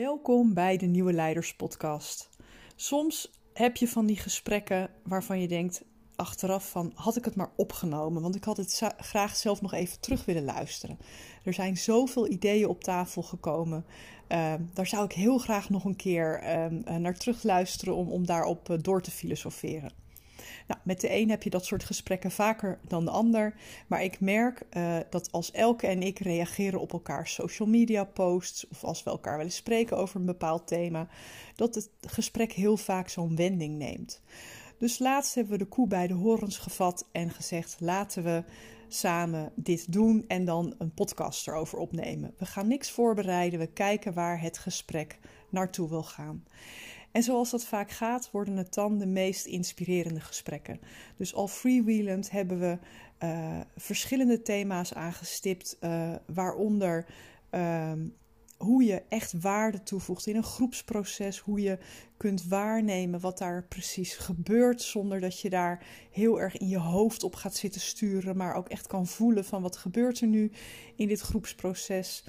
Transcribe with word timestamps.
Welkom 0.00 0.54
bij 0.54 0.76
de 0.76 0.86
Nieuwe 0.86 1.12
Leiders 1.12 1.54
Podcast. 1.54 2.28
Soms 2.76 3.30
heb 3.52 3.76
je 3.76 3.88
van 3.88 4.06
die 4.06 4.16
gesprekken 4.16 4.90
waarvan 5.02 5.40
je 5.40 5.48
denkt 5.48 5.84
achteraf 6.16 6.70
van 6.70 6.92
had 6.94 7.16
ik 7.16 7.24
het 7.24 7.34
maar 7.34 7.50
opgenomen, 7.56 8.22
want 8.22 8.34
ik 8.34 8.44
had 8.44 8.56
het 8.56 8.82
graag 8.96 9.36
zelf 9.36 9.60
nog 9.60 9.72
even 9.72 10.00
terug 10.00 10.24
willen 10.24 10.44
luisteren. 10.44 10.98
Er 11.44 11.54
zijn 11.54 11.76
zoveel 11.76 12.28
ideeën 12.28 12.68
op 12.68 12.84
tafel 12.84 13.22
gekomen. 13.22 13.84
Uh, 14.28 14.54
daar 14.72 14.86
zou 14.86 15.04
ik 15.04 15.12
heel 15.12 15.38
graag 15.38 15.70
nog 15.70 15.84
een 15.84 15.96
keer 15.96 16.42
uh, 16.42 16.96
naar 16.96 17.14
terug 17.14 17.42
luisteren 17.42 17.94
om, 17.94 18.08
om 18.08 18.26
daarop 18.26 18.68
uh, 18.68 18.76
door 18.80 19.02
te 19.02 19.10
filosoferen. 19.10 19.92
Nou, 20.66 20.80
met 20.84 21.00
de 21.00 21.14
een 21.14 21.30
heb 21.30 21.42
je 21.42 21.50
dat 21.50 21.64
soort 21.64 21.84
gesprekken 21.84 22.30
vaker 22.30 22.78
dan 22.88 23.04
de 23.04 23.10
ander. 23.10 23.54
Maar 23.86 24.02
ik 24.02 24.20
merk 24.20 24.62
uh, 24.72 24.96
dat 25.10 25.32
als 25.32 25.50
Elke 25.50 25.86
en 25.86 26.02
ik 26.02 26.18
reageren 26.18 26.80
op 26.80 26.92
elkaars 26.92 27.34
social 27.34 27.68
media 27.68 28.04
posts. 28.04 28.68
of 28.68 28.84
als 28.84 29.02
we 29.02 29.10
elkaar 29.10 29.36
willen 29.36 29.52
spreken 29.52 29.96
over 29.96 30.20
een 30.20 30.26
bepaald 30.26 30.66
thema. 30.66 31.08
dat 31.54 31.74
het 31.74 31.90
gesprek 32.00 32.52
heel 32.52 32.76
vaak 32.76 33.08
zo'n 33.08 33.36
wending 33.36 33.78
neemt. 33.78 34.22
Dus 34.78 34.98
laatst 34.98 35.34
hebben 35.34 35.52
we 35.52 35.58
de 35.58 35.68
koe 35.68 35.86
bij 35.86 36.06
de 36.06 36.14
horens 36.14 36.58
gevat 36.58 37.08
en 37.12 37.30
gezegd: 37.30 37.76
laten 37.80 38.22
we 38.22 38.44
samen 38.88 39.52
dit 39.54 39.92
doen 39.92 40.24
en 40.28 40.44
dan 40.44 40.74
een 40.78 40.94
podcast 40.94 41.48
erover 41.48 41.78
opnemen. 41.78 42.34
We 42.38 42.46
gaan 42.46 42.68
niks 42.68 42.90
voorbereiden, 42.90 43.58
we 43.58 43.66
kijken 43.66 44.12
waar 44.12 44.40
het 44.40 44.58
gesprek 44.58 45.18
naartoe 45.48 45.88
wil 45.88 46.02
gaan. 46.02 46.44
En 47.12 47.22
zoals 47.22 47.50
dat 47.50 47.64
vaak 47.64 47.90
gaat, 47.90 48.30
worden 48.30 48.56
het 48.56 48.74
dan 48.74 48.98
de 48.98 49.06
meest 49.06 49.46
inspirerende 49.46 50.20
gesprekken. 50.20 50.80
Dus 51.16 51.34
al 51.34 51.48
freewheelend 51.48 52.30
hebben 52.30 52.58
we 52.58 52.78
uh, 53.22 53.60
verschillende 53.76 54.42
thema's 54.42 54.94
aangestipt, 54.94 55.76
uh, 55.80 56.14
waaronder 56.26 57.06
uh, 57.50 57.92
hoe 58.56 58.84
je 58.84 59.02
echt 59.08 59.40
waarde 59.40 59.82
toevoegt 59.82 60.26
in 60.26 60.36
een 60.36 60.42
groepsproces, 60.42 61.38
hoe 61.38 61.60
je 61.60 61.78
kunt 62.16 62.44
waarnemen 62.44 63.20
wat 63.20 63.38
daar 63.38 63.64
precies 63.64 64.14
gebeurt, 64.14 64.82
zonder 64.82 65.20
dat 65.20 65.40
je 65.40 65.50
daar 65.50 65.86
heel 66.10 66.40
erg 66.40 66.56
in 66.56 66.68
je 66.68 66.78
hoofd 66.78 67.22
op 67.22 67.34
gaat 67.34 67.56
zitten 67.56 67.80
sturen, 67.80 68.36
maar 68.36 68.54
ook 68.54 68.68
echt 68.68 68.86
kan 68.86 69.06
voelen 69.06 69.44
van 69.44 69.62
wat 69.62 69.76
gebeurt 69.76 70.20
er 70.20 70.26
nu 70.26 70.50
in 70.96 71.08
dit 71.08 71.20
groepsproces. 71.20 72.24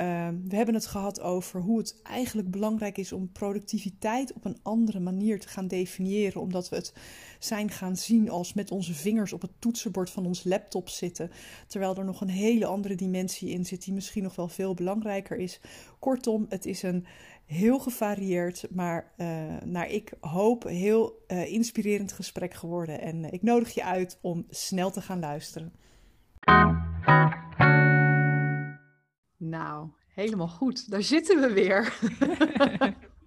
Uh, 0.00 0.28
we 0.48 0.56
hebben 0.56 0.74
het 0.74 0.86
gehad 0.86 1.20
over 1.20 1.60
hoe 1.60 1.78
het 1.78 2.00
eigenlijk 2.02 2.50
belangrijk 2.50 2.98
is 2.98 3.12
om 3.12 3.32
productiviteit 3.32 4.32
op 4.32 4.44
een 4.44 4.58
andere 4.62 5.00
manier 5.00 5.40
te 5.40 5.48
gaan 5.48 5.68
definiëren, 5.68 6.40
omdat 6.40 6.68
we 6.68 6.76
het 6.76 6.92
zijn 7.38 7.70
gaan 7.70 7.96
zien 7.96 8.30
als 8.30 8.54
met 8.54 8.70
onze 8.70 8.94
vingers 8.94 9.32
op 9.32 9.42
het 9.42 9.50
toetsenbord 9.58 10.10
van 10.10 10.26
ons 10.26 10.44
laptop 10.44 10.88
zitten, 10.88 11.30
terwijl 11.66 11.96
er 11.96 12.04
nog 12.04 12.20
een 12.20 12.28
hele 12.28 12.66
andere 12.66 12.94
dimensie 12.94 13.50
in 13.50 13.64
zit 13.64 13.84
die 13.84 13.94
misschien 13.94 14.22
nog 14.22 14.36
wel 14.36 14.48
veel 14.48 14.74
belangrijker 14.74 15.36
is. 15.36 15.60
Kortom, 15.98 16.46
het 16.48 16.66
is 16.66 16.82
een 16.82 17.06
heel 17.46 17.78
gevarieerd, 17.78 18.66
maar 18.70 19.12
uh, 19.16 19.26
naar 19.64 19.90
ik 19.90 20.12
hoop 20.20 20.62
heel 20.62 21.24
uh, 21.28 21.52
inspirerend 21.52 22.12
gesprek 22.12 22.54
geworden. 22.54 23.00
En 23.00 23.16
uh, 23.16 23.32
ik 23.32 23.42
nodig 23.42 23.74
je 23.74 23.84
uit 23.84 24.18
om 24.20 24.46
snel 24.50 24.90
te 24.90 25.00
gaan 25.00 25.20
luisteren. 25.20 25.72
Nou, 29.36 29.88
helemaal 30.14 30.48
goed. 30.48 30.90
Daar 30.90 31.02
zitten 31.02 31.40
we 31.40 31.52
weer. 31.52 31.92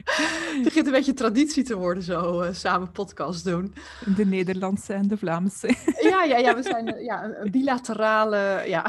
Het 0.10 0.64
begint 0.64 0.86
een 0.86 0.92
beetje 0.92 1.14
traditie 1.14 1.64
te 1.64 1.76
worden, 1.76 2.04
zo 2.04 2.44
uh, 2.44 2.54
samen 2.54 2.92
podcast 2.92 3.44
doen. 3.44 3.74
De 4.16 4.26
Nederlandse 4.26 4.94
en 4.94 5.08
de 5.08 5.18
Vlaamse. 5.18 5.76
Ja, 6.02 6.24
ja, 6.24 6.38
ja 6.38 6.56
we 6.56 6.64
zijn 6.64 6.88
uh, 6.88 7.04
ja, 7.04 7.24
een 7.24 7.52
bilaterale. 7.52 8.64
Ja. 8.66 8.82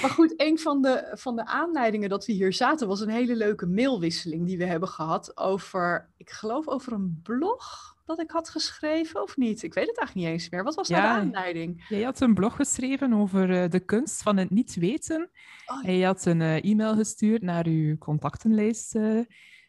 maar 0.00 0.10
goed, 0.10 0.34
een 0.36 0.58
van 0.58 0.82
de, 0.82 1.10
van 1.14 1.36
de 1.36 1.46
aanleidingen 1.46 2.08
dat 2.08 2.26
we 2.26 2.32
hier 2.32 2.52
zaten 2.52 2.88
was 2.88 3.00
een 3.00 3.08
hele 3.08 3.36
leuke 3.36 3.66
mailwisseling 3.66 4.46
die 4.46 4.58
we 4.58 4.64
hebben 4.64 4.88
gehad 4.88 5.36
over, 5.36 6.08
ik 6.16 6.30
geloof 6.30 6.68
over 6.68 6.92
een 6.92 7.20
blog 7.22 7.89
dat 8.10 8.20
ik 8.20 8.30
had 8.30 8.48
geschreven 8.48 9.22
of 9.22 9.36
niet? 9.36 9.62
Ik 9.62 9.74
weet 9.74 9.86
het 9.86 9.98
eigenlijk 9.98 10.28
niet 10.28 10.38
eens 10.38 10.50
meer. 10.50 10.64
Wat 10.64 10.74
was 10.74 10.88
nou 10.88 11.02
ja, 11.02 11.14
de 11.14 11.20
aanleiding? 11.20 11.84
Jij 11.88 12.02
had 12.02 12.20
een 12.20 12.34
blog 12.34 12.56
geschreven 12.56 13.12
over 13.12 13.50
uh, 13.50 13.68
de 13.68 13.80
kunst 13.80 14.22
van 14.22 14.36
het 14.36 14.50
niet 14.50 14.74
weten. 14.74 15.30
Oh, 15.66 15.88
en 15.88 15.96
je 15.96 16.04
had 16.04 16.24
een 16.24 16.40
uh, 16.40 16.64
e-mail 16.64 16.94
gestuurd 16.94 17.42
naar 17.42 17.66
uw 17.66 17.98
contactenlijst 17.98 18.94
uh, 18.94 19.20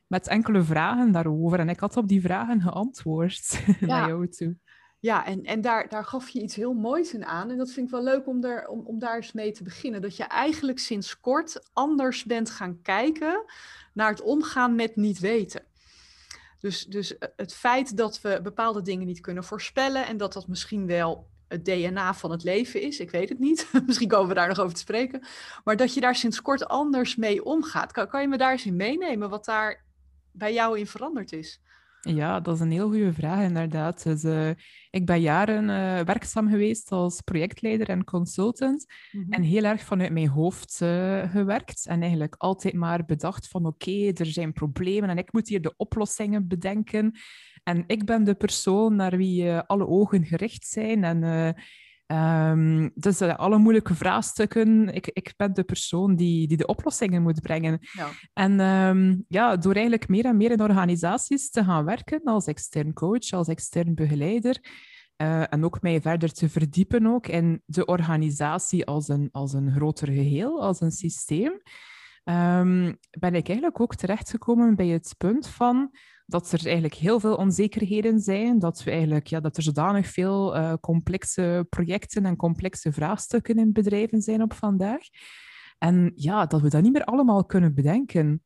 met 0.07 0.27
enkele 0.27 0.63
vragen 0.63 1.11
daarover. 1.11 1.59
En 1.59 1.69
ik 1.69 1.79
had 1.79 1.97
op 1.97 2.07
die 2.07 2.21
vragen 2.21 2.61
geantwoord 2.61 3.63
ja. 3.79 3.85
naar 3.85 4.07
jou 4.07 4.27
toe. 4.27 4.57
Ja, 4.99 5.25
en, 5.25 5.43
en 5.43 5.61
daar, 5.61 5.89
daar 5.89 6.05
gaf 6.05 6.29
je 6.29 6.41
iets 6.41 6.55
heel 6.55 6.73
moois 6.73 7.13
in 7.13 7.25
aan. 7.25 7.49
En 7.49 7.57
dat 7.57 7.71
vind 7.71 7.85
ik 7.85 7.91
wel 7.91 8.03
leuk 8.03 8.27
om, 8.27 8.43
er, 8.43 8.67
om, 8.67 8.85
om 8.85 8.99
daar 8.99 9.15
eens 9.15 9.31
mee 9.31 9.51
te 9.51 9.63
beginnen. 9.63 10.01
Dat 10.01 10.17
je 10.17 10.23
eigenlijk 10.23 10.79
sinds 10.79 11.19
kort 11.19 11.69
anders 11.73 12.23
bent 12.23 12.49
gaan 12.49 12.81
kijken 12.81 13.43
naar 13.93 14.09
het 14.09 14.21
omgaan 14.21 14.75
met 14.75 14.95
niet 14.95 15.19
weten. 15.19 15.63
Dus, 16.61 16.85
dus 16.85 17.17
eh, 17.17 17.29
het 17.35 17.53
feit 17.53 17.97
dat 17.97 18.21
we 18.21 18.39
bepaalde 18.43 18.81
dingen 18.81 19.07
niet 19.07 19.19
kunnen 19.19 19.43
voorspellen 19.43 20.07
en 20.07 20.17
dat 20.17 20.33
dat 20.33 20.47
misschien 20.47 20.87
wel 20.87 21.29
het 21.47 21.65
DNA 21.65 22.13
van 22.13 22.31
het 22.31 22.43
leven 22.43 22.81
is, 22.81 22.99
ik 22.99 23.11
weet 23.11 23.29
het 23.29 23.39
niet. 23.39 23.69
misschien 23.87 24.07
komen 24.07 24.27
we 24.27 24.33
daar 24.33 24.47
nog 24.47 24.59
over 24.59 24.73
te 24.73 24.79
spreken. 24.79 25.23
Maar 25.63 25.77
dat 25.77 25.93
je 25.93 26.01
daar 26.01 26.15
sinds 26.15 26.41
kort 26.41 26.67
anders 26.67 27.15
mee 27.15 27.43
omgaat. 27.43 27.91
Kan, 27.91 28.07
kan 28.07 28.21
je 28.21 28.27
me 28.27 28.37
daar 28.37 28.51
eens 28.51 28.65
in 28.65 28.75
meenemen 28.75 29.29
wat 29.29 29.45
daar 29.45 29.83
bij 30.31 30.53
jou 30.53 30.79
in 30.79 30.87
veranderd 30.87 31.31
is? 31.31 31.61
Ja, 32.01 32.39
dat 32.39 32.55
is 32.55 32.61
een 32.61 32.71
heel 32.71 32.89
goede 32.89 33.13
vraag, 33.13 33.43
inderdaad. 33.43 34.03
Dus, 34.03 34.23
uh, 34.23 34.49
ik 34.89 35.05
ben 35.05 35.21
jaren 35.21 35.63
uh, 35.63 36.05
werkzaam 36.05 36.49
geweest 36.49 36.91
als 36.91 37.21
projectleider 37.21 37.89
en 37.89 38.03
consultant. 38.03 38.85
Mm 39.11 39.23
-hmm. 39.23 39.31
En 39.31 39.41
heel 39.41 39.63
erg 39.63 39.81
vanuit 39.81 40.11
mijn 40.11 40.27
hoofd 40.27 40.79
uh, 40.83 41.31
gewerkt. 41.31 41.85
En 41.85 42.01
eigenlijk 42.01 42.35
altijd 42.37 42.73
maar 42.73 43.05
bedacht 43.05 43.47
van 43.47 43.65
oké, 43.65 43.89
okay, 43.89 44.13
er 44.13 44.25
zijn 44.25 44.53
problemen 44.53 45.09
en 45.09 45.17
ik 45.17 45.33
moet 45.33 45.47
hier 45.47 45.61
de 45.61 45.73
oplossingen 45.77 46.47
bedenken. 46.47 47.11
En 47.63 47.83
ik 47.87 48.05
ben 48.05 48.23
de 48.23 48.35
persoon 48.35 48.95
naar 48.95 49.17
wie 49.17 49.53
alle 49.53 49.87
ogen 49.87 50.25
gericht 50.25 50.65
zijn. 50.65 51.03
En 51.03 51.55
Um, 52.11 52.91
dus 52.95 53.21
uh, 53.21 53.35
alle 53.35 53.57
moeilijke 53.57 53.95
vraagstukken, 53.95 54.93
ik, 54.93 55.07
ik 55.07 55.33
ben 55.37 55.53
de 55.53 55.63
persoon 55.63 56.15
die, 56.15 56.47
die 56.47 56.57
de 56.57 56.65
oplossingen 56.65 57.21
moet 57.21 57.41
brengen. 57.41 57.77
Ja. 57.91 58.07
En 58.33 58.59
um, 58.59 59.25
ja, 59.27 59.57
door 59.57 59.73
eigenlijk 59.73 60.07
meer 60.07 60.25
en 60.25 60.37
meer 60.37 60.51
in 60.51 60.61
organisaties 60.61 61.49
te 61.49 61.63
gaan 61.63 61.85
werken 61.85 62.21
als 62.23 62.45
extern 62.45 62.93
coach, 62.93 63.31
als 63.31 63.47
extern 63.47 63.95
begeleider, 63.95 64.59
uh, 65.21 65.53
en 65.53 65.65
ook 65.65 65.81
mij 65.81 66.01
verder 66.01 66.33
te 66.33 66.49
verdiepen 66.49 67.07
ook 67.07 67.27
in 67.27 67.61
de 67.65 67.85
organisatie 67.85 68.85
als 68.85 69.07
een, 69.07 69.29
als 69.31 69.53
een 69.53 69.71
groter 69.71 70.07
geheel, 70.07 70.61
als 70.61 70.81
een 70.81 70.91
systeem, 70.91 71.51
um, 72.23 72.97
ben 73.19 73.35
ik 73.35 73.47
eigenlijk 73.47 73.79
ook 73.79 73.95
terechtgekomen 73.95 74.75
bij 74.75 74.87
het 74.87 75.15
punt 75.17 75.47
van 75.47 75.91
dat 76.25 76.51
er 76.51 76.65
eigenlijk 76.65 76.93
heel 76.93 77.19
veel 77.19 77.35
onzekerheden 77.35 78.19
zijn, 78.19 78.59
dat, 78.59 78.83
we 78.83 78.91
eigenlijk, 78.91 79.27
ja, 79.27 79.39
dat 79.39 79.57
er 79.57 79.63
zodanig 79.63 80.07
veel 80.07 80.55
uh, 80.55 80.73
complexe 80.81 81.65
projecten 81.69 82.25
en 82.25 82.35
complexe 82.35 82.91
vraagstukken 82.91 83.55
in 83.55 83.73
bedrijven 83.73 84.21
zijn 84.21 84.41
op 84.41 84.53
vandaag. 84.53 85.01
En 85.77 86.11
ja, 86.15 86.45
dat 86.45 86.61
we 86.61 86.69
dat 86.69 86.81
niet 86.81 86.93
meer 86.93 87.03
allemaal 87.03 87.45
kunnen 87.45 87.73
bedenken. 87.73 88.43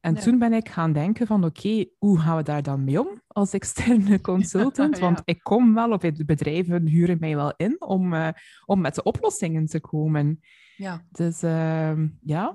En 0.00 0.12
nee. 0.12 0.22
toen 0.22 0.38
ben 0.38 0.52
ik 0.52 0.68
gaan 0.68 0.92
denken 0.92 1.26
van 1.26 1.44
oké, 1.44 1.86
hoe 1.98 2.18
gaan 2.18 2.36
we 2.36 2.42
daar 2.42 2.62
dan 2.62 2.84
mee 2.84 3.00
om 3.00 3.22
als 3.26 3.52
externe 3.52 4.20
consultant? 4.30 4.96
ja. 4.96 5.02
Want 5.02 5.22
ik 5.24 5.42
kom 5.42 5.74
wel, 5.74 5.90
of 5.90 6.00
bedrijven 6.26 6.86
huren 6.86 7.16
mij 7.20 7.36
wel 7.36 7.54
in 7.56 7.80
om, 7.80 8.12
uh, 8.12 8.28
om 8.64 8.80
met 8.80 8.94
de 8.94 9.02
oplossingen 9.02 9.66
te 9.66 9.80
komen. 9.80 10.40
Ja. 10.76 11.04
Dus 11.10 11.42
uh, 11.42 11.98
ja. 12.20 12.54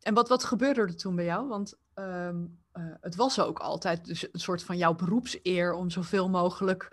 En 0.00 0.14
wat, 0.14 0.28
wat 0.28 0.44
gebeurde 0.44 0.80
er 0.80 0.96
toen 0.96 1.16
bij 1.16 1.24
jou? 1.24 1.48
Want 1.48 1.78
um, 1.94 2.59
uh, 2.74 2.84
het 3.00 3.16
was 3.16 3.40
ook 3.40 3.58
altijd 3.58 4.04
dus 4.04 4.32
een 4.32 4.40
soort 4.40 4.62
van 4.62 4.76
jouw 4.76 4.94
beroepseer 4.94 5.72
om 5.72 5.90
zoveel 5.90 6.28
mogelijk 6.28 6.88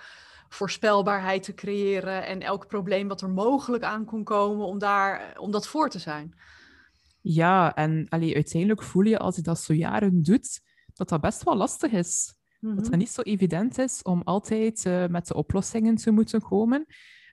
voorspelbaarheid 0.49 1.43
te 1.43 1.53
creëren 1.53 2.25
en 2.25 2.41
elk 2.41 2.67
probleem 2.67 3.07
wat 3.07 3.21
er 3.21 3.29
mogelijk 3.29 3.83
aan 3.83 4.05
kon 4.05 4.23
komen, 4.23 4.65
om, 4.65 4.79
daar, 4.79 5.37
om 5.39 5.51
dat 5.51 5.67
voor 5.67 5.89
te 5.89 5.99
zijn. 5.99 6.35
Ja, 7.21 7.75
en 7.75 8.05
allee, 8.09 8.35
uiteindelijk 8.35 8.83
voel 8.83 9.03
je 9.03 9.17
als 9.17 9.35
je 9.35 9.41
dat 9.41 9.59
zo 9.59 9.73
jaren 9.73 10.21
doet, 10.21 10.61
dat 10.93 11.09
dat 11.09 11.21
best 11.21 11.43
wel 11.43 11.55
lastig 11.55 11.91
is. 11.91 12.33
Mm 12.59 12.69
-hmm. 12.69 12.77
Dat 12.77 12.87
het 12.87 12.95
niet 12.95 13.09
zo 13.09 13.21
evident 13.21 13.77
is 13.77 14.01
om 14.01 14.21
altijd 14.21 14.85
uh, 14.85 15.07
met 15.07 15.27
de 15.27 15.33
oplossingen 15.33 15.95
te 15.95 16.11
moeten 16.11 16.41
komen. 16.41 16.85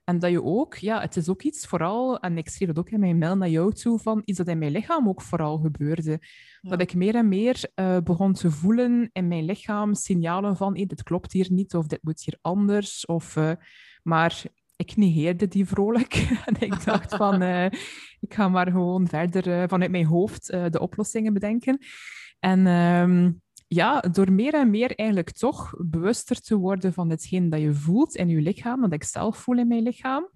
En 0.05 0.19
dat 0.19 0.31
je 0.31 0.43
ook, 0.43 0.75
ja, 0.75 1.01
het 1.01 1.17
is 1.17 1.29
ook 1.29 1.43
iets 1.43 1.67
vooral, 1.67 2.19
en 2.19 2.39
ik 2.39 2.49
schreef 2.49 2.69
het 2.69 2.79
ook 2.79 2.91
in 2.91 3.01
mijn 3.01 3.19
mail 3.19 3.37
naar 3.37 3.49
jou 3.49 3.73
toe, 3.73 3.99
van 3.99 4.23
iets 4.25 4.39
dat 4.39 4.49
in 4.49 4.59
mijn 4.59 4.73
lichaam 4.73 5.09
ook 5.09 5.23
vooral 5.23 5.59
gebeurde. 5.59 6.19
Ja. 6.61 6.71
Dat 6.71 6.81
ik 6.81 6.95
meer 6.95 7.15
en 7.15 7.29
meer 7.29 7.71
uh, 7.75 7.99
begon 7.99 8.33
te 8.33 8.51
voelen 8.51 9.11
in 9.13 9.29
mijn 9.29 9.45
lichaam 9.45 9.95
signalen 9.95 10.57
van, 10.57 10.77
hey, 10.77 10.87
dit 10.87 11.03
klopt 11.03 11.33
hier 11.33 11.47
niet, 11.51 11.75
of 11.75 11.87
dit 11.87 12.03
moet 12.03 12.25
hier 12.25 12.39
anders. 12.41 13.07
Of, 13.07 13.37
uh, 13.37 13.53
maar 14.03 14.43
ik 14.77 14.97
negeerde 14.97 15.49
die 15.49 15.67
vrolijk. 15.67 16.15
en 16.47 16.61
ik 16.61 16.85
dacht 16.85 17.17
van, 17.17 17.43
uh, 17.43 17.65
ik 18.27 18.35
ga 18.35 18.49
maar 18.49 18.71
gewoon 18.71 19.09
verder 19.09 19.69
vanuit 19.69 19.91
mijn 19.91 20.07
hoofd 20.07 20.47
de 20.47 20.81
oplossingen 20.81 21.33
bedenken. 21.33 21.79
En 22.39 22.67
um, 22.67 23.43
ja, 23.75 24.01
door 24.01 24.33
meer 24.33 24.55
en 24.55 24.71
meer 24.71 24.95
eigenlijk 24.95 25.31
toch 25.31 25.75
bewuster 25.79 26.41
te 26.41 26.57
worden 26.57 26.93
van 26.93 27.11
hetgeen 27.11 27.49
dat 27.49 27.61
je 27.61 27.75
voelt 27.75 28.15
in 28.15 28.29
je 28.29 28.41
lichaam, 28.41 28.81
dat 28.81 28.93
ik 28.93 29.05
zelf 29.05 29.37
voel 29.37 29.59
in 29.59 29.69
mijn 29.69 29.83
lichaam. 29.83 30.31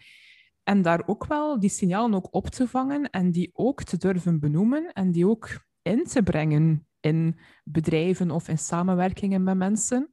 En 0.62 0.82
daar 0.82 1.02
ook 1.06 1.26
wel 1.26 1.60
die 1.60 1.70
signalen 1.70 2.14
ook 2.14 2.34
op 2.34 2.46
te 2.46 2.68
vangen 2.68 3.10
en 3.10 3.30
die 3.30 3.50
ook 3.52 3.82
te 3.82 3.96
durven 3.96 4.40
benoemen 4.40 4.92
en 4.92 5.12
die 5.12 5.28
ook 5.28 5.48
in 5.82 6.04
te 6.04 6.22
brengen 6.22 6.86
in 7.00 7.38
bedrijven 7.64 8.30
of 8.30 8.48
in 8.48 8.58
samenwerkingen 8.58 9.42
met 9.42 9.56
mensen. 9.56 10.10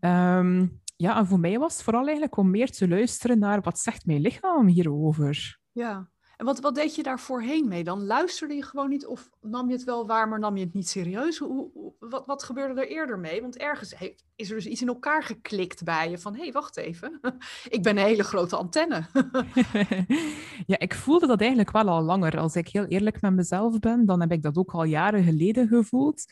Mm 0.00 0.78
ja, 1.00 1.18
en 1.18 1.26
voor 1.26 1.40
mij 1.40 1.58
was 1.58 1.72
het 1.72 1.82
vooral 1.82 2.02
eigenlijk 2.02 2.36
om 2.36 2.50
meer 2.50 2.70
te 2.70 2.88
luisteren 2.88 3.38
naar 3.38 3.60
wat 3.60 3.78
zegt 3.78 4.06
mijn 4.06 4.20
lichaam 4.20 4.66
hierover. 4.66 5.58
Ja, 5.72 6.10
en 6.36 6.46
wat, 6.46 6.60
wat 6.60 6.74
deed 6.74 6.94
je 6.94 7.02
daar 7.02 7.20
voorheen 7.20 7.68
mee 7.68 7.84
dan? 7.84 8.04
Luisterde 8.04 8.54
je 8.54 8.62
gewoon 8.62 8.88
niet 8.88 9.06
of 9.06 9.30
nam 9.40 9.68
je 9.68 9.72
het 9.72 9.84
wel 9.84 10.06
waar, 10.06 10.28
maar 10.28 10.38
nam 10.38 10.56
je 10.56 10.64
het 10.64 10.74
niet 10.74 10.88
serieus? 10.88 11.38
Hoe, 11.38 11.70
wat, 12.10 12.26
wat 12.26 12.42
gebeurde 12.42 12.80
er 12.80 12.88
eerder 12.88 13.18
mee? 13.18 13.40
Want 13.40 13.56
ergens 13.56 13.94
is 14.36 14.48
er 14.48 14.54
dus 14.54 14.66
iets 14.66 14.80
in 14.80 14.88
elkaar 14.88 15.22
geklikt 15.22 15.84
bij 15.84 16.10
je 16.10 16.18
van, 16.18 16.34
hé, 16.34 16.42
hey, 16.42 16.52
wacht 16.52 16.76
even, 16.76 17.20
ik 17.68 17.82
ben 17.82 17.96
een 17.96 18.04
hele 18.04 18.24
grote 18.24 18.56
antenne. 18.56 19.06
ja, 20.66 20.78
ik 20.78 20.94
voelde 20.94 21.26
dat 21.26 21.40
eigenlijk 21.40 21.70
wel 21.70 21.88
al 21.88 22.02
langer. 22.02 22.38
Als 22.38 22.56
ik 22.56 22.68
heel 22.68 22.86
eerlijk 22.86 23.20
met 23.20 23.34
mezelf 23.34 23.78
ben, 23.78 24.06
dan 24.06 24.20
heb 24.20 24.32
ik 24.32 24.42
dat 24.42 24.56
ook 24.56 24.70
al 24.70 24.84
jaren 24.84 25.24
geleden 25.24 25.68
gevoeld. 25.68 26.24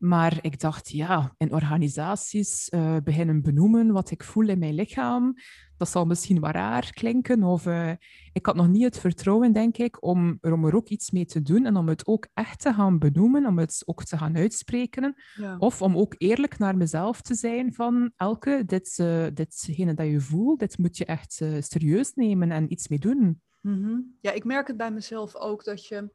Maar 0.00 0.38
ik 0.40 0.60
dacht, 0.60 0.90
ja, 0.90 1.34
in 1.36 1.52
organisaties 1.52 2.68
uh, 2.74 2.96
beginnen 3.04 3.42
benoemen 3.42 3.92
wat 3.92 4.10
ik 4.10 4.22
voel 4.22 4.48
in 4.48 4.58
mijn 4.58 4.74
lichaam. 4.74 5.34
Dat 5.76 5.88
zal 5.88 6.04
misschien 6.04 6.40
wat 6.40 6.50
raar 6.50 6.92
klinken. 6.92 7.42
Of 7.42 7.66
uh, 7.66 7.90
ik 8.32 8.46
had 8.46 8.54
nog 8.54 8.68
niet 8.68 8.84
het 8.84 8.98
vertrouwen, 8.98 9.52
denk 9.52 9.76
ik, 9.76 10.04
om 10.04 10.38
er, 10.40 10.52
om 10.52 10.64
er 10.64 10.74
ook 10.74 10.88
iets 10.88 11.10
mee 11.10 11.24
te 11.24 11.42
doen 11.42 11.66
en 11.66 11.76
om 11.76 11.88
het 11.88 12.06
ook 12.06 12.28
echt 12.34 12.60
te 12.60 12.72
gaan 12.72 12.98
benoemen, 12.98 13.46
om 13.46 13.58
het 13.58 13.82
ook 13.86 14.04
te 14.04 14.16
gaan 14.18 14.36
uitspreken. 14.36 15.14
Of 15.58 15.82
om 15.82 15.96
ook 15.96 16.14
eerlijk 16.18 16.58
naar 16.58 16.76
mezelf 16.76 17.20
te 17.20 17.34
zijn 17.34 17.74
van, 17.74 18.12
Elke, 18.16 18.62
dit, 18.66 18.98
uh, 19.00 19.26
ditgene 19.34 19.94
dat 19.94 20.06
je 20.06 20.20
voelt, 20.20 20.58
dit 20.58 20.78
moet 20.78 20.96
je 20.96 21.04
echt 21.04 21.32
serieus 21.58 22.14
nemen 22.14 22.50
en 22.50 22.72
iets 22.72 22.88
mee 22.88 22.98
doen. 22.98 23.40
Mm 23.60 23.82
-hmm. 23.82 24.16
Ja, 24.20 24.32
ik 24.32 24.44
merk 24.44 24.66
het 24.66 24.76
bij 24.76 24.90
mezelf 24.90 25.36
ook 25.36 25.64
dat 25.64 25.86
je 25.86 26.10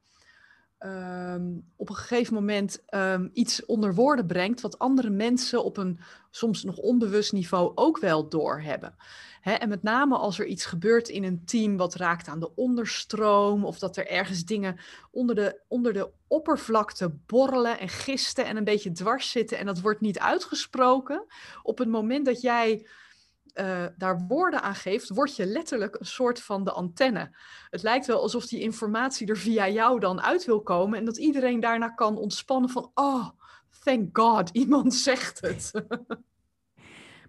um, 0.85 1.63
op 1.75 1.89
een 1.89 1.95
gegeven 1.95 2.33
moment 2.33 2.83
um, 2.89 3.29
iets 3.33 3.65
onder 3.65 3.93
woorden 3.93 4.25
brengt 4.25 4.61
wat 4.61 4.79
andere 4.79 5.09
mensen 5.09 5.63
op 5.63 5.77
een 5.77 5.99
soms 6.31 6.63
nog 6.63 6.77
onbewust 6.77 7.33
niveau 7.33 7.71
ook 7.75 7.99
wel 7.99 8.29
doorhebben. 8.29 8.95
Hè, 9.41 9.53
en 9.53 9.69
met 9.69 9.83
name 9.83 10.17
als 10.17 10.39
er 10.39 10.45
iets 10.45 10.65
gebeurt 10.65 11.09
in 11.09 11.23
een 11.23 11.45
team 11.45 11.77
wat 11.77 11.95
raakt 11.95 12.27
aan 12.27 12.39
de 12.39 12.55
onderstroom 12.55 13.65
of 13.65 13.79
dat 13.79 13.97
er 13.97 14.07
ergens 14.07 14.45
dingen 14.45 14.79
onder 15.11 15.35
de, 15.35 15.59
onder 15.67 15.93
de 15.93 16.09
oppervlakte 16.27 17.09
borrelen 17.25 17.79
en 17.79 17.89
gisten 17.89 18.45
en 18.45 18.57
een 18.57 18.63
beetje 18.63 18.91
dwars 18.91 19.31
zitten 19.31 19.57
en 19.57 19.65
dat 19.65 19.81
wordt 19.81 20.01
niet 20.01 20.19
uitgesproken. 20.19 21.25
Op 21.63 21.77
het 21.77 21.87
moment 21.87 22.25
dat 22.25 22.41
jij 22.41 22.85
uh, 23.55 23.85
daar 23.97 24.25
woorden 24.27 24.61
aan 24.61 24.75
geeft, 24.75 25.09
word 25.09 25.35
je 25.35 25.45
letterlijk 25.45 25.99
een 25.99 26.05
soort 26.05 26.41
van 26.41 26.63
de 26.63 26.71
antenne. 26.71 27.37
Het 27.69 27.83
lijkt 27.83 28.05
wel 28.05 28.21
alsof 28.21 28.45
die 28.47 28.59
informatie 28.59 29.27
er 29.27 29.37
via 29.37 29.69
jou 29.69 29.99
dan 29.99 30.21
uit 30.21 30.45
wil 30.45 30.61
komen 30.61 30.99
en 30.99 31.05
dat 31.05 31.17
iedereen 31.17 31.59
daarna 31.59 31.89
kan 31.89 32.17
ontspannen 32.17 32.69
van, 32.69 32.91
oh, 32.93 33.29
thank 33.83 34.17
God, 34.17 34.49
iemand 34.63 34.93
zegt 34.93 35.41
het. 35.41 35.71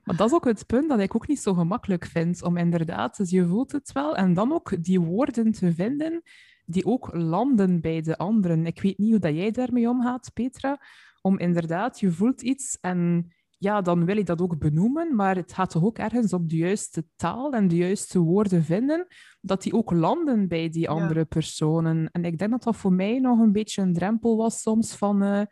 Maar 0.04 0.16
dat 0.16 0.26
is 0.26 0.34
ook 0.34 0.44
het 0.44 0.66
punt 0.66 0.88
dat 0.88 1.00
ik 1.00 1.14
ook 1.14 1.26
niet 1.26 1.40
zo 1.40 1.54
gemakkelijk 1.54 2.04
vind, 2.04 2.42
om 2.42 2.56
inderdaad, 2.56 3.16
dus 3.16 3.30
je 3.30 3.46
voelt 3.46 3.72
het 3.72 3.92
wel, 3.92 4.16
en 4.16 4.34
dan 4.34 4.52
ook 4.52 4.82
die 4.84 5.00
woorden 5.00 5.52
te 5.52 5.72
vinden 5.72 6.22
die 6.66 6.84
ook 6.84 7.08
landen 7.12 7.80
bij 7.80 8.00
de 8.00 8.16
anderen. 8.18 8.66
Ik 8.66 8.82
weet 8.82 8.98
niet 8.98 9.10
hoe 9.10 9.18
dat 9.18 9.34
jij 9.34 9.50
daarmee 9.50 9.88
omgaat, 9.88 10.30
Petra, 10.34 10.80
om 11.20 11.38
inderdaad, 11.38 12.00
je 12.00 12.10
voelt 12.10 12.42
iets 12.42 12.78
en 12.80 13.32
ja, 13.58 13.80
dan 13.80 14.04
wil 14.04 14.16
ik 14.16 14.26
dat 14.26 14.40
ook 14.40 14.58
benoemen, 14.58 15.14
maar 15.14 15.36
het 15.36 15.52
gaat 15.52 15.70
toch 15.70 15.84
ook 15.84 15.98
ergens 15.98 16.32
op 16.32 16.48
de 16.48 16.56
juiste 16.56 17.04
taal 17.16 17.52
en 17.52 17.68
de 17.68 17.76
juiste 17.76 18.18
woorden 18.18 18.64
vinden, 18.64 19.06
dat 19.40 19.62
die 19.62 19.72
ook 19.72 19.90
landen 19.90 20.48
bij 20.48 20.68
die 20.68 20.88
andere 20.88 21.24
personen. 21.24 22.08
En 22.12 22.24
ik 22.24 22.38
denk 22.38 22.50
dat 22.50 22.62
dat 22.62 22.76
voor 22.76 22.92
mij 22.92 23.18
nog 23.18 23.38
een 23.38 23.52
beetje 23.52 23.82
een 23.82 23.92
drempel 23.92 24.36
was 24.36 24.60
soms 24.60 24.94
van, 24.94 25.22
uh, 25.22 25.42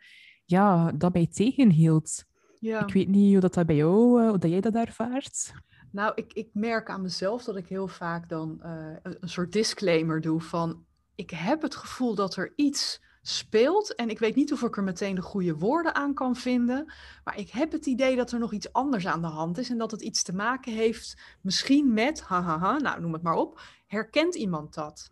ja, 0.45 0.91
dat 0.91 1.13
mij 1.13 1.27
tegenhield. 1.27 2.23
Ja. 2.59 2.81
Ik 2.87 2.93
weet 2.93 3.07
niet 3.07 3.31
hoe 3.31 3.41
dat, 3.41 3.53
dat 3.53 3.65
bij 3.65 3.75
jou, 3.75 4.21
uh, 4.21 4.29
hoe 4.29 4.37
dat 4.37 4.51
jij 4.51 4.61
dat 4.61 4.75
ervaart. 4.75 5.53
Nou, 5.91 6.11
ik, 6.15 6.33
ik 6.33 6.49
merk 6.53 6.89
aan 6.89 7.01
mezelf 7.01 7.43
dat 7.43 7.55
ik 7.55 7.67
heel 7.67 7.87
vaak 7.87 8.29
dan 8.29 8.59
uh, 8.63 8.95
een, 9.01 9.17
een 9.19 9.29
soort 9.29 9.51
disclaimer 9.51 10.21
doe 10.21 10.41
van, 10.41 10.85
ik 11.15 11.29
heb 11.29 11.61
het 11.61 11.75
gevoel 11.75 12.15
dat 12.15 12.35
er 12.35 12.53
iets 12.55 13.03
speelt. 13.27 13.95
En 13.95 14.09
ik 14.09 14.19
weet 14.19 14.35
niet 14.35 14.53
of 14.53 14.61
ik 14.61 14.77
er 14.77 14.83
meteen 14.83 15.15
de 15.15 15.21
goede 15.21 15.55
woorden 15.55 15.95
aan 15.95 16.13
kan 16.13 16.35
vinden. 16.35 16.93
Maar 17.23 17.37
ik 17.37 17.49
heb 17.49 17.71
het 17.71 17.85
idee 17.85 18.15
dat 18.15 18.31
er 18.31 18.39
nog 18.39 18.53
iets 18.53 18.73
anders 18.73 19.07
aan 19.07 19.21
de 19.21 19.27
hand 19.27 19.57
is. 19.57 19.69
En 19.69 19.77
dat 19.77 19.91
het 19.91 20.01
iets 20.01 20.23
te 20.23 20.35
maken 20.35 20.73
heeft 20.73 21.17
misschien 21.41 21.93
met, 21.93 22.21
hahaha, 22.21 22.77
nou 22.77 23.01
noem 23.01 23.13
het 23.13 23.21
maar 23.21 23.35
op, 23.35 23.61
herkent 23.87 24.35
iemand 24.35 24.73
dat? 24.73 25.11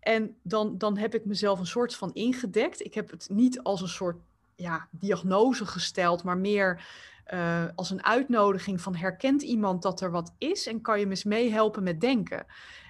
En 0.00 0.36
dan, 0.42 0.78
dan 0.78 0.96
heb 0.96 1.14
ik 1.14 1.24
mezelf 1.24 1.58
een 1.58 1.66
soort 1.66 1.94
van 1.94 2.12
ingedekt. 2.12 2.84
Ik 2.84 2.94
heb 2.94 3.10
het 3.10 3.28
niet 3.30 3.62
als 3.62 3.80
een 3.80 3.88
soort 3.88 4.16
ja, 4.56 4.88
diagnose 4.90 5.66
gesteld, 5.66 6.22
maar 6.24 6.38
meer 6.38 6.86
uh, 7.32 7.64
als 7.74 7.90
een 7.90 8.04
uitnodiging 8.04 8.80
van 8.80 8.94
herkent 8.94 9.42
iemand 9.42 9.82
dat 9.82 10.00
er 10.00 10.10
wat 10.10 10.34
is 10.38 10.66
en 10.66 10.80
kan 10.80 11.00
je 11.00 11.08
eens 11.08 11.24
meehelpen 11.24 11.82
met 11.82 12.00
denken. 12.00 12.46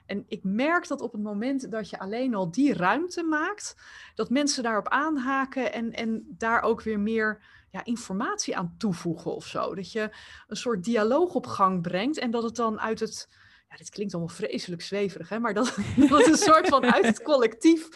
En 0.06 0.24
ik 0.28 0.44
merk 0.44 0.88
dat 0.88 1.00
op 1.00 1.12
het 1.12 1.22
moment 1.22 1.70
dat 1.70 1.90
je 1.90 1.98
alleen 1.98 2.34
al 2.34 2.50
die 2.50 2.74
ruimte 2.74 3.22
maakt, 3.22 3.76
dat 4.14 4.30
mensen 4.30 4.62
daarop 4.62 4.88
aanhaken 4.88 5.72
en, 5.72 5.92
en 5.92 6.24
daar 6.28 6.62
ook 6.62 6.82
weer 6.82 7.00
meer 7.00 7.42
ja, 7.70 7.84
informatie 7.84 8.56
aan 8.56 8.74
toevoegen 8.78 9.34
of 9.34 9.46
zo. 9.46 9.74
Dat 9.74 9.92
je 9.92 10.10
een 10.46 10.56
soort 10.56 10.84
dialoog 10.84 11.34
op 11.34 11.46
gang 11.46 11.82
brengt 11.82 12.18
en 12.18 12.30
dat 12.30 12.42
het 12.42 12.56
dan 12.56 12.80
uit 12.80 13.00
het, 13.00 13.28
ja, 13.68 13.76
dit 13.76 13.90
klinkt 13.90 14.14
allemaal 14.14 14.34
vreselijk 14.34 14.82
zweverig, 14.82 15.28
hè, 15.28 15.38
maar 15.38 15.54
dat, 15.54 15.76
dat 16.08 16.26
een 16.26 16.36
soort 16.36 16.68
van 16.68 16.92
uit 16.92 17.04
het 17.04 17.22
collectief, 17.22 17.88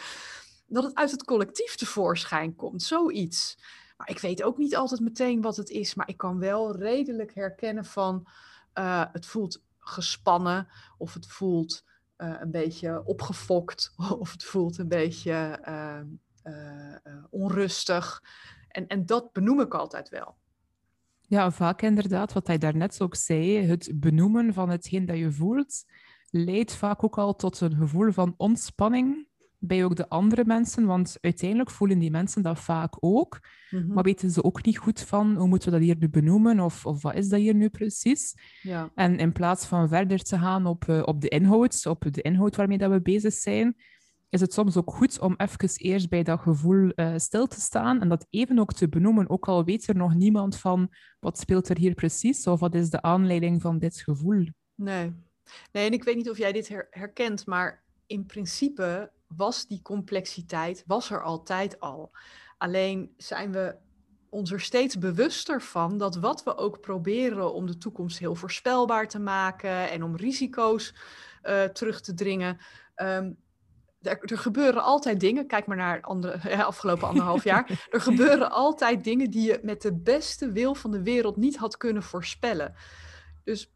dat 0.67 0.83
het 0.83 0.95
uit 0.95 1.11
het 1.11 1.23
collectief 1.23 1.75
tevoorschijn 1.75 2.55
komt, 2.55 2.83
zoiets. 2.83 3.57
Maar 3.97 4.09
ik 4.09 4.19
weet 4.19 4.43
ook 4.43 4.57
niet 4.57 4.75
altijd 4.75 5.01
meteen 5.01 5.41
wat 5.41 5.55
het 5.55 5.69
is, 5.69 5.95
maar 5.95 6.09
ik 6.09 6.17
kan 6.17 6.39
wel 6.39 6.75
redelijk 6.75 7.35
herkennen 7.35 7.85
van 7.85 8.27
uh, 8.73 9.03
het 9.11 9.25
voelt 9.25 9.61
gespannen 9.79 10.67
of 10.97 11.13
het 11.13 11.27
voelt 11.27 11.83
uh, 12.17 12.35
een 12.39 12.51
beetje 12.51 13.05
opgefokt 13.05 13.93
of 14.19 14.31
het 14.31 14.43
voelt 14.43 14.77
een 14.77 14.87
beetje 14.87 15.59
uh, 15.67 15.99
uh, 16.43 17.23
onrustig. 17.29 18.23
En, 18.67 18.87
en 18.87 19.05
dat 19.05 19.31
benoem 19.31 19.59
ik 19.59 19.73
altijd 19.73 20.09
wel. 20.09 20.37
Ja, 21.21 21.51
vaak 21.51 21.81
inderdaad, 21.81 22.33
wat 22.33 22.47
hij 22.47 22.57
daarnet 22.57 23.01
ook 23.01 23.15
zei, 23.15 23.65
het 23.65 23.91
benoemen 23.95 24.53
van 24.53 24.69
hetgeen 24.69 25.05
dat 25.05 25.17
je 25.17 25.31
voelt, 25.31 25.85
leidt 26.29 26.75
vaak 26.75 27.03
ook 27.03 27.17
al 27.17 27.35
tot 27.35 27.59
een 27.59 27.75
gevoel 27.75 28.11
van 28.11 28.33
ontspanning 28.37 29.26
bij 29.59 29.83
ook 29.83 29.95
de 29.95 30.09
andere 30.09 30.45
mensen, 30.45 30.85
want 30.85 31.17
uiteindelijk 31.21 31.71
voelen 31.71 31.99
die 31.99 32.11
mensen 32.11 32.41
dat 32.41 32.59
vaak 32.59 32.95
ook, 32.99 33.39
mhm. 33.69 33.93
maar 33.93 34.03
weten 34.03 34.31
ze 34.31 34.43
ook 34.43 34.65
niet 34.65 34.77
goed 34.77 35.01
van 35.01 35.35
hoe 35.35 35.47
moeten 35.47 35.71
we 35.71 35.77
dat 35.77 35.85
hier 35.85 35.95
nu 35.99 36.09
benoemen 36.09 36.59
of, 36.59 36.85
of 36.85 37.01
wat 37.01 37.15
is 37.15 37.29
dat 37.29 37.39
hier 37.39 37.55
nu 37.55 37.69
precies. 37.69 38.33
Ja. 38.61 38.91
En 38.95 39.17
in 39.17 39.31
plaats 39.31 39.65
van 39.65 39.87
verder 39.87 40.23
te 40.23 40.37
gaan 40.37 40.65
op, 40.65 40.85
uh, 40.87 41.01
op 41.05 41.21
de 41.21 41.27
inhoud, 41.27 41.85
op 41.85 42.13
de 42.13 42.21
inhoud 42.21 42.55
waarmee 42.55 42.77
dat 42.77 42.91
we 42.91 43.01
bezig 43.01 43.33
zijn, 43.33 43.75
is 44.29 44.41
het 44.41 44.53
soms 44.53 44.77
ook 44.77 44.91
goed 44.91 45.19
om 45.19 45.33
even 45.37 45.69
eerst 45.77 46.09
bij 46.09 46.23
dat 46.23 46.39
gevoel 46.39 46.91
uh, 46.95 47.13
stil 47.17 47.47
te 47.47 47.59
staan 47.59 48.01
en 48.01 48.09
dat 48.09 48.27
even 48.29 48.59
ook 48.59 48.73
te 48.73 48.89
benoemen, 48.89 49.29
ook 49.29 49.47
al 49.47 49.63
weet 49.63 49.87
er 49.87 49.95
nog 49.95 50.15
niemand 50.15 50.57
van 50.57 50.89
wat 51.19 51.39
speelt 51.39 51.69
er 51.69 51.77
hier 51.77 51.93
precies 51.93 52.47
of 52.47 52.59
wat 52.59 52.75
is 52.75 52.89
de 52.89 53.01
aanleiding 53.01 53.61
van 53.61 53.79
dit 53.79 53.97
gevoel. 53.97 54.47
Nee, 54.75 55.13
nee 55.71 55.85
en 55.87 55.93
ik 55.93 56.03
weet 56.03 56.15
niet 56.15 56.29
of 56.29 56.37
jij 56.37 56.51
dit 56.51 56.87
herkent, 56.89 57.45
maar 57.45 57.83
in 58.05 58.25
principe 58.25 59.11
was 59.27 59.67
die 59.67 59.81
complexiteit, 59.81 60.83
was 60.87 61.09
er 61.09 61.23
altijd 61.23 61.79
al. 61.79 62.11
Alleen 62.57 63.13
zijn 63.17 63.51
we 63.51 63.75
ons 64.29 64.51
er 64.51 64.61
steeds 64.61 64.97
bewuster 64.97 65.61
van 65.61 65.97
dat 65.97 66.15
wat 66.15 66.43
we 66.43 66.57
ook 66.57 66.81
proberen 66.81 67.53
om 67.53 67.65
de 67.65 67.77
toekomst 67.77 68.19
heel 68.19 68.35
voorspelbaar 68.35 69.07
te 69.07 69.19
maken 69.19 69.89
en 69.89 70.03
om 70.03 70.15
risico's 70.15 70.93
uh, 71.43 71.63
terug 71.63 72.01
te 72.01 72.13
dringen. 72.13 72.57
Um, 72.95 73.37
er, 74.01 74.19
er, 74.21 74.37
gebeuren 74.37 74.83
altijd 74.83 75.19
dingen, 75.19 75.47
kijk 75.47 75.65
maar 75.65 75.77
naar 75.77 76.01
andere, 76.01 76.63
afgelopen 76.65 77.07
anderhalf 77.07 77.43
jaar. 77.43 77.87
Er 77.89 78.01
gebeuren 78.01 78.51
altijd 78.51 79.03
dingen 79.03 79.29
die 79.29 79.47
je 79.47 79.59
met 79.61 79.81
de 79.81 79.93
beste 79.93 80.51
wil 80.51 80.75
van 80.75 80.91
de 80.91 81.03
wereld 81.03 81.37
niet 81.37 81.57
had 81.57 81.77
kunnen 81.77 82.03
voorspellen. 82.03 82.75
Dus 83.43 83.71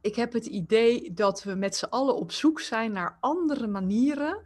ik 0.00 0.16
heb 0.16 0.32
het 0.32 0.46
idee 0.46 1.12
dat 1.12 1.42
we 1.42 1.54
met 1.54 1.76
z'n 1.76 1.84
allen 1.84 2.16
op 2.16 2.32
zoek 2.32 2.60
zijn 2.60 2.92
naar 2.92 3.16
andere 3.20 3.66
manieren 3.66 4.42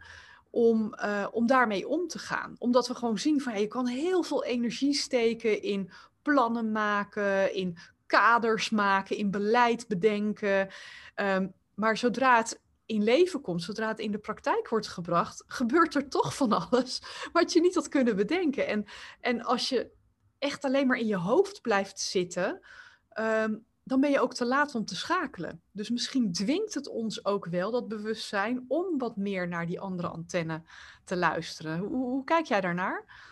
om, 0.49 0.93
uh, 1.03 1.27
om 1.31 1.47
daarmee 1.47 1.87
om 1.87 2.07
te 2.07 2.19
gaan. 2.19 2.55
Omdat 2.57 2.87
we 2.87 2.95
gewoon 2.95 3.17
zien 3.17 3.41
van 3.41 3.59
je 3.59 3.67
kan 3.67 3.87
heel 3.87 4.23
veel 4.23 4.43
energie 4.43 4.93
steken 4.93 5.61
in 5.61 5.91
plannen 6.21 6.71
maken, 6.71 7.53
in 7.53 7.77
kaders 8.05 8.69
maken, 8.69 9.17
in 9.17 9.31
beleid 9.31 9.87
bedenken. 9.87 10.69
Um, 11.15 11.53
maar 11.75 11.97
zodra 11.97 12.37
het 12.37 12.61
in 12.85 13.03
leven 13.03 13.41
komt, 13.41 13.63
zodra 13.63 13.87
het 13.87 13.99
in 13.99 14.11
de 14.11 14.17
praktijk 14.17 14.69
wordt 14.69 14.87
gebracht, 14.87 15.43
gebeurt 15.47 15.95
er 15.95 16.09
toch 16.09 16.35
van 16.35 16.69
alles 16.69 17.01
wat 17.31 17.53
je 17.53 17.61
niet 17.61 17.75
had 17.75 17.87
kunnen 17.87 18.15
bedenken. 18.15 18.67
En, 18.67 18.85
en 19.19 19.41
als 19.41 19.69
je 19.69 19.91
echt 20.39 20.65
alleen 20.65 20.87
maar 20.87 20.97
in 20.97 21.07
je 21.07 21.17
hoofd 21.17 21.61
blijft 21.61 21.99
zitten, 21.99 22.61
um, 23.19 23.65
dan 23.83 24.01
ben 24.01 24.11
je 24.11 24.19
ook 24.19 24.33
te 24.33 24.45
laat 24.45 24.75
om 24.75 24.85
te 24.85 24.95
schakelen. 24.95 25.61
Dus 25.71 25.89
misschien 25.89 26.31
dwingt 26.31 26.73
het 26.73 26.87
ons 26.87 27.25
ook 27.25 27.45
wel, 27.45 27.71
dat 27.71 27.87
bewustzijn, 27.87 28.65
om 28.67 28.97
wat 28.97 29.17
meer 29.17 29.47
naar 29.47 29.65
die 29.65 29.79
andere 29.79 30.07
antenne 30.07 30.61
te 31.03 31.17
luisteren. 31.17 31.79
Hoe, 31.79 31.89
hoe 31.89 32.23
kijk 32.23 32.45
jij 32.45 32.61
daarnaar? 32.61 33.29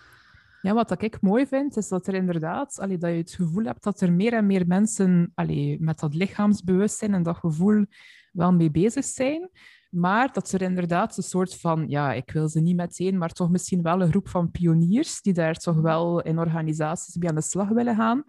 Ja, 0.61 0.73
wat 0.73 1.01
ik 1.01 1.21
mooi 1.21 1.47
vind, 1.47 1.77
is 1.77 1.87
dat 1.87 2.07
er 2.07 2.13
inderdaad, 2.13 2.79
allee, 2.79 2.97
dat 2.97 3.09
je 3.09 3.17
het 3.17 3.33
gevoel 3.33 3.63
hebt 3.63 3.83
dat 3.83 4.01
er 4.01 4.13
meer 4.13 4.33
en 4.33 4.45
meer 4.45 4.67
mensen 4.67 5.31
allee, 5.35 5.77
met 5.81 5.99
dat 5.99 6.13
lichaamsbewustzijn 6.13 7.13
en 7.13 7.23
dat 7.23 7.37
gevoel 7.37 7.85
wel 8.31 8.53
mee 8.53 8.71
bezig 8.71 9.05
zijn. 9.05 9.49
Maar 9.89 10.33
dat 10.33 10.51
er 10.51 10.61
inderdaad 10.61 11.17
een 11.17 11.23
soort 11.23 11.55
van, 11.55 11.85
ja, 11.87 12.13
ik 12.13 12.31
wil 12.31 12.49
ze 12.49 12.59
niet 12.59 12.75
meteen, 12.75 13.17
maar 13.17 13.31
toch 13.31 13.49
misschien 13.49 13.81
wel 13.81 14.01
een 14.01 14.09
groep 14.09 14.29
van 14.29 14.51
pioniers 14.51 15.21
die 15.21 15.33
daar 15.33 15.55
toch 15.55 15.81
wel 15.81 16.21
in 16.21 16.39
organisaties 16.39 17.15
mee 17.15 17.29
aan 17.29 17.35
de 17.35 17.41
slag 17.41 17.67
willen 17.67 17.95
gaan. 17.95 18.23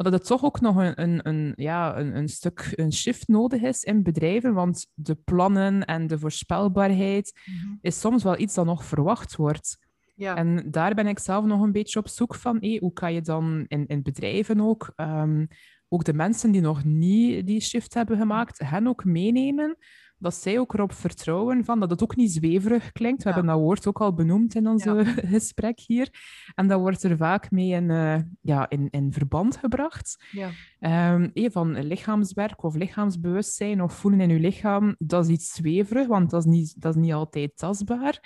Maar 0.00 0.10
dat 0.10 0.20
het 0.20 0.28
toch 0.28 0.44
ook 0.44 0.60
nog 0.60 0.76
een, 0.76 1.02
een, 1.02 1.28
een, 1.28 1.52
ja, 1.56 1.98
een, 1.98 2.16
een 2.16 2.28
stuk 2.28 2.72
een 2.74 2.92
shift 2.92 3.28
nodig 3.28 3.62
is 3.62 3.82
in 3.82 4.02
bedrijven, 4.02 4.54
want 4.54 4.86
de 4.94 5.14
plannen 5.14 5.84
en 5.84 6.06
de 6.06 6.18
voorspelbaarheid 6.18 7.40
mhm. 7.44 7.74
is 7.80 8.00
soms 8.00 8.22
wel 8.22 8.38
iets 8.38 8.54
dat 8.54 8.64
nog 8.64 8.84
verwacht 8.84 9.36
wordt. 9.36 9.78
Ja. 10.14 10.36
En 10.36 10.70
daar 10.70 10.94
ben 10.94 11.06
ik 11.06 11.18
zelf 11.18 11.44
nog 11.44 11.60
een 11.60 11.72
beetje 11.72 11.98
op 11.98 12.08
zoek 12.08 12.34
van, 12.34 12.64
hoe 12.78 12.92
kan 12.92 13.12
je 13.12 13.20
dan 13.20 13.64
in, 13.68 13.86
in 13.86 14.02
bedrijven 14.02 14.60
ook, 14.60 14.92
um, 14.96 15.48
ook 15.88 16.04
de 16.04 16.14
mensen 16.14 16.50
die 16.50 16.60
nog 16.60 16.84
niet 16.84 17.46
die 17.46 17.60
shift 17.60 17.94
hebben 17.94 18.18
gemaakt, 18.18 18.58
hen 18.58 18.86
ook 18.86 19.04
meenemen 19.04 19.76
dat 20.20 20.34
zij 20.34 20.58
ook 20.58 20.74
erop 20.74 20.92
vertrouwen 20.92 21.64
van 21.64 21.80
dat 21.80 21.90
het 21.90 22.02
ook 22.02 22.16
niet 22.16 22.32
zweverig 22.32 22.92
klinkt. 22.92 23.22
We 23.22 23.30
hebben 23.30 23.48
dat 23.48 23.58
woord 23.58 23.86
ook 23.86 24.00
al 24.00 24.14
benoemd 24.14 24.54
in 24.54 24.66
ons 24.66 24.84
gesprek 25.34 25.80
hier. 25.80 26.08
En 26.54 26.68
dat 26.68 26.80
wordt 26.80 27.02
er 27.02 27.16
vaak 27.16 27.50
mee 27.50 27.70
in, 27.70 27.90
uh, 27.90 28.16
ja, 28.40 28.68
in, 28.68 28.90
in 28.90 29.12
verband 29.12 29.56
gebracht. 29.56 30.24
Ja. 30.30 30.50
Um, 31.12 31.30
van 31.34 31.80
lichaamswerk 31.86 32.62
of 32.62 32.74
lichaamsbewustzijn 32.74 33.82
of 33.82 33.94
voelen 33.94 34.20
in 34.20 34.28
je 34.28 34.40
lichaam, 34.40 34.94
dat 34.98 35.24
is 35.24 35.30
iets 35.30 35.52
zweverig, 35.52 36.06
want 36.06 36.30
dat 36.30 36.46
is 36.46 36.50
niet, 36.50 36.80
dat 36.80 36.94
is 36.94 37.00
niet 37.00 37.12
altijd 37.12 37.56
tastbaar. 37.56 38.20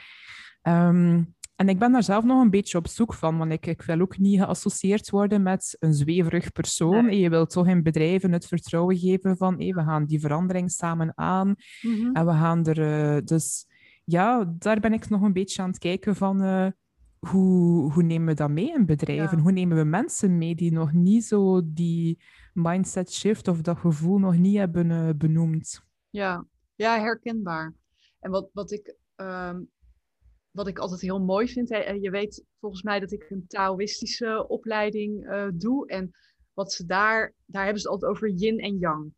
Um, 0.62 1.34
en 1.56 1.68
ik 1.68 1.78
ben 1.78 1.92
daar 1.92 2.02
zelf 2.02 2.25
nog 2.25 2.42
een 2.42 2.50
beetje 2.50 2.78
op 2.78 2.88
zoek 2.88 3.14
van, 3.14 3.38
want 3.38 3.52
ik, 3.52 3.66
ik 3.66 3.82
wil 3.82 4.00
ook 4.00 4.18
niet 4.18 4.40
geassocieerd 4.40 5.11
worden 5.11 5.42
met 5.42 5.76
een 5.80 5.94
zweverig 5.94 6.52
persoon. 6.52 7.16
Je 7.16 7.28
wilt 7.28 7.50
toch 7.50 7.66
in 7.66 7.82
bedrijven 7.82 8.32
het 8.32 8.46
vertrouwen 8.46 8.96
geven 8.96 9.37
van 9.37 9.54
hey, 9.58 9.73
we 9.73 9.82
gaan 9.82 10.04
die 10.04 10.20
verandering 10.20 10.70
samen 10.70 11.12
aan 11.14 11.54
mhm. 11.82 12.16
en 12.16 12.26
we 12.26 12.32
gaan 12.32 12.66
er... 12.66 12.78
Uh, 12.78 13.23
dus 13.25 13.66
ja, 14.04 14.54
daar 14.58 14.80
ben 14.80 14.92
ik 14.92 15.08
nog 15.08 15.23
een 15.23 15.32
beetje 15.32 15.62
aan 15.62 15.68
het 15.68 15.78
kijken 15.78 16.16
van... 16.16 16.42
Uh, 16.42 16.66
hoe, 17.18 17.92
hoe 17.92 18.02
nemen 18.02 18.26
we 18.26 18.34
dat 18.34 18.50
mee 18.50 18.73
in 18.73 18.87
bedrijven? 18.87 19.38
Hoe 19.38 19.52
nemen 19.52 19.76
we 19.76 19.84
mensen 19.84 20.38
mee 20.38 20.54
die 20.54 20.73
nog 20.73 20.92
niet 20.92 21.25
zo 21.25 21.61
die 21.64 22.23
mindset 22.52 23.12
shift 23.12 23.49
of 23.49 23.61
dat 23.61 23.78
gevoel 23.78 24.18
nog 24.18 24.37
niet 24.37 24.56
hebben 24.56 24.90
uh, 24.90 25.08
benoemd? 25.16 25.84
Ja. 26.11 26.46
ja, 26.75 26.99
herkenbaar. 26.99 27.73
En 28.20 28.30
wat, 28.30 28.50
wat 28.52 28.73
ik 28.73 28.96
um, 29.16 29.68
wat 30.54 30.68
ik 30.68 30.78
altijd 30.78 31.00
heel 31.00 31.20
mooi 31.20 31.49
vind. 31.49 31.68
Hè, 31.68 31.90
je 31.90 32.11
weet 32.11 32.44
volgens 32.61 32.82
mij 32.82 33.00
dat 33.00 33.12
ik 33.12 33.30
een 33.30 33.46
Taoïstische 33.46 34.49
opleiding 34.49 35.26
uh, 35.26 35.49
doe. 35.54 35.87
En 35.87 36.11
wat 36.52 36.73
ze 36.73 36.87
daar, 36.87 37.34
daar 37.46 37.62
hebben 37.64 37.80
ze 37.80 37.88
het 37.88 37.96
altijd 37.96 38.12
over 38.12 38.28
yin 38.28 38.58
en 38.58 38.78
yang. 38.78 39.12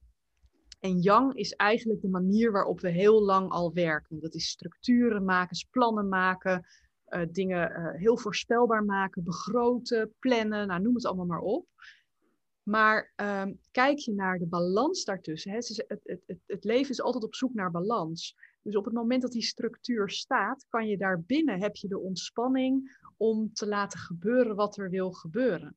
En 0.80 1.00
yang 1.00 1.34
is 1.34 1.52
eigenlijk 1.52 2.00
de 2.00 2.08
manier 2.08 2.52
waarop 2.52 2.80
we 2.80 2.90
heel 2.90 3.22
lang 3.22 3.50
al 3.50 3.72
werken. 3.72 4.20
Dat 4.20 4.34
is 4.34 4.48
structuren 4.48 5.24
maken, 5.24 5.66
plannen 5.70 6.08
maken, 6.08 6.66
uh, 7.08 7.22
dingen 7.30 7.70
uh, 7.70 8.00
heel 8.00 8.18
voorspelbaar 8.18 8.84
maken, 8.84 9.24
begroten, 9.24 10.14
plannen, 10.18 10.66
nou, 10.66 10.82
noem 10.82 10.94
het 10.94 11.06
allemaal 11.06 11.26
maar 11.26 11.40
op. 11.40 11.66
Maar 12.62 13.12
um, 13.16 13.60
kijk 13.70 13.98
je 13.98 14.12
naar 14.12 14.38
de 14.38 14.46
balans 14.46 15.04
daartussen. 15.04 15.50
Hè, 15.50 15.56
het, 15.56 15.84
het, 15.86 16.22
het, 16.26 16.38
het 16.46 16.64
leven 16.64 16.90
is 16.90 17.00
altijd 17.00 17.24
op 17.24 17.34
zoek 17.34 17.54
naar 17.54 17.70
balans. 17.70 18.36
Dus 18.66 18.76
op 18.76 18.84
het 18.84 18.94
moment 18.94 19.22
dat 19.22 19.32
die 19.32 19.42
structuur 19.42 20.10
staat, 20.10 20.66
kan 20.68 20.88
je 20.88 20.96
daarbinnen 20.96 21.60
heb 21.60 21.76
je 21.76 21.88
de 21.88 21.98
ontspanning 21.98 22.98
om 23.16 23.52
te 23.52 23.66
laten 23.66 23.98
gebeuren 23.98 24.56
wat 24.56 24.76
er 24.76 24.90
wil 24.90 25.12
gebeuren. 25.12 25.76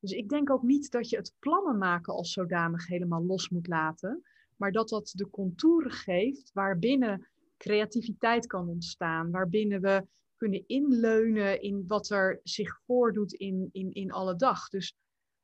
Dus 0.00 0.12
ik 0.12 0.28
denk 0.28 0.50
ook 0.50 0.62
niet 0.62 0.90
dat 0.90 1.08
je 1.08 1.16
het 1.16 1.34
plannen 1.38 1.78
maken 1.78 2.14
als 2.14 2.32
zodanig 2.32 2.86
helemaal 2.86 3.24
los 3.24 3.48
moet 3.48 3.66
laten, 3.66 4.22
maar 4.56 4.72
dat 4.72 4.88
dat 4.88 5.12
de 5.14 5.30
contouren 5.30 5.90
geeft 5.90 6.50
waarbinnen 6.52 7.28
creativiteit 7.56 8.46
kan 8.46 8.68
ontstaan, 8.68 9.30
waarbinnen 9.30 9.80
we 9.80 10.06
kunnen 10.36 10.64
inleunen 10.66 11.62
in 11.62 11.84
wat 11.86 12.10
er 12.10 12.40
zich 12.42 12.80
voordoet 12.86 13.32
in, 13.32 13.68
in, 13.72 13.92
in 13.92 14.12
alle 14.12 14.36
dag. 14.36 14.68
Dus 14.68 14.96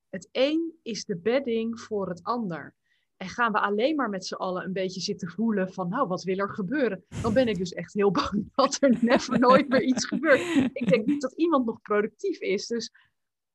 het 0.08 0.28
een 0.32 0.78
is 0.82 1.04
de 1.04 1.16
bedding 1.16 1.80
voor 1.80 2.08
het 2.08 2.22
ander. 2.22 2.74
En 3.18 3.28
gaan 3.28 3.52
we 3.52 3.60
alleen 3.60 3.96
maar 3.96 4.08
met 4.08 4.26
z'n 4.26 4.34
allen 4.34 4.64
een 4.64 4.72
beetje 4.72 5.00
zitten 5.00 5.28
voelen 5.28 5.72
van, 5.72 5.88
nou, 5.88 6.08
wat 6.08 6.22
wil 6.22 6.38
er 6.38 6.50
gebeuren? 6.50 7.04
Dan 7.22 7.32
ben 7.32 7.48
ik 7.48 7.58
dus 7.58 7.72
echt 7.72 7.92
heel 7.92 8.10
bang 8.20 8.48
dat 8.54 8.76
er 8.80 8.98
never 9.00 9.38
nooit 9.38 9.68
meer 9.68 9.82
iets 9.82 10.06
gebeurt. 10.06 10.70
Ik 10.72 10.88
denk 10.88 11.06
niet 11.06 11.20
dat 11.20 11.32
iemand 11.32 11.66
nog 11.66 11.82
productief 11.82 12.40
is. 12.40 12.66
Dus 12.66 12.92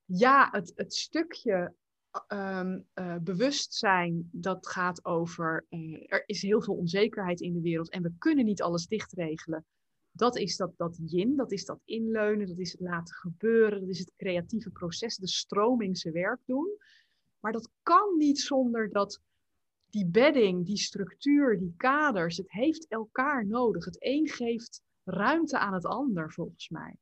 ja, 0.05 0.47
het, 0.51 0.71
het 0.75 0.93
stukje 0.93 1.73
ehm, 2.27 2.79
eh, 2.93 3.15
bewustzijn, 3.21 4.29
dat 4.31 4.67
gaat 4.67 5.05
over, 5.05 5.65
uh, 5.69 6.03
er 6.07 6.23
is 6.25 6.41
heel 6.41 6.61
veel 6.61 6.75
onzekerheid 6.75 7.41
in 7.41 7.53
de 7.53 7.61
wereld 7.61 7.89
en 7.89 8.03
we 8.03 8.11
kunnen 8.17 8.45
niet 8.45 8.61
alles 8.61 8.87
dichtregelen. 8.87 9.65
Dat 10.11 10.37
is 10.37 10.57
dat, 10.57 10.71
dat 10.77 10.99
yin, 11.05 11.35
dat 11.35 11.51
is 11.51 11.65
dat 11.65 11.79
inleunen, 11.85 12.47
dat 12.47 12.59
is 12.59 12.71
het 12.71 12.81
laten 12.81 13.15
gebeuren, 13.15 13.79
dat 13.79 13.89
is 13.89 13.99
het 13.99 14.13
creatieve 14.17 14.69
proces, 14.69 15.15
de 15.15 15.27
stroming 15.27 15.97
zijn 15.97 16.13
werk 16.13 16.39
doen. 16.45 16.77
Maar 17.39 17.51
dat 17.51 17.69
kan 17.83 18.17
niet 18.17 18.39
zonder 18.39 18.91
dat 18.91 19.21
die 19.93 20.05
bedding, 20.05 20.65
die 20.65 20.77
structuur, 20.77 21.59
die 21.59 21.73
kaders, 21.77 22.37
het 22.37 22.51
heeft 22.51 22.85
elkaar 22.87 23.47
nodig. 23.47 23.85
Het 23.85 23.97
een 23.99 24.27
geeft 24.27 24.81
ruimte 25.03 25.59
aan 25.59 25.73
het 25.73 25.85
ander, 25.85 26.31
volgens 26.31 26.69
mij. 26.69 26.95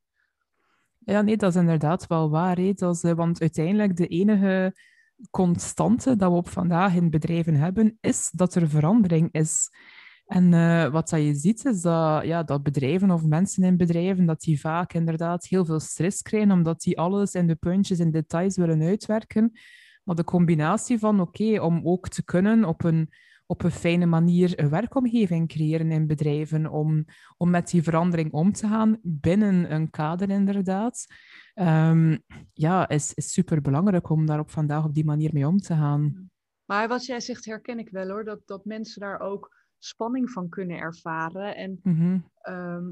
Ja, 0.99 1.21
nee, 1.21 1.37
dat 1.37 1.55
is 1.55 1.61
inderdaad 1.61 2.07
wel 2.07 2.29
waar. 2.29 2.57
Hè? 2.57 2.73
Dat 2.73 2.95
is, 2.95 3.03
eh, 3.03 3.13
want 3.13 3.41
uiteindelijk 3.41 3.95
de 3.95 4.07
enige 4.07 4.75
constante 5.29 6.15
dat 6.15 6.31
we 6.31 6.37
op 6.37 6.49
vandaag 6.49 6.95
in 6.95 7.09
bedrijven 7.09 7.55
hebben, 7.55 7.97
is 8.01 8.31
dat 8.31 8.55
er 8.55 8.69
verandering 8.69 9.31
is. 9.31 9.69
En 10.25 10.51
uh, 10.51 10.87
wat 10.87 11.09
dat 11.09 11.21
je 11.21 11.33
ziet, 11.33 11.65
is 11.65 11.81
dat, 11.81 12.25
ja, 12.25 12.43
dat 12.43 12.63
bedrijven 12.63 13.11
of 13.11 13.25
mensen 13.25 13.63
in 13.63 13.77
bedrijven, 13.77 14.25
dat 14.25 14.41
die 14.41 14.59
vaak 14.59 14.93
inderdaad 14.93 15.47
heel 15.47 15.65
veel 15.65 15.79
stress 15.79 16.21
krijgen, 16.21 16.51
omdat 16.51 16.81
die 16.81 16.99
alles 16.99 17.33
in 17.33 17.47
de 17.47 17.55
puntjes 17.55 17.99
en 17.99 18.11
details 18.11 18.57
willen 18.57 18.81
uitwerken. 18.81 19.51
Maar 20.11 20.19
de 20.19 20.31
combinatie 20.31 20.99
van, 20.99 21.19
oké, 21.19 21.61
om 21.61 21.81
ook 21.83 22.07
te 22.07 22.23
kunnen 22.23 22.65
op 22.65 22.83
een, 22.83 23.09
op 23.45 23.63
een 23.63 23.71
fijne 23.71 24.05
manier 24.05 24.59
een 24.59 24.69
werkomgeving 24.69 25.47
creëren 25.47 25.91
in 25.91 26.07
bedrijven, 26.07 26.67
om, 26.67 27.05
om 27.37 27.49
met 27.49 27.69
die 27.69 27.83
verandering 27.83 28.31
om 28.31 28.51
te 28.51 28.67
gaan 28.67 28.99
binnen 29.01 29.73
een 29.73 29.89
kader 29.89 30.29
inderdaad, 30.29 31.05
um, 31.55 32.23
ja, 32.53 32.89
is, 32.89 33.13
is 33.13 33.31
super 33.31 33.61
belangrijk 33.61 34.09
om 34.09 34.25
daar 34.25 34.39
op 34.39 34.49
vandaag 34.49 34.85
op 34.85 34.93
die 34.93 35.05
manier 35.05 35.29
mee 35.33 35.47
om 35.47 35.57
te 35.57 35.73
gaan. 35.73 36.31
Maar 36.65 36.87
wat 36.87 37.05
jij 37.05 37.19
zegt 37.19 37.45
herken 37.45 37.79
ik 37.79 37.89
wel 37.89 38.09
hoor, 38.09 38.23
dat, 38.23 38.41
dat 38.45 38.65
mensen 38.65 39.01
daar 39.01 39.19
ook 39.19 39.55
spanning 39.77 40.31
van 40.31 40.49
kunnen 40.49 40.77
ervaren. 40.77 41.55
En 41.55 41.79
mhm. 41.83 42.19
ehm, 42.41 42.91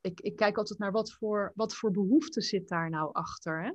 ik, 0.00 0.20
ik 0.20 0.36
kijk 0.36 0.56
altijd 0.56 0.78
naar 0.78 0.92
wat 0.92 1.12
voor, 1.12 1.52
wat 1.54 1.74
voor 1.74 1.90
behoefte 1.90 2.40
zit 2.40 2.68
daar 2.68 2.90
nou 2.90 3.12
achter. 3.12 3.62
Hè? 3.62 3.72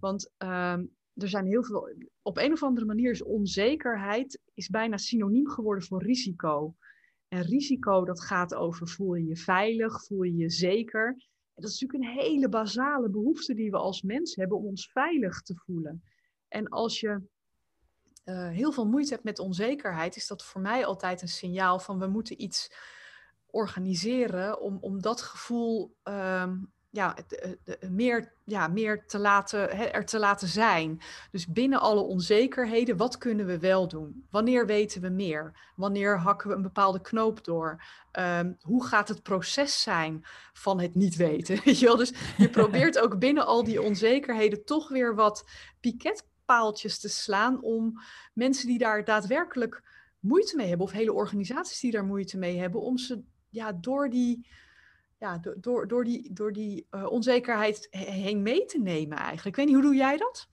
Want 0.00 0.32
um, 0.38 0.90
er 1.14 1.28
zijn 1.28 1.46
heel 1.46 1.64
veel. 1.64 1.94
Op 2.22 2.38
een 2.38 2.52
of 2.52 2.62
andere 2.62 2.86
manier 2.86 3.10
is 3.10 3.22
onzekerheid 3.22 4.40
is 4.54 4.68
bijna 4.68 4.96
synoniem 4.96 5.48
geworden 5.48 5.84
voor 5.84 6.02
risico. 6.02 6.74
En 7.28 7.42
risico, 7.42 8.04
dat 8.04 8.22
gaat 8.22 8.54
over 8.54 8.88
voel 8.88 9.14
je 9.14 9.26
je 9.26 9.36
veilig, 9.36 10.04
voel 10.04 10.22
je 10.22 10.36
je 10.36 10.50
zeker. 10.50 11.06
En 11.54 11.62
dat 11.62 11.70
is 11.70 11.80
natuurlijk 11.80 12.10
een 12.10 12.24
hele 12.24 12.48
basale 12.48 13.10
behoefte 13.10 13.54
die 13.54 13.70
we 13.70 13.76
als 13.76 14.02
mens 14.02 14.34
hebben 14.34 14.58
om 14.58 14.66
ons 14.66 14.90
veilig 14.90 15.42
te 15.42 15.54
voelen. 15.56 16.02
En 16.48 16.68
als 16.68 17.00
je 17.00 17.20
uh, 18.24 18.48
heel 18.48 18.72
veel 18.72 18.86
moeite 18.86 19.12
hebt 19.12 19.24
met 19.24 19.38
onzekerheid, 19.38 20.16
is 20.16 20.26
dat 20.26 20.44
voor 20.44 20.60
mij 20.60 20.86
altijd 20.86 21.22
een 21.22 21.28
signaal 21.28 21.78
van 21.78 21.98
we 21.98 22.06
moeten 22.06 22.42
iets 22.42 22.70
organiseren 23.46 24.60
om, 24.60 24.78
om 24.80 25.00
dat 25.00 25.20
gevoel 25.20 25.96
um, 26.02 26.72
ja, 26.92 27.16
de, 27.28 27.58
de, 27.64 27.78
meer, 27.90 28.32
ja, 28.44 28.68
meer 28.68 29.06
te 29.06 29.18
laten, 29.18 29.92
er 29.92 30.04
te 30.04 30.18
laten 30.18 30.48
zijn. 30.48 31.00
Dus 31.30 31.46
binnen 31.46 31.80
alle 31.80 32.00
onzekerheden, 32.00 32.96
wat 32.96 33.18
kunnen 33.18 33.46
we 33.46 33.58
wel 33.58 33.88
doen? 33.88 34.26
Wanneer 34.30 34.66
weten 34.66 35.00
we 35.00 35.08
meer? 35.08 35.70
Wanneer 35.76 36.18
hakken 36.18 36.48
we 36.48 36.54
een 36.54 36.62
bepaalde 36.62 37.00
knoop 37.00 37.44
door? 37.44 37.84
Um, 38.18 38.56
hoe 38.60 38.86
gaat 38.86 39.08
het 39.08 39.22
proces 39.22 39.82
zijn 39.82 40.24
van 40.52 40.80
het 40.80 40.94
niet 40.94 41.16
weten? 41.16 41.60
Weet 41.64 41.78
je 41.78 41.86
wel? 41.86 41.96
Dus 41.96 42.12
je 42.36 42.50
probeert 42.60 42.98
ook 42.98 43.18
binnen 43.18 43.46
al 43.46 43.64
die 43.64 43.82
onzekerheden 43.82 44.64
toch 44.64 44.88
weer 44.88 45.14
wat 45.14 45.48
piketpaaltjes 45.80 46.98
te 46.98 47.08
slaan 47.08 47.62
om 47.62 48.00
mensen 48.32 48.66
die 48.66 48.78
daar 48.78 49.04
daadwerkelijk 49.04 49.82
moeite 50.20 50.56
mee 50.56 50.68
hebben, 50.68 50.86
of 50.86 50.92
hele 50.92 51.12
organisaties 51.12 51.80
die 51.80 51.90
daar 51.90 52.04
moeite 52.04 52.38
mee 52.38 52.58
hebben, 52.58 52.80
om 52.80 52.98
ze 52.98 53.22
ja, 53.48 53.72
door 53.72 54.10
die 54.10 54.46
ja, 55.22 55.40
door, 55.60 55.88
door 55.88 56.04
die, 56.04 56.32
door 56.32 56.52
die 56.52 56.86
uh, 56.90 57.10
onzekerheid 57.10 57.86
heen 57.90 58.42
mee 58.42 58.64
te 58.64 58.78
nemen 58.78 59.18
eigenlijk. 59.18 59.46
Ik 59.46 59.56
weet 59.56 59.66
niet, 59.66 59.74
hoe 59.74 59.84
doe 59.84 59.94
jij 59.94 60.16
dat? 60.16 60.48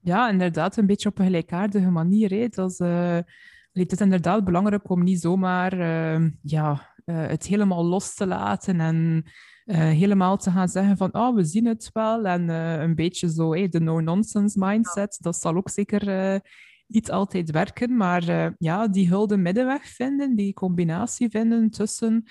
Ja, 0.00 0.30
inderdaad, 0.30 0.76
een 0.76 0.86
beetje 0.86 1.08
op 1.08 1.18
een 1.18 1.24
gelijkaardige 1.24 1.90
manier. 1.90 2.30
Hè. 2.30 2.48
Dat 2.48 2.70
is, 2.70 2.78
uh, 2.78 3.18
het 3.72 3.92
is 3.92 4.00
inderdaad 4.00 4.44
belangrijk 4.44 4.90
om 4.90 5.02
niet 5.02 5.20
zomaar 5.20 5.78
uh, 5.78 6.30
ja, 6.42 6.94
het 7.04 7.46
helemaal 7.46 7.84
los 7.84 8.14
te 8.14 8.26
laten 8.26 8.80
en 8.80 9.24
helemaal 9.72 10.36
te 10.36 10.50
gaan 10.50 10.68
zeggen 10.68 10.96
van 10.96 11.14
oh, 11.14 11.34
we 11.34 11.44
zien 11.44 11.66
het 11.66 11.90
wel. 11.92 12.24
En 12.26 12.48
een 12.48 12.94
beetje 12.94 13.30
zo 13.30 13.68
de 13.68 13.80
no-nonsense 13.80 14.58
mindset, 14.58 15.18
dat 15.20 15.36
zal 15.36 15.56
ook 15.56 15.70
zeker 15.70 16.40
niet 16.86 17.10
altijd 17.10 17.50
werken. 17.50 17.96
Maar 17.96 18.54
ja, 18.58 18.88
die 18.88 19.08
hulde 19.08 19.36
middenweg 19.36 19.86
vinden, 19.86 20.36
die 20.36 20.52
combinatie 20.52 21.30
vinden 21.30 21.70
tussen 21.70 22.24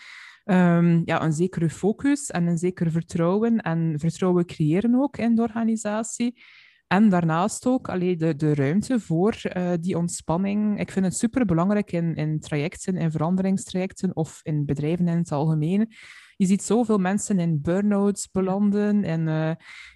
um, 0.44 1.02
ja, 1.06 1.24
een 1.24 1.34
zekere 1.34 1.70
focus 1.70 2.30
en 2.30 2.48
een 2.48 2.58
zeker 2.58 2.92
vertrouwen. 2.92 3.62
En 3.62 3.94
vertrouwen 4.00 4.46
creëren 4.46 4.96
ook 4.96 5.18
in 5.18 5.36
de 5.36 5.42
organisatie. 5.42 6.42
En 6.88 7.10
daarnaast 7.10 7.66
ook 7.66 7.90
allee, 7.90 8.16
de, 8.16 8.36
de 8.36 8.54
ruimte 8.54 9.00
voor 9.00 9.42
uh, 9.58 9.72
die 9.80 9.98
ontspanning. 9.98 10.80
Ik 10.80 10.92
vind 10.92 11.06
het 11.06 11.18
super 11.18 11.46
belangrijk 11.46 11.92
in, 11.92 12.16
in 12.16 12.40
trajecten, 12.40 12.98
in 12.98 13.12
veranderingstrajecten 13.12 14.16
of 14.16 14.40
in 14.44 14.66
bedrijven 14.66 15.08
in 15.08 15.18
het 15.18 15.32
algemeen. 15.32 15.92
Je 16.36 16.46
ziet 16.46 16.64
zoveel 16.64 16.98
mensen 16.98 17.40
in 17.40 17.62
burn-outs 17.62 18.32
belanden 18.32 19.04
en 19.04 19.28
uh, 19.28 19.52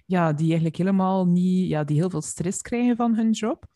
ja, 0.06 0.32
die 0.32 0.46
eigenlijk 0.46 0.76
helemaal 0.76 1.26
niet, 1.26 1.68
ja, 1.68 1.84
die 1.84 1.96
heel 1.96 2.10
veel 2.10 2.22
stress 2.22 2.60
krijgen 2.60 2.96
van 2.96 3.14
hun 3.14 3.30
job. 3.30 3.66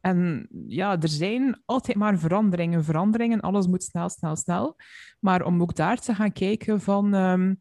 En 0.00 0.48
ja, 0.66 1.00
er 1.00 1.08
zijn 1.08 1.60
altijd 1.64 1.96
maar 1.96 2.18
veranderingen, 2.18 2.84
veranderingen. 2.84 3.40
Alles 3.40 3.66
moet 3.66 3.82
snel, 3.82 4.08
snel, 4.08 4.36
snel. 4.36 4.76
Maar 5.20 5.44
om 5.44 5.62
ook 5.62 5.74
daar 5.74 5.98
te 5.98 6.14
gaan 6.14 6.32
kijken 6.32 6.80
van... 6.80 7.14
Um, 7.14 7.60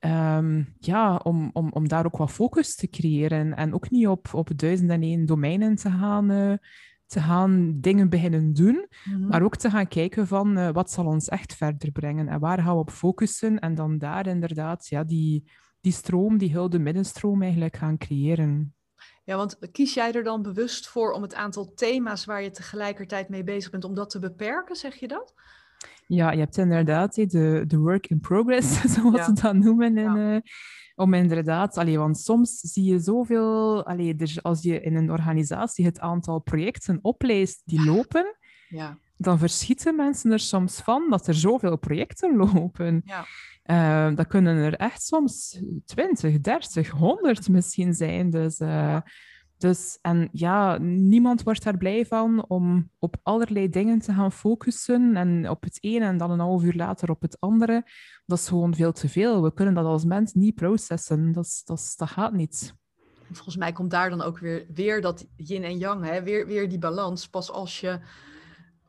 um, 0.00 0.74
ja, 0.78 1.16
om, 1.16 1.50
om, 1.52 1.70
om 1.72 1.88
daar 1.88 2.06
ook 2.06 2.16
wat 2.16 2.30
focus 2.30 2.74
te 2.74 2.88
creëren. 2.88 3.56
En 3.56 3.74
ook 3.74 3.90
niet 3.90 4.06
op, 4.06 4.34
op 4.34 4.58
duizend 4.58 4.90
en 4.90 5.02
één 5.02 5.26
domeinen 5.26 5.76
te 5.76 5.90
gaan, 5.90 6.30
uh, 6.30 6.52
te 7.06 7.20
gaan 7.20 7.80
dingen 7.80 8.08
beginnen 8.08 8.52
doen. 8.52 8.86
Mm-hmm. 9.04 9.28
Maar 9.28 9.42
ook 9.42 9.56
te 9.56 9.70
gaan 9.70 9.88
kijken 9.88 10.26
van 10.26 10.58
uh, 10.58 10.70
wat 10.70 10.90
zal 10.90 11.06
ons 11.06 11.28
echt 11.28 11.54
verder 11.54 11.90
brengen. 11.90 12.28
En 12.28 12.40
waar 12.40 12.62
gaan 12.62 12.74
we 12.74 12.80
op 12.80 12.90
focussen. 12.90 13.58
En 13.58 13.74
dan 13.74 13.98
daar 13.98 14.26
inderdaad 14.26 14.86
ja, 14.88 15.04
die, 15.04 15.50
die 15.80 15.92
stroom, 15.92 16.38
die 16.38 16.52
hulde 16.52 16.78
middenstroom 16.78 17.42
eigenlijk 17.42 17.76
gaan 17.76 17.98
creëren. 17.98 18.74
Ja, 19.24 19.36
want 19.36 19.58
kies 19.72 19.94
jij 19.94 20.12
er 20.12 20.22
dan 20.22 20.42
bewust 20.42 20.88
voor 20.88 21.12
om 21.12 21.22
het 21.22 21.34
aantal 21.34 21.72
thema's 21.74 22.24
waar 22.24 22.42
je 22.42 22.50
tegelijkertijd 22.50 23.28
mee 23.28 23.44
bezig 23.44 23.70
bent, 23.70 23.84
om 23.84 23.94
dat 23.94 24.10
te 24.10 24.18
beperken, 24.18 24.76
zeg 24.76 24.94
je 24.94 25.08
dat? 25.08 25.34
Ja, 26.06 26.30
je 26.30 26.38
hebt 26.38 26.56
inderdaad 26.56 27.14
de, 27.14 27.64
de 27.66 27.78
work 27.78 28.06
in 28.06 28.20
progress, 28.20 28.80
zoals 28.94 29.16
ja. 29.16 29.24
ze 29.24 29.32
dat 29.32 29.54
noemen. 29.54 29.96
Uh, 29.96 30.36
om 30.94 31.14
inderdaad, 31.14 31.76
allee, 31.76 31.98
want 31.98 32.18
soms 32.18 32.60
zie 32.60 32.84
je 32.84 32.98
zoveel, 32.98 33.84
allee, 33.86 34.14
dus 34.14 34.42
als 34.42 34.62
je 34.62 34.80
in 34.80 34.96
een 34.96 35.10
organisatie 35.10 35.84
het 35.84 36.00
aantal 36.00 36.38
projecten 36.38 36.98
opleest 37.02 37.62
die 37.64 37.84
lopen, 37.84 38.36
ja. 38.68 38.98
dan 39.16 39.38
verschieten 39.38 39.96
mensen 39.96 40.32
er 40.32 40.40
soms 40.40 40.80
van 40.80 41.10
dat 41.10 41.26
er 41.26 41.34
zoveel 41.34 41.76
projecten 41.76 42.36
lopen. 42.52 43.02
Ja. 43.04 43.24
Uh, 43.64 44.14
dat 44.14 44.26
kunnen 44.26 44.56
er 44.56 44.74
echt 44.74 45.02
soms 45.02 45.62
20, 45.84 46.40
30, 46.40 46.90
100 46.90 47.48
misschien 47.48 47.94
zijn. 47.94 48.30
Dus, 48.30 48.60
uh, 48.60 49.00
dus, 49.56 49.98
en 50.00 50.28
ja, 50.32 50.78
niemand 50.78 51.42
wordt 51.42 51.62
daar 51.62 51.76
blij 51.76 52.06
van 52.06 52.44
om 52.48 52.90
op 52.98 53.16
allerlei 53.22 53.68
dingen 53.68 53.98
te 53.98 54.12
gaan 54.12 54.32
focussen 54.32 55.16
en 55.16 55.50
op 55.50 55.62
het 55.62 55.78
ene 55.80 56.04
en 56.04 56.16
dan 56.16 56.30
een 56.30 56.38
half 56.38 56.62
uur 56.62 56.74
later 56.74 57.10
op 57.10 57.22
het 57.22 57.40
andere. 57.40 57.84
Dat 58.26 58.38
is 58.38 58.48
gewoon 58.48 58.74
veel 58.74 58.92
te 58.92 59.08
veel. 59.08 59.42
We 59.42 59.54
kunnen 59.54 59.74
dat 59.74 59.84
als 59.84 60.04
mens 60.04 60.32
niet 60.32 60.54
processen. 60.54 61.32
Dat, 61.32 61.62
dat, 61.64 61.94
dat 61.96 62.08
gaat 62.08 62.32
niet. 62.32 62.74
Volgens 63.32 63.56
mij 63.56 63.72
komt 63.72 63.90
daar 63.90 64.10
dan 64.10 64.22
ook 64.22 64.38
weer, 64.38 64.66
weer 64.74 65.00
dat 65.00 65.26
yin 65.36 65.64
en 65.64 65.78
yang, 65.78 66.04
hè? 66.04 66.22
Weer, 66.22 66.46
weer 66.46 66.68
die 66.68 66.78
balans. 66.78 67.28
Pas 67.28 67.50
als 67.50 67.80
je 67.80 68.00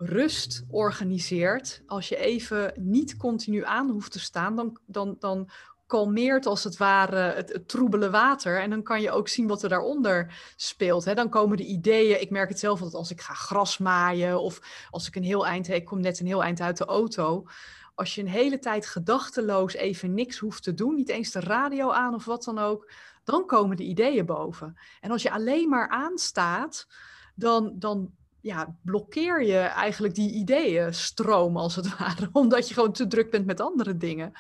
rust 0.06 0.64
organiseert, 0.70 1.84
als 1.86 2.10
je 2.10 2.18
even 2.18 2.74
niet 2.76 3.18
continu 3.18 3.66
aan 3.66 3.90
hoeft 3.90 4.12
te 4.12 4.20
staan, 4.20 4.56
dan, 4.56 4.80
dan, 4.86 5.16
dan 5.20 5.50
kalmeert 5.94 6.46
als 6.46 6.64
het 6.64 6.78
ware 6.78 7.18
het, 7.18 7.64
troebele 7.68 8.10
water. 8.10 8.62
En 8.62 8.70
dan 8.70 8.84
kan 8.84 9.02
je 9.02 9.12
ook 9.12 9.28
zien 9.28 9.48
wat 9.48 9.64
er 9.64 9.70
daaronder 9.70 10.52
speelt. 10.56 11.06
Hè. 11.06 11.14
Dan 11.14 11.30
komen 11.30 11.58
de 11.58 11.66
ideeën. 11.66 12.22
Ik 12.22 12.30
merk 12.30 12.50
het 12.50 12.60
zelf 12.60 12.80
altijd 12.80 12.98
als 12.98 13.12
ik 13.12 13.22
ga 13.22 13.34
gras 13.34 13.78
maaien 13.78 14.40
of 14.40 14.88
als 14.90 15.08
ik 15.08 15.16
een 15.16 15.24
heel 15.24 15.46
eind, 15.46 15.70
ik 15.70 15.86
kom 15.86 16.02
net 16.02 16.20
een 16.20 16.26
heel 16.26 16.44
eind 16.44 16.62
uit 16.62 16.78
de 16.78 16.86
auto. 16.86 17.48
Als 17.96 18.16
je 18.16 18.22
een 18.22 18.28
hele 18.28 18.60
tijd 18.60 18.86
gedachteloos 18.86 19.74
even 19.74 20.14
niks 20.14 20.38
hoeft 20.38 20.64
te 20.64 20.74
doen, 20.74 20.96
niet 20.96 21.10
eens 21.10 21.32
de 21.32 21.40
radio 21.40 21.92
aan 21.92 22.14
of 22.14 22.26
wat 22.26 22.44
dan 22.44 22.60
ook, 22.60 22.92
dan 23.24 23.46
komen 23.46 23.78
de 23.78 23.84
ideeën 23.84 24.26
boven. 24.26 24.78
En 25.02 25.12
als 25.12 25.22
je 25.22 25.32
alleen 25.32 25.70
maar 25.70 25.90
aanstaat, 25.90 26.88
dan, 27.36 27.74
dan 27.76 28.12
ja, 28.44 28.76
blokkeer 28.82 29.46
je 29.46 29.58
eigenlijk 29.58 30.16
die 30.16 30.32
ideeën 30.32 30.94
stroom 30.94 31.58
als 31.58 31.76
het 31.76 31.90
ware, 31.98 32.30
omdat 32.32 32.68
je 32.68 32.74
gewoon 32.74 32.92
te 32.92 33.08
druk 33.08 33.32
bent 33.32 33.46
met 33.46 33.62
andere 33.62 33.98
dingen. 33.98 34.32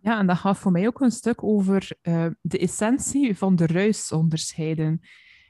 Ja, 0.00 0.18
en 0.18 0.26
dat 0.26 0.36
gaat 0.36 0.58
voor 0.58 0.72
mij 0.72 0.86
ook 0.86 1.00
een 1.00 1.10
stuk 1.10 1.42
over 1.42 1.90
uh, 2.02 2.26
de 2.40 2.58
essentie 2.58 3.36
van 3.36 3.56
de 3.56 3.66
ruis 3.66 4.12
onderscheiden. 4.12 5.00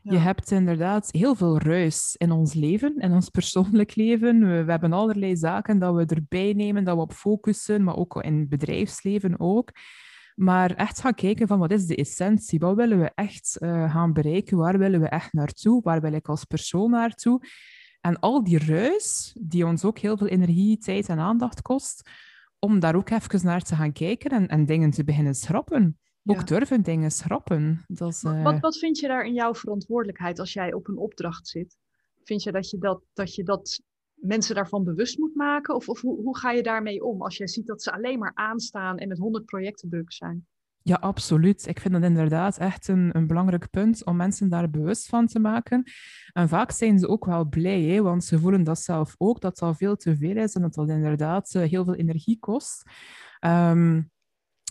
Je 0.02 0.16
hebt 0.16 0.50
inderdaad 0.50 1.08
heel 1.10 1.34
veel 1.34 1.58
ruis 1.58 2.14
in 2.18 2.30
ons 2.30 2.54
leven, 2.54 2.96
in 2.98 3.12
ons 3.12 3.28
persoonlijk 3.28 3.94
leven. 3.94 4.40
We, 4.40 4.64
we, 4.64 4.70
hebben 4.70 4.92
allerlei 4.92 5.36
zaken 5.36 5.78
dat 5.78 5.94
we 5.94 6.14
erbij 6.14 6.52
nemen, 6.52 6.84
dat 6.84 6.96
we 6.96 7.02
op 7.02 7.12
focussen, 7.12 7.84
maar 7.84 7.96
ook 7.96 8.22
in 8.22 8.38
het 8.38 8.48
bedrijfsleven 8.48 9.40
ook. 9.40 9.70
Maar 10.34 10.74
echt 10.74 11.00
gaan 11.00 11.14
kijken 11.14 11.46
van 11.46 11.58
wat 11.58 11.70
is 11.70 11.86
de 11.86 11.96
essentie? 11.96 12.58
Wat 12.58 12.76
willen 12.76 13.00
we 13.00 13.10
echt 13.14 13.56
uh, 13.60 13.92
gaan 13.92 14.12
bereiken? 14.12 14.56
Waar 14.56 14.78
willen 14.78 15.00
we 15.00 15.08
echt 15.08 15.32
naartoe? 15.32 15.82
Waar 15.82 16.00
wil 16.00 16.12
ik 16.12 16.28
als 16.28 16.44
persoon 16.44 16.90
naartoe? 16.90 17.40
En 18.00 18.20
al 18.20 18.44
die 18.44 18.58
ruis, 18.58 19.36
die 19.40 19.66
ons 19.66 19.84
ook 19.84 19.98
heel 19.98 20.16
veel 20.16 20.26
energie, 20.26 20.78
tijd 20.78 21.08
en 21.08 21.18
aandacht 21.18 21.62
kost, 21.62 22.10
om 22.58 22.80
daar 22.80 22.94
ook 22.94 23.10
even 23.10 23.46
naar 23.46 23.62
te 23.62 23.74
gaan 23.74 23.92
kijken 23.92 24.30
en, 24.30 24.48
en 24.48 24.66
dingen 24.66 24.90
te 24.90 25.04
beginnen 25.04 25.34
schrappen. 25.34 25.98
Ook 26.24 26.46
durven 26.46 26.82
dingen 26.82 27.10
schrappen. 27.10 27.84
Dat 27.86 28.12
is, 28.12 28.22
uh... 28.22 28.42
wat, 28.42 28.60
wat 28.60 28.78
vind 28.78 28.98
je 28.98 29.08
daar 29.08 29.24
in 29.24 29.34
jouw 29.34 29.54
verantwoordelijkheid 29.54 30.38
als 30.38 30.52
jij 30.52 30.72
op 30.72 30.88
een 30.88 30.96
opdracht 30.96 31.48
zit? 31.48 31.76
Vind 32.22 32.42
je 32.42 32.52
dat 32.52 32.70
je 32.70 32.78
dat, 32.78 33.02
dat, 33.12 33.34
je 33.34 33.42
dat 33.42 33.82
mensen 34.26 34.54
daarvan 34.54 34.84
bewust 34.84 35.18
moet 35.18 35.34
maken? 35.34 35.74
Of, 35.74 35.88
of 35.88 36.00
hoe, 36.00 36.22
hoe 36.22 36.38
ga 36.38 36.50
je 36.50 36.62
daarmee 36.62 37.04
om 37.04 37.22
als 37.22 37.36
jij 37.36 37.48
ziet 37.48 37.66
dat 37.66 37.82
ze 37.82 37.92
alleen 37.92 38.18
maar 38.18 38.32
aanstaan 38.34 38.98
en 38.98 39.08
met 39.08 39.18
honderd 39.18 39.44
projecten 39.44 39.88
druk 39.88 40.12
zijn? 40.12 40.46
Ja, 40.82 40.96
absoluut. 40.96 41.66
Ik 41.66 41.80
vind 41.80 41.94
dat 41.94 42.02
inderdaad 42.02 42.58
echt 42.58 42.88
een, 42.88 43.10
een 43.16 43.26
belangrijk 43.26 43.70
punt 43.70 44.04
om 44.04 44.16
mensen 44.16 44.48
daar 44.48 44.70
bewust 44.70 45.06
van 45.06 45.26
te 45.26 45.38
maken. 45.38 45.82
En 46.32 46.48
vaak 46.48 46.70
zijn 46.70 46.98
ze 46.98 47.08
ook 47.08 47.24
wel 47.24 47.48
blij, 47.48 47.82
hè, 47.82 48.02
want 48.02 48.24
ze 48.24 48.38
voelen 48.38 48.64
dat 48.64 48.78
zelf 48.78 49.14
ook, 49.18 49.40
dat 49.40 49.58
dat 49.58 49.76
veel 49.76 49.96
te 49.96 50.16
veel 50.16 50.36
is 50.36 50.54
en 50.54 50.62
dat 50.62 50.74
dat 50.74 50.88
inderdaad 50.88 51.54
uh, 51.54 51.62
heel 51.62 51.84
veel 51.84 51.94
energie 51.94 52.38
kost. 52.38 52.82
Um, 53.40 54.10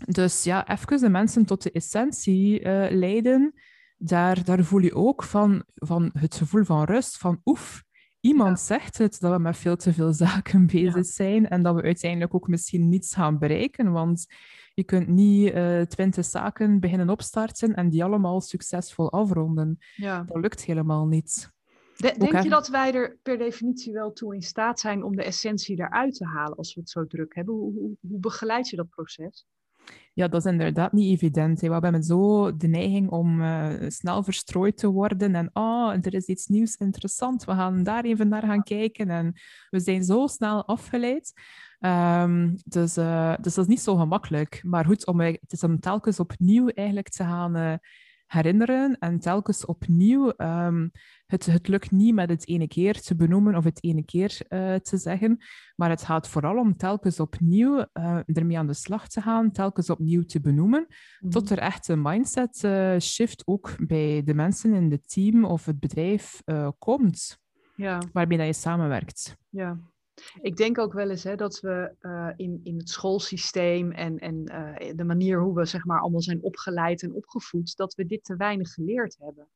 dus 0.05 0.43
ja, 0.43 0.67
even 0.67 0.99
de 0.99 1.09
mensen 1.09 1.45
tot 1.45 1.63
de 1.63 1.71
essentie 1.71 2.59
uh, 2.59 2.85
leiden. 2.89 3.53
Daar, 3.97 4.43
daar 4.43 4.63
voel 4.63 4.81
je 4.81 4.95
ook 4.95 5.23
van, 5.23 5.63
van 5.73 6.09
het 6.13 6.35
gevoel 6.35 6.63
van 6.63 6.83
rust, 6.83 7.17
van 7.17 7.41
oef, 7.45 7.83
iemand 8.23 8.59
zegt 8.59 8.97
het 8.97 9.19
dat 9.19 9.31
we 9.31 9.39
met 9.39 9.57
veel 9.57 9.75
te 9.75 9.93
veel 9.93 10.13
zaken 10.13 10.65
bezig 10.75 11.05
zijn 11.05 11.49
en 11.49 11.63
dat 11.63 11.75
we 11.75 11.81
uiteindelijk 11.81 12.35
ook 12.35 12.47
misschien 12.47 12.89
niets 12.89 13.13
gaan 13.13 13.37
bereiken. 13.37 13.91
Want 13.91 14.25
je 14.73 14.83
kunt 14.83 15.07
niet 15.07 15.53
uh, 15.53 15.81
twintig 15.81 16.25
zaken 16.25 16.79
beginnen 16.79 17.09
opstarten 17.09 17.75
en 17.75 17.89
die 17.89 18.03
allemaal 18.03 18.41
succesvol 18.41 19.11
afronden. 19.11 19.77
Ja. 19.95 20.23
Dat 20.23 20.41
lukt 20.41 20.63
helemaal 20.63 21.07
niet. 21.07 21.51
denk 21.95 22.43
je 22.43 22.49
dat 22.49 22.67
wij 22.67 22.93
er 22.93 23.17
per 23.21 23.37
definitie 23.37 23.93
wel 23.93 24.13
toe 24.13 24.35
in 24.35 24.41
staat 24.41 24.79
zijn 24.79 25.03
om 25.03 25.15
de 25.15 25.23
essentie 25.23 25.79
eruit 25.79 26.15
te 26.15 26.25
halen 26.25 26.57
als 26.57 26.73
we 26.73 26.79
het 26.79 26.89
zo 26.89 27.07
druk 27.07 27.35
hebben? 27.35 27.53
Hoe, 27.53 27.73
hoe, 27.73 27.97
hoe 28.07 28.19
begeleid 28.19 28.69
je 28.69 28.75
dat 28.75 28.89
proces? 28.89 29.45
Ja, 30.13 30.27
dat 30.27 30.45
is 30.45 30.51
inderdaad 30.51 30.91
niet 30.91 31.13
evident. 31.13 31.61
Hè. 31.61 31.67
We 31.67 31.73
hebben 31.73 32.03
zo 32.03 32.55
de 32.57 32.67
neiging 32.67 33.09
om 33.09 33.41
uh, 33.41 33.69
snel 33.87 34.23
verstrooid 34.23 34.77
te 34.77 34.91
worden 34.91 35.35
en 35.35 35.49
oh, 35.53 35.93
er 36.01 36.13
is 36.13 36.25
iets 36.25 36.47
nieuws 36.47 36.75
interessant, 36.75 37.43
we 37.43 37.51
gaan 37.51 37.83
daar 37.83 38.03
even 38.03 38.27
naar 38.27 38.43
gaan 38.43 38.63
kijken 38.63 39.09
en 39.09 39.33
we 39.69 39.79
zijn 39.79 40.03
zo 40.03 40.27
snel 40.27 40.65
afgeleid. 40.65 41.33
Um, 41.79 42.57
dus, 42.65 42.97
uh, 42.97 43.35
dus 43.41 43.53
dat 43.53 43.63
is 43.63 43.69
niet 43.69 43.81
zo 43.81 43.95
gemakkelijk. 43.95 44.61
Maar 44.63 44.85
goed, 44.85 45.05
om, 45.05 45.19
het 45.19 45.51
is 45.51 45.63
om 45.63 45.79
telkens 45.79 46.19
opnieuw 46.19 46.67
eigenlijk 46.67 47.09
te 47.09 47.23
gaan 47.23 47.57
uh, 47.57 47.73
herinneren 48.33 48.97
en 48.99 49.19
telkens 49.19 49.65
opnieuw. 49.65 50.33
Um, 50.37 50.91
het, 51.25 51.45
het 51.45 51.67
lukt 51.67 51.91
niet 51.91 52.13
met 52.13 52.29
het 52.29 52.47
ene 52.47 52.67
keer 52.67 53.01
te 53.01 53.15
benoemen 53.15 53.55
of 53.55 53.63
het 53.63 53.83
ene 53.83 54.05
keer 54.05 54.37
uh, 54.49 54.75
te 54.75 54.97
zeggen, 54.97 55.37
maar 55.75 55.89
het 55.89 56.03
gaat 56.03 56.27
vooral 56.27 56.57
om 56.57 56.77
telkens 56.77 57.19
opnieuw 57.19 57.85
ermee 58.25 58.57
aan 58.57 58.67
de 58.67 58.73
slag 58.73 59.07
te 59.07 59.21
gaan, 59.21 59.51
telkens 59.51 59.89
opnieuw 59.89 60.23
te 60.23 60.41
benoemen, 60.41 60.87
mm. 61.19 61.29
tot 61.29 61.49
er 61.49 61.57
echt 61.57 61.87
een 61.87 62.01
mindset 62.01 62.67
shift 63.03 63.47
ook 63.47 63.75
bij 63.87 64.23
de 64.23 64.33
mensen 64.33 64.73
in 64.73 64.91
het 64.91 65.09
team 65.09 65.45
of 65.45 65.65
het 65.65 65.79
bedrijf 65.79 66.41
komt, 66.77 67.37
ja. 67.75 68.01
waarmee 68.13 68.37
dat 68.37 68.47
je 68.47 68.53
samenwerkt. 68.53 69.37
Ja, 69.49 69.79
ik 70.41 70.55
denk 70.55 70.77
ook 70.77 70.93
wel 70.93 71.09
eens 71.09 71.23
hè, 71.23 71.35
dat 71.35 71.59
we 71.59 71.95
uh, 72.01 72.29
in, 72.35 72.59
in 72.63 72.77
het 72.77 72.89
schoolsysteem 72.89 73.91
en, 73.91 74.17
en 74.17 74.51
uh, 74.51 74.95
de 74.95 75.03
manier 75.03 75.39
hoe 75.39 75.55
we 75.55 75.65
zeg 75.65 75.85
maar, 75.85 75.99
allemaal 76.01 76.21
zijn 76.21 76.41
opgeleid 76.41 77.03
en 77.03 77.13
opgevoed, 77.13 77.75
dat 77.75 77.95
we 77.95 78.05
dit 78.05 78.23
te 78.23 78.35
weinig 78.35 78.73
geleerd 78.73 79.17
hebben. 79.19 79.49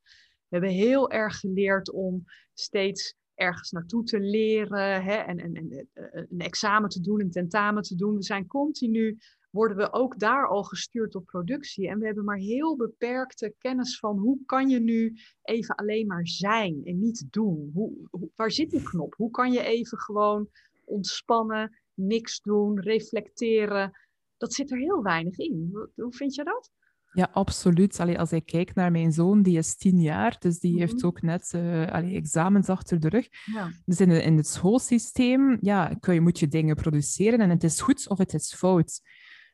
We 0.48 0.56
hebben 0.56 0.70
heel 0.70 1.10
erg 1.10 1.38
geleerd 1.38 1.90
om 1.90 2.24
steeds 2.54 3.14
ergens 3.34 3.70
naartoe 3.70 4.04
te 4.04 4.20
leren 4.20 5.04
hè, 5.04 5.14
en, 5.14 5.38
en, 5.38 5.54
en 5.54 5.88
een 6.28 6.40
examen 6.40 6.88
te 6.88 7.00
doen, 7.00 7.20
een 7.20 7.30
tentamen 7.30 7.82
te 7.82 7.94
doen. 7.94 8.16
We 8.16 8.22
zijn 8.22 8.46
continu 8.46 9.18
worden 9.50 9.76
we 9.76 9.92
ook 9.92 10.18
daar 10.18 10.48
al 10.48 10.62
gestuurd 10.62 11.14
op 11.14 11.24
productie. 11.24 11.88
En 11.88 11.98
we 11.98 12.06
hebben 12.06 12.24
maar 12.24 12.36
heel 12.36 12.76
beperkte 12.76 13.54
kennis 13.58 13.98
van 13.98 14.18
hoe 14.18 14.38
kan 14.46 14.68
je 14.68 14.80
nu 14.80 15.16
even 15.42 15.74
alleen 15.74 16.06
maar 16.06 16.26
zijn 16.26 16.80
en 16.84 16.98
niet 16.98 17.26
doen. 17.30 17.70
Hoe, 17.74 18.08
waar 18.34 18.50
zit 18.50 18.70
die 18.70 18.82
knop? 18.82 19.14
Hoe 19.14 19.30
kan 19.30 19.52
je 19.52 19.62
even 19.62 19.98
gewoon 19.98 20.48
ontspannen, 20.84 21.78
niks 21.94 22.40
doen, 22.40 22.80
reflecteren? 22.80 23.98
Dat 24.36 24.52
zit 24.54 24.70
er 24.70 24.78
heel 24.78 25.02
weinig 25.02 25.38
in. 25.38 25.70
Hoe 25.94 26.12
vind 26.12 26.34
je 26.34 26.44
dat? 26.44 26.70
Ja, 27.12 27.28
absoluut. 27.32 28.00
Allee, 28.00 28.18
als 28.18 28.32
ik 28.32 28.46
kijk 28.46 28.74
naar 28.74 28.90
mijn 28.90 29.12
zoon, 29.12 29.42
die 29.42 29.58
is 29.58 29.76
tien 29.76 30.00
jaar, 30.00 30.36
dus 30.38 30.58
die 30.58 30.78
heeft 30.78 30.96
mhm. 30.96 31.06
ook 31.06 31.22
net 31.22 31.52
uh, 31.56 31.86
allee, 31.86 32.14
examens 32.14 32.68
achter 32.68 33.00
de 33.00 33.08
rug. 33.08 33.28
Ja. 33.44 33.70
Dus 33.84 34.00
in, 34.00 34.10
in 34.10 34.36
het 34.36 34.46
schoolsysteem 34.46 35.58
ja, 35.60 35.96
kun 36.00 36.14
je, 36.14 36.20
moet 36.20 36.38
je 36.38 36.48
dingen 36.48 36.76
produceren 36.76 37.38
en 37.38 37.50
het 37.50 37.64
is 37.64 37.80
goed 37.80 38.08
of 38.08 38.18
het 38.18 38.34
is 38.34 38.54
fout. 38.54 39.00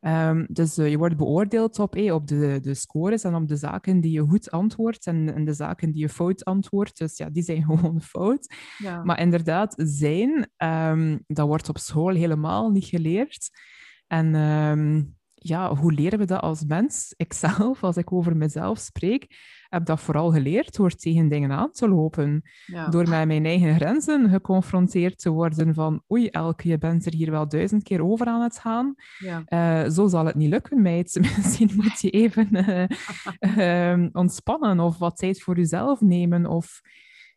Um, 0.07 0.47
dus 0.49 0.79
uh, 0.79 0.91
je 0.91 0.99
wordt 0.99 1.17
beoordeeld 1.17 1.79
op, 1.79 1.95
hey, 1.95 2.11
op 2.11 2.27
de, 2.27 2.59
de 2.63 2.75
scores 2.75 3.25
en 3.25 3.35
op 3.35 3.49
de 3.49 3.57
zaken 3.57 4.01
die 4.01 4.13
je 4.13 4.21
goed 4.21 4.51
antwoordt 4.51 5.07
en, 5.07 5.35
en 5.35 5.45
de 5.45 5.53
zaken 5.53 5.91
die 5.91 6.01
je 6.01 6.09
fout 6.09 6.45
antwoordt. 6.45 6.99
Dus 6.99 7.17
ja, 7.17 7.31
die 7.31 7.43
zijn 7.43 7.65
gewoon 7.71 8.01
fout. 8.01 8.55
Ja. 8.79 9.05
Maar 9.05 9.21
inderdaad, 9.21 9.75
zijn, 9.77 10.51
um, 10.57 11.25
dat 11.27 11.47
wordt 11.47 11.69
op 11.69 11.79
school 11.79 12.15
helemaal 12.15 12.71
niet 12.71 12.85
geleerd. 12.85 13.51
En 14.07 14.35
um, 14.35 15.17
ja, 15.35 15.75
hoe 15.75 15.93
leren 15.93 16.19
we 16.19 16.25
dat 16.25 16.41
als 16.41 16.65
mens? 16.65 17.15
Ikzelf, 17.17 17.83
als 17.85 17.97
ik 17.97 18.13
over 18.13 18.37
mezelf 18.37 18.79
spreek, 18.79 19.27
heb 19.75 19.87
dat 19.87 20.01
vooral 20.01 20.33
geleerd 20.33 20.77
door 20.77 20.91
tegen 20.91 21.29
dingen 21.29 21.51
aan 21.51 21.71
te 21.71 21.89
lopen. 21.89 22.43
Door 22.91 23.09
met 23.09 23.27
mijn 23.27 23.45
eigen 23.45 23.75
grenzen 23.75 24.29
geconfronteerd 24.29 25.19
te 25.19 25.31
worden 25.31 25.75
van 25.75 26.03
oei, 26.13 26.29
Elke, 26.29 26.69
je 26.69 26.79
bent 26.79 27.07
er 27.07 27.15
hier 27.15 27.31
wel 27.31 27.49
duizend 27.49 27.83
keer 27.83 28.05
over 28.05 28.27
aan 28.27 28.43
het 28.43 28.59
gaan. 28.59 28.95
Ja. 29.19 29.43
Uh, 29.85 29.91
zo 29.91 30.09
zal 30.09 30.27
het 30.27 30.35
niet 30.35 30.51
lukken, 30.51 30.83
meid. 30.83 31.19
Misschien 31.37 31.71
moet 31.75 32.01
je 32.01 32.11
even 32.11 32.49
uh, 33.59 34.07
ontspannen 34.23 34.81
of 34.81 34.99
wat 34.99 35.17
tijd 35.17 35.43
voor 35.43 35.57
jezelf 35.57 36.01
nemen. 36.01 36.47
Of... 36.47 36.81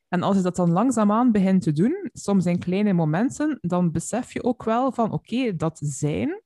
En 0.08 0.22
als 0.22 0.36
je 0.36 0.42
dat 0.42 0.56
dan 0.56 0.72
langzaamaan 0.72 1.32
begint 1.32 1.62
te 1.62 1.72
doen, 1.72 2.10
soms 2.14 2.46
in 2.46 2.60
kleine 2.60 2.94
momenten, 2.94 3.58
dan 3.62 3.92
besef 3.92 4.34
je 4.34 4.44
ook 4.44 4.64
wel 4.64 4.92
van 4.92 5.12
oké, 5.12 5.56
dat 5.56 5.80
zijn 5.84 6.42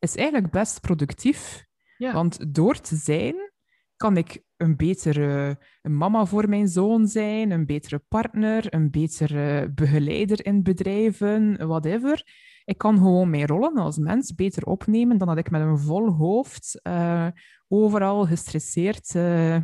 is 0.00 0.16
eigenlijk 0.16 0.50
best 0.50 0.80
productief. 0.80 1.66
Ja. 1.96 2.12
Want 2.12 2.54
door 2.54 2.80
te 2.80 2.96
zijn 2.96 3.52
kan 3.96 4.16
ik 4.16 4.42
een 4.60 4.76
betere 4.76 5.58
mama 5.82 6.24
voor 6.24 6.48
mijn 6.48 6.68
zoon 6.68 7.06
zijn, 7.06 7.50
een 7.50 7.66
betere 7.66 7.98
partner, 8.08 8.74
een 8.74 8.90
betere 8.90 9.72
begeleider 9.74 10.44
in 10.46 10.62
bedrijven, 10.62 11.66
whatever. 11.66 12.24
Ik 12.64 12.78
kan 12.78 12.96
gewoon 12.96 13.30
mijn 13.30 13.46
rollen 13.46 13.76
als 13.76 13.98
mens 13.98 14.34
beter 14.34 14.64
opnemen 14.64 15.18
dan 15.18 15.28
dat 15.28 15.38
ik 15.38 15.50
met 15.50 15.60
een 15.60 15.78
vol 15.78 16.08
hoofd 16.08 16.80
uh, 16.82 17.26
overal 17.68 18.26
gestresseerd 18.26 19.14
uh, 19.14 19.56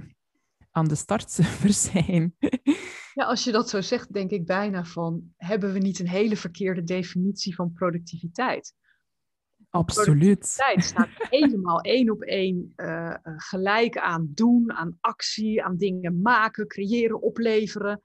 aan 0.70 0.88
de 0.88 0.94
start 0.94 1.30
zou 1.40 1.72
zijn. 1.72 2.34
Ja, 3.14 3.24
als 3.24 3.44
je 3.44 3.52
dat 3.52 3.68
zo 3.68 3.80
zegt, 3.80 4.12
denk 4.12 4.30
ik 4.30 4.46
bijna 4.46 4.84
van, 4.84 5.34
hebben 5.36 5.72
we 5.72 5.78
niet 5.78 5.98
een 5.98 6.08
hele 6.08 6.36
verkeerde 6.36 6.82
definitie 6.82 7.54
van 7.54 7.72
productiviteit? 7.72 8.74
Absoluut. 9.76 10.56
Tijd 10.56 10.84
staat 10.84 11.08
helemaal 11.30 11.80
één 11.80 12.10
op 12.10 12.22
één 12.22 12.72
uh, 12.76 13.14
gelijk 13.22 13.98
aan 13.98 14.28
doen, 14.34 14.72
aan 14.72 14.98
actie, 15.00 15.64
aan 15.64 15.76
dingen 15.76 16.20
maken, 16.20 16.66
creëren, 16.66 17.22
opleveren. 17.22 18.02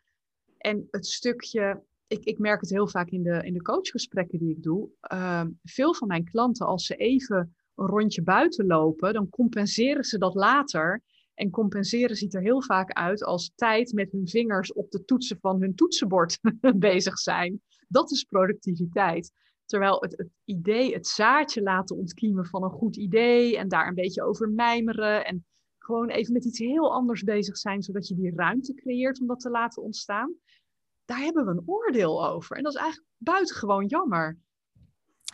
En 0.58 0.88
het 0.92 1.08
stukje, 1.08 1.84
ik, 2.08 2.24
ik 2.24 2.40
merk 2.40 2.62
het 2.62 2.70
heel 2.70 2.88
vaak 2.88 3.10
in 3.10 3.24
de, 3.24 3.42
in 3.44 3.54
de 3.54 3.62
coachgesprekken 3.62 4.40
die 4.40 4.52
ik 4.52 4.64
doe. 4.64 4.90
Uh, 5.14 5.44
veel 5.64 5.94
van 5.94 6.08
mijn 6.08 6.24
klanten, 6.24 6.66
als 6.66 6.86
ze 6.86 6.96
even 6.96 7.56
een 7.76 7.88
rondje 7.88 8.24
buiten 8.24 8.66
lopen, 8.66 9.14
dan 9.14 9.30
compenseren 9.30 10.04
ze 10.04 10.18
dat 10.18 10.36
later. 10.36 11.02
En 11.34 11.50
compenseren 11.50 12.16
ziet 12.16 12.34
er 12.34 12.42
heel 12.42 12.62
vaak 12.62 12.92
uit 12.92 13.24
als 13.24 13.52
tijd 13.56 13.94
met 13.94 14.12
hun 14.12 14.28
vingers 14.28 14.74
op 14.74 14.92
de 14.92 15.06
toetsen 15.06 15.38
van 15.40 15.62
hun 15.62 15.76
toetsenbord 15.76 16.40
bezig 16.76 17.18
zijn. 17.18 17.62
Dat 17.88 18.12
is 18.12 18.24
productiviteit. 18.24 19.32
Terwijl 19.72 20.02
het, 20.02 20.18
het, 20.18 20.30
idee, 20.46 20.94
het 20.94 21.08
zaadje 21.08 21.62
laten 21.62 21.98
ontkiemen 21.98 22.46
van 22.46 22.64
een 22.64 22.70
goed 22.70 22.96
idee 22.96 23.58
en 23.58 23.68
daar 23.68 23.88
een 23.88 23.96
beetje 23.96 24.24
over 24.24 24.50
mijmeren 24.50 25.26
en 25.26 25.46
gewoon 25.78 26.10
even 26.10 26.34
met 26.34 26.46
iets 26.46 26.60
heel 26.60 26.94
anders 26.94 27.24
bezig 27.24 27.58
zijn, 27.58 27.82
zodat 27.82 28.08
je 28.08 28.16
die 28.16 28.36
ruimte 28.36 28.74
creëert 28.74 29.22
om 29.22 29.28
dat 29.28 29.40
te 29.40 29.50
laten 29.50 29.84
ontstaan. 29.84 30.34
Daar 31.06 31.20
hebben 31.20 31.46
we 31.46 31.52
een 31.52 31.64
oordeel 31.66 32.28
over. 32.28 32.58
En 32.58 32.64
dat 32.64 32.74
is 32.74 32.80
eigenlijk 32.80 33.12
buitengewoon 33.18 33.86
jammer. 33.86 34.38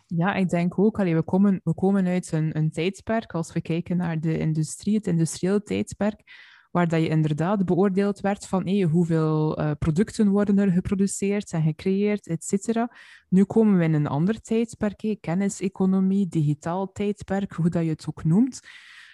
Ja, 0.08 0.34
ik 0.34 0.50
denk 0.50 0.80
ook, 0.80 0.97
we, 0.97 1.23
komen, 1.23 1.62
we 1.63 1.73
komen 1.73 2.08
uit 2.08 2.32
een, 2.32 2.58
een 2.58 2.71
tijdsperk, 2.71 3.34
als 3.34 3.54
we 3.54 3.62
kijken 3.62 3.97
naar 3.97 4.19
de 4.19 4.38
industrie, 4.38 4.95
het 4.95 5.08
industriële 5.08 5.63
tijdsperk, 5.63 6.23
waar 6.71 6.88
dat 6.88 7.01
je 7.01 7.08
inderdaad 7.08 7.65
beoordeeld 7.65 8.19
werd 8.19 8.47
van 8.47 8.67
hey, 8.67 8.82
hoeveel 8.82 9.60
uh, 9.60 9.71
producten 9.80 10.30
worden 10.30 10.60
er 10.60 10.71
geproduceerd 10.71 11.51
en 11.51 11.63
gecreëerd, 11.63 12.27
et 12.27 12.43
cetera. 12.43 12.91
Nu 13.30 13.43
komen 13.43 13.77
we 13.77 13.84
in 13.84 13.93
een 13.93 14.08
ander 14.08 14.41
tijdperk, 14.41 15.01
hey, 15.01 15.17
kenniseconomie, 15.21 16.27
digitaal 16.27 16.91
tijdperk, 16.91 17.53
hoe 17.53 17.69
dat 17.69 17.84
je 17.84 17.89
het 17.89 18.06
ook 18.10 18.23
noemt. 18.23 18.60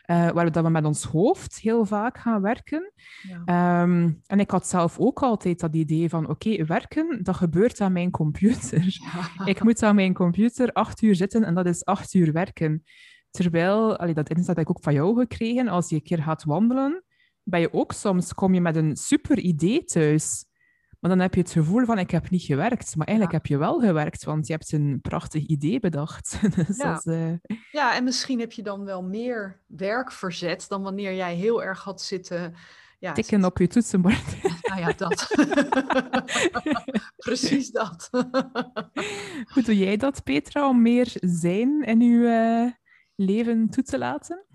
Uh, 0.10 0.30
waar 0.32 0.46
we, 0.46 0.52
dat 0.52 0.64
we 0.64 0.70
met 0.70 0.86
ons 0.86 1.04
hoofd 1.04 1.60
heel 1.60 1.86
vaak 1.86 2.18
gaan 2.18 2.42
werken. 2.42 2.92
Ja. 3.46 3.82
Um, 3.82 4.22
en 4.26 4.40
ik 4.40 4.52
had 4.52 4.68
zelf 4.68 5.00
ook 5.00 5.22
altijd 5.22 5.60
dat 5.60 5.76
idee 5.76 6.10
van, 6.10 6.30
oké, 6.30 6.66
werken, 6.66 7.24
dat 7.24 7.36
gebeurt 7.36 7.82
aan 7.82 7.94
mijn 7.94 8.12
computer. 8.12 8.82
Ja. 9.38 9.46
Ik 9.46 9.64
moet 9.64 9.84
aan 9.84 9.96
mijn 9.96 10.14
computer 10.14 10.72
acht 10.72 11.02
uur 11.02 11.16
zitten 11.16 11.44
en 11.44 11.54
dat 11.54 11.66
is 11.66 11.86
acht 11.86 12.14
uur 12.14 12.32
werken. 12.32 12.84
Terwijl, 13.30 13.98
allee, 13.98 14.14
dat 14.14 14.30
inzicht 14.30 14.48
heb 14.48 14.58
ik 14.58 14.70
ook 14.70 14.84
van 14.84 14.94
jou 14.94 15.20
gekregen, 15.20 15.68
als 15.68 15.90
je 15.90 15.96
een 15.96 16.04
keer 16.04 16.24
gaat 16.24 16.44
wandelen, 16.44 17.04
ben 17.44 17.60
je 17.60 17.74
ook 17.74 17.92
soms, 17.92 18.34
kom 18.34 18.54
je 18.54 18.62
met 18.62 18.76
een 18.76 18.96
super 18.96 19.40
idee 19.40 19.84
thuis. 19.84 20.46
Maar 21.00 21.12
dan 21.12 21.22
heb 21.22 21.34
je 21.34 21.42
het 21.42 21.52
gevoel 21.52 21.86
van, 21.86 22.00
ik 22.00 22.12
heb 22.12 22.30
niet 22.30 22.42
gewerkt. 22.42 22.96
Maar 22.96 23.08
eigenlijk 23.08 23.38
heb 23.38 23.46
je 23.46 23.58
wel 23.58 23.80
gewerkt, 23.80 24.24
want 24.24 24.48
je 24.48 24.54
hebt 24.54 24.72
een 24.72 25.00
prachtig 25.02 25.46
idee 25.46 25.80
bedacht. 25.80 26.40
dus 26.56 26.78
ja. 26.78 27.02
uh... 27.04 27.34
ja, 27.72 27.96
en 27.96 28.04
misschien 28.04 28.40
heb 28.40 28.52
je 28.52 28.64
dan 28.64 28.86
wel 28.86 29.04
meer 29.04 29.62
werk 29.68 30.12
verzet 30.12 30.66
dan 30.70 30.82
wanneer 30.82 31.16
jij 31.16 31.36
heel 31.36 31.64
erg 31.64 31.84
had 31.84 32.02
zitten... 32.02 32.56
Ja, 33.00 33.12
Tikken 33.12 33.46
op 33.46 33.58
je 33.58 33.68
toetsenbord. 33.68 34.24
Nou 34.64 34.86
ja, 34.86 34.94
dat. 34.98 35.28
Precies 37.26 37.72
dat. 37.72 38.10
Hoe 39.54 39.64
doe 39.64 39.78
jij 39.78 39.98
dat, 39.98 40.24
Petra, 40.24 40.70
om 40.70 40.82
meer 40.82 41.12
zijn 41.20 41.82
in 41.82 42.02
je 42.02 42.18
uh, 42.18 42.72
leven 43.28 43.70
toe 43.70 43.84
te 43.84 43.98
laten? 43.98 44.46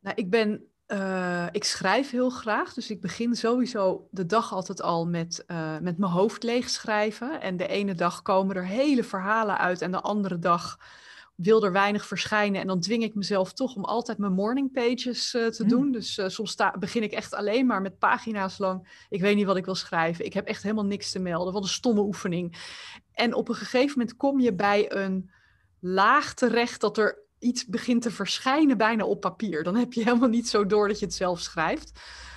Nou, 0.00 0.16
ik 0.16 0.30
ben 0.30 0.71
uh, 0.92 1.46
ik 1.50 1.64
schrijf 1.64 2.10
heel 2.10 2.30
graag, 2.30 2.74
dus 2.74 2.90
ik 2.90 3.00
begin 3.00 3.34
sowieso 3.34 4.08
de 4.10 4.26
dag 4.26 4.52
altijd 4.52 4.82
al 4.82 5.06
met, 5.06 5.44
uh, 5.46 5.78
met 5.80 5.98
mijn 5.98 6.12
hoofd 6.12 6.42
leeg 6.42 6.68
schrijven. 6.70 7.40
En 7.40 7.56
de 7.56 7.66
ene 7.66 7.94
dag 7.94 8.22
komen 8.22 8.56
er 8.56 8.66
hele 8.66 9.04
verhalen 9.04 9.58
uit 9.58 9.82
en 9.82 9.90
de 9.90 10.00
andere 10.00 10.38
dag 10.38 10.78
wil 11.34 11.64
er 11.64 11.72
weinig 11.72 12.06
verschijnen. 12.06 12.60
En 12.60 12.66
dan 12.66 12.80
dwing 12.80 13.02
ik 13.02 13.14
mezelf 13.14 13.52
toch 13.52 13.74
om 13.74 13.84
altijd 13.84 14.18
mijn 14.18 14.32
morning 14.32 14.72
pages 14.72 15.34
uh, 15.34 15.46
te 15.46 15.62
mm. 15.62 15.68
doen. 15.68 15.92
Dus 15.92 16.20
soms 16.26 16.50
sta, 16.50 16.74
begin 16.78 17.02
ik 17.02 17.12
echt 17.12 17.34
alleen 17.34 17.66
maar 17.66 17.82
met 17.82 17.98
pagina's 17.98 18.58
lang. 18.58 19.06
Ik 19.08 19.20
weet 19.20 19.36
niet 19.36 19.46
wat 19.46 19.56
ik 19.56 19.64
wil 19.64 19.74
schrijven. 19.74 20.24
Ik 20.24 20.32
heb 20.32 20.46
echt 20.46 20.62
helemaal 20.62 20.84
niks 20.84 21.10
te 21.10 21.18
melden. 21.18 21.52
Wat 21.52 21.62
een 21.62 21.68
stomme 21.68 22.00
oefening. 22.00 22.56
En 23.12 23.34
op 23.34 23.48
een 23.48 23.54
gegeven 23.54 23.98
moment 23.98 24.16
kom 24.16 24.40
je 24.40 24.54
bij 24.54 24.92
een 24.92 25.30
laag 25.80 26.34
terecht 26.34 26.80
dat 26.80 26.98
er 26.98 27.22
iets 27.42 27.66
begint 27.66 28.02
te 28.02 28.10
verschijnen 28.10 28.76
bijna 28.76 29.04
op 29.04 29.20
papier. 29.20 29.62
Dan 29.62 29.76
heb 29.76 29.92
je 29.92 30.02
helemaal 30.02 30.28
niet 30.28 30.48
zo 30.48 30.66
door 30.66 30.88
dat 30.88 30.98
je 30.98 31.04
het 31.04 31.14
zelf 31.14 31.40
schrijft. 31.40 31.92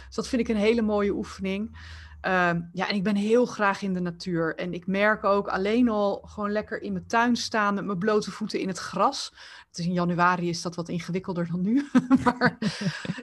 Dus 0.05 0.15
dat 0.15 0.27
vind 0.27 0.41
ik 0.41 0.47
een 0.47 0.61
hele 0.61 0.81
mooie 0.81 1.13
oefening. 1.13 1.77
Ehm, 2.21 2.61
ja, 2.71 2.89
en 2.89 2.95
ik 2.95 3.03
ben 3.03 3.15
heel 3.15 3.45
graag 3.45 3.81
in 3.81 3.93
de 3.93 3.99
natuur. 3.99 4.55
En 4.55 4.73
ik 4.73 4.87
merk 4.87 5.23
ook 5.23 5.47
alleen 5.47 5.89
al 5.89 6.21
gewoon 6.25 6.51
lekker 6.51 6.81
in 6.81 6.93
mijn 6.93 7.07
tuin 7.07 7.35
staan 7.35 7.73
met 7.73 7.85
mijn 7.85 7.97
blote 7.97 8.31
voeten 8.31 8.59
in 8.59 8.67
het 8.67 8.77
gras. 8.77 9.31
Het 9.67 9.77
is 9.77 9.85
in 9.85 9.93
januari 9.93 10.49
is 10.49 10.61
dat 10.61 10.75
wat 10.75 10.89
ingewikkelder 10.89 11.47
dan 11.51 11.61
nu. 11.61 11.89
maar 12.23 12.57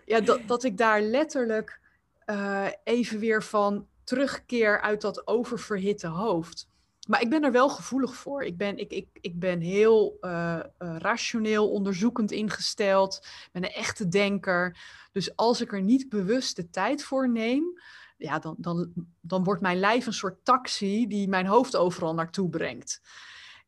ja, 0.04 0.20
dat, 0.20 0.40
dat 0.46 0.64
ik 0.64 0.76
daar 0.76 1.00
letterlijk 1.02 1.80
uh, 2.26 2.66
even 2.84 3.18
weer 3.18 3.42
van 3.42 3.86
terugkeer 4.04 4.80
uit 4.80 5.00
dat 5.00 5.26
oververhitte 5.26 6.06
hoofd. 6.06 6.68
Maar 7.08 7.20
ik 7.20 7.30
ben 7.30 7.44
er 7.44 7.52
wel 7.52 7.68
gevoelig 7.68 8.14
voor. 8.14 8.42
Ik 8.44 8.56
ben, 8.56 8.78
ik, 8.78 8.90
ik, 8.90 9.08
ik 9.20 9.38
ben 9.38 9.60
heel 9.60 10.18
uh, 10.20 10.60
rationeel, 10.78 11.70
onderzoekend 11.70 12.30
ingesteld. 12.30 13.20
Ik 13.22 13.48
ben 13.52 13.64
een 13.64 13.72
echte 13.72 14.08
denker. 14.08 14.76
Dus 15.12 15.36
als 15.36 15.60
ik 15.60 15.72
er 15.72 15.82
niet 15.82 16.08
bewust 16.08 16.56
de 16.56 16.70
tijd 16.70 17.04
voor 17.04 17.28
neem, 17.28 17.80
ja, 18.16 18.38
dan, 18.38 18.54
dan, 18.58 18.92
dan 19.20 19.44
wordt 19.44 19.60
mijn 19.60 19.78
lijf 19.78 20.06
een 20.06 20.12
soort 20.12 20.44
taxi 20.44 21.06
die 21.06 21.28
mijn 21.28 21.46
hoofd 21.46 21.76
overal 21.76 22.14
naartoe 22.14 22.48
brengt. 22.48 23.00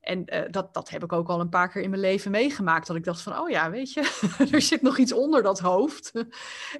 En 0.01 0.35
uh, 0.35 0.43
dat, 0.51 0.75
dat 0.75 0.91
heb 0.91 1.03
ik 1.03 1.13
ook 1.13 1.29
al 1.29 1.41
een 1.41 1.49
paar 1.49 1.69
keer 1.69 1.83
in 1.83 1.91
mijn 1.91 2.03
leven 2.03 2.31
meegemaakt. 2.31 2.87
Dat 2.87 2.97
ik 2.97 3.05
dacht 3.05 3.23
van, 3.23 3.39
oh 3.39 3.51
ja, 3.51 3.71
weet 3.71 3.93
je, 3.93 4.01
er 4.53 4.63
zit 4.63 4.83
nog 4.83 4.99
iets 4.99 5.13
onder 5.13 5.43
dat 5.43 5.61
hoofd. 5.61 6.13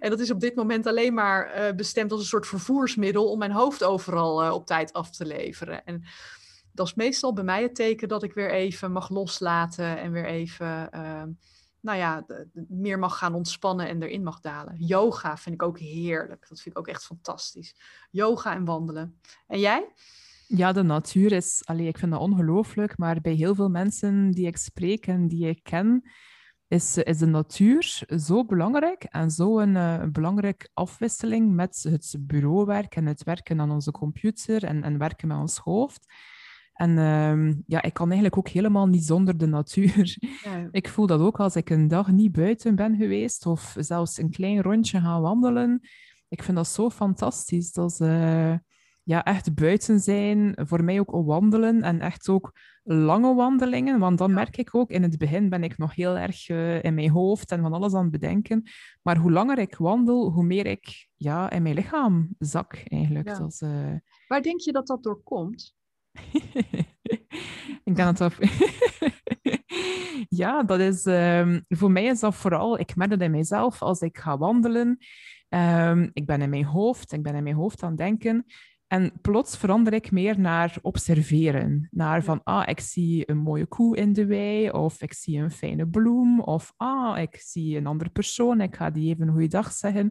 en 0.01 0.11
dat 0.11 0.21
is 0.21 0.31
op 0.31 0.41
dit 0.41 0.55
moment 0.55 0.87
alleen 0.87 1.15
maar 1.15 1.73
bestemd 1.77 2.13
als 2.13 2.21
een 2.21 2.27
soort 2.27 2.47
vervoersmiddel 2.47 3.31
om 3.31 3.39
mijn 3.39 3.53
hoofd 3.53 3.85
overal 3.85 4.55
op 4.55 4.67
tijd 4.67 4.93
af 4.93 5.11
te 5.11 5.27
leveren. 5.27 5.85
En 5.85 6.05
dat 6.75 6.87
is 6.87 6.95
meestal 6.95 7.33
bij 7.33 7.45
mij 7.45 7.63
het 7.63 7.75
teken 7.75 8.09
dat 8.09 8.23
ik 8.23 8.33
weer 8.35 8.51
even 8.51 8.93
mag 8.93 9.11
loslaten 9.11 9.99
en 9.99 10.13
weer 10.13 10.27
even, 10.27 10.91
ehm, 10.91 11.31
nou 11.81 11.99
ja, 11.99 12.27
meer 12.69 12.99
mag 12.99 13.19
gaan 13.19 13.35
ontspannen 13.35 13.89
en 13.89 14.03
erin 14.03 14.23
mag 14.23 14.41
dalen. 14.41 14.77
Yoga 14.79 15.37
vind 15.37 15.55
ik 15.55 15.63
ook 15.63 15.79
heerlijk. 15.79 16.49
Dat 16.49 16.61
vind 16.61 16.77
ik 16.77 16.79
ook 16.79 16.89
echt 16.89 17.05
fantastisch. 17.05 17.77
Yoga 18.11 18.55
en 18.55 18.65
wandelen. 18.65 19.21
En 19.47 19.59
jij? 19.59 19.93
Ja, 20.47 20.73
de 20.73 20.83
natuur 20.83 21.33
is, 21.33 21.63
allee, 21.65 21.87
ik 21.87 21.99
vind 21.99 22.13
dat 22.13 22.21
ongelooflijk, 22.21 22.99
maar 22.99 23.21
bij 23.21 23.33
heel 23.33 23.55
veel 23.55 23.69
mensen 23.69 24.31
die 24.31 24.47
ik 24.47 24.57
spreek 24.57 25.07
en 25.07 25.29
die 25.29 25.49
ik 25.49 25.63
ken, 25.63 26.11
is, 26.69 26.97
is 26.97 27.19
de 27.19 27.27
natuur 27.27 28.03
zo 28.19 28.45
belangrijk 28.45 29.05
en 29.05 29.31
zo 29.31 29.59
een, 29.59 29.75
uh, 29.75 30.05
belangrijke 30.13 30.69
afwisseling 30.73 31.53
met 31.55 31.87
het 31.89 32.17
bureauwerk 32.21 32.97
en 32.97 33.07
het 33.07 33.23
werken 33.23 33.61
aan 33.61 33.71
onze 33.71 33.91
computer 33.91 34.65
en, 34.65 34.83
en 34.83 34.99
werken 34.99 35.29
met 35.29 35.37
ons 35.37 35.59
hoofd. 35.59 36.07
En 36.75 36.91
uh, 36.91 37.55
ja, 37.67 37.83
ik 37.83 37.93
kan 37.93 38.07
eigenlijk 38.07 38.39
ook 38.39 38.49
helemaal 38.49 38.87
niet 38.87 39.05
zonder 39.05 39.39
de 39.39 39.47
natuur. 39.47 40.17
Ja. 40.45 40.69
Ik 40.71 40.89
voel 40.89 41.07
dat 41.07 41.21
ook 41.21 41.41
als 41.41 41.57
ik 41.57 41.71
een 41.71 41.89
dag 41.89 42.13
niet 42.13 42.33
buiten 42.33 42.75
ben 42.75 42.97
geweest 42.97 43.47
of 43.47 43.77
zelfs 43.79 44.19
een 44.19 44.31
klein 44.31 44.63
rondje 44.63 45.01
gaan 45.01 45.21
wandelen. 45.21 45.81
Ik 46.29 46.43
vind 46.43 46.57
dat 46.57 46.69
zo 46.69 46.91
fantastisch. 46.91 47.73
Dat 47.73 47.99
uh, 48.03 48.55
ja, 49.03 49.25
echt 49.25 49.55
buiten 49.55 50.01
zijn, 50.01 50.55
voor 50.57 50.85
mij 50.85 51.01
ook 51.01 51.11
wandelen 51.11 51.83
en 51.83 52.01
echt 52.01 52.29
ook 52.29 52.53
lange 52.83 53.35
wandelingen. 53.35 53.99
Want 53.99 54.19
dan 54.19 54.33
merk 54.33 54.57
ik 54.57 54.75
ook, 54.75 54.91
in 54.91 55.03
het 55.03 55.19
begin 55.19 55.49
ben 55.49 55.63
ik 55.63 55.79
nog 55.79 55.95
heel 55.95 56.17
erg 56.17 56.49
uh, 56.49 56.83
in 56.83 56.95
mijn 56.95 57.11
hoofd 57.11 57.51
en 57.51 57.61
van 57.61 57.73
alles 57.73 57.95
aan 57.95 58.03
het 58.03 58.11
bedenken. 58.11 58.63
Maar 59.03 59.17
hoe 59.17 59.33
langer 59.33 59.59
ik 59.59 59.77
wandel, 59.77 60.31
hoe 60.31 60.45
meer 60.45 60.67
ik 60.67 61.09
ja, 61.17 61.51
in 61.51 61.63
mijn 61.63 61.75
lichaam 61.75 62.29
zak 62.39 62.83
eigenlijk. 62.89 63.29
Ja. 63.29 63.39
Dat, 63.39 63.61
uh... 63.65 63.95
Waar 64.29 64.43
denk 64.43 64.61
je 64.61 64.73
dat 64.73 64.87
dat 64.87 65.03
door 65.03 65.23
komt? 65.23 65.75
ik 67.85 67.97
denk 67.97 67.97
dat 67.97 68.19
dat... 68.19 68.35
ja, 70.29 70.63
dat 70.63 70.81
is... 70.81 71.07
Um, 71.07 71.65
voor 71.69 71.91
mij 71.91 72.05
is 72.05 72.21
dat 72.21 72.35
vooral... 72.35 72.79
Ik 72.79 72.97
merk 72.97 73.11
dat 73.11 73.21
in 73.21 73.31
mijzelf 73.31 73.83
als 73.83 74.01
ik 74.01 74.19
ga 74.19 74.39
wandelen. 74.39 74.99
Um, 75.49 76.11
ik 76.13 76.27
ben 76.27 76.43
in 76.43 76.51
mijn 76.51 76.65
hoofd, 76.65 77.13
ik 77.13 77.23
ben 77.23 77.35
in 77.35 77.43
mijn 77.43 77.57
hoofd 77.57 77.83
aan 77.83 77.89
het 77.89 77.99
denken. 77.99 78.47
En 78.87 79.13
plots 79.21 79.57
verander 79.57 79.93
ik 79.93 80.11
meer 80.11 80.41
naar 80.41 80.77
observeren. 80.83 81.89
Naar 81.91 82.23
van, 82.23 82.41
ah, 82.43 82.69
ik 82.69 82.81
zie 82.81 83.31
een 83.31 83.39
mooie 83.39 83.67
koe 83.67 83.97
in 83.97 84.13
de 84.13 84.27
wei, 84.27 84.71
of 84.71 85.03
ik 85.03 85.13
zie 85.13 85.39
een 85.39 85.51
fijne 85.51 85.89
bloem, 85.89 86.41
of 86.41 86.73
ah, 86.77 87.19
ik 87.19 87.37
zie 87.37 87.77
een 87.77 87.87
andere 87.87 88.11
persoon, 88.11 88.61
ik 88.61 88.77
ga 88.77 88.91
die 88.91 89.15
even 89.15 89.27
een 89.27 89.33
goede 89.33 89.49
dag 89.49 89.73
zeggen. 89.73 90.11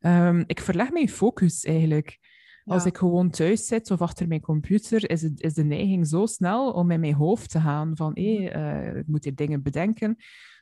Um, 0.00 0.44
ik 0.46 0.60
verleg 0.60 0.90
mijn 0.90 1.08
focus 1.08 1.64
eigenlijk. 1.64 2.18
Als 2.64 2.86
ik 2.86 2.96
gewoon 2.96 3.30
thuis 3.30 3.66
zit 3.66 3.90
of 3.90 4.00
achter 4.00 4.28
mijn 4.28 4.40
computer, 4.40 5.10
is, 5.10 5.22
het, 5.22 5.40
is 5.40 5.54
de 5.54 5.64
neiging 5.64 6.06
zo 6.06 6.26
snel 6.26 6.72
om 6.72 6.90
in 6.90 7.00
mijn 7.00 7.14
hoofd 7.14 7.50
te 7.50 7.60
gaan 7.60 7.96
van 7.96 8.10
hé, 8.14 8.36
hey, 8.36 8.92
uh, 8.92 8.98
ik 8.98 9.06
moet 9.06 9.24
hier 9.24 9.34
dingen 9.34 9.62
bedenken. 9.62 10.16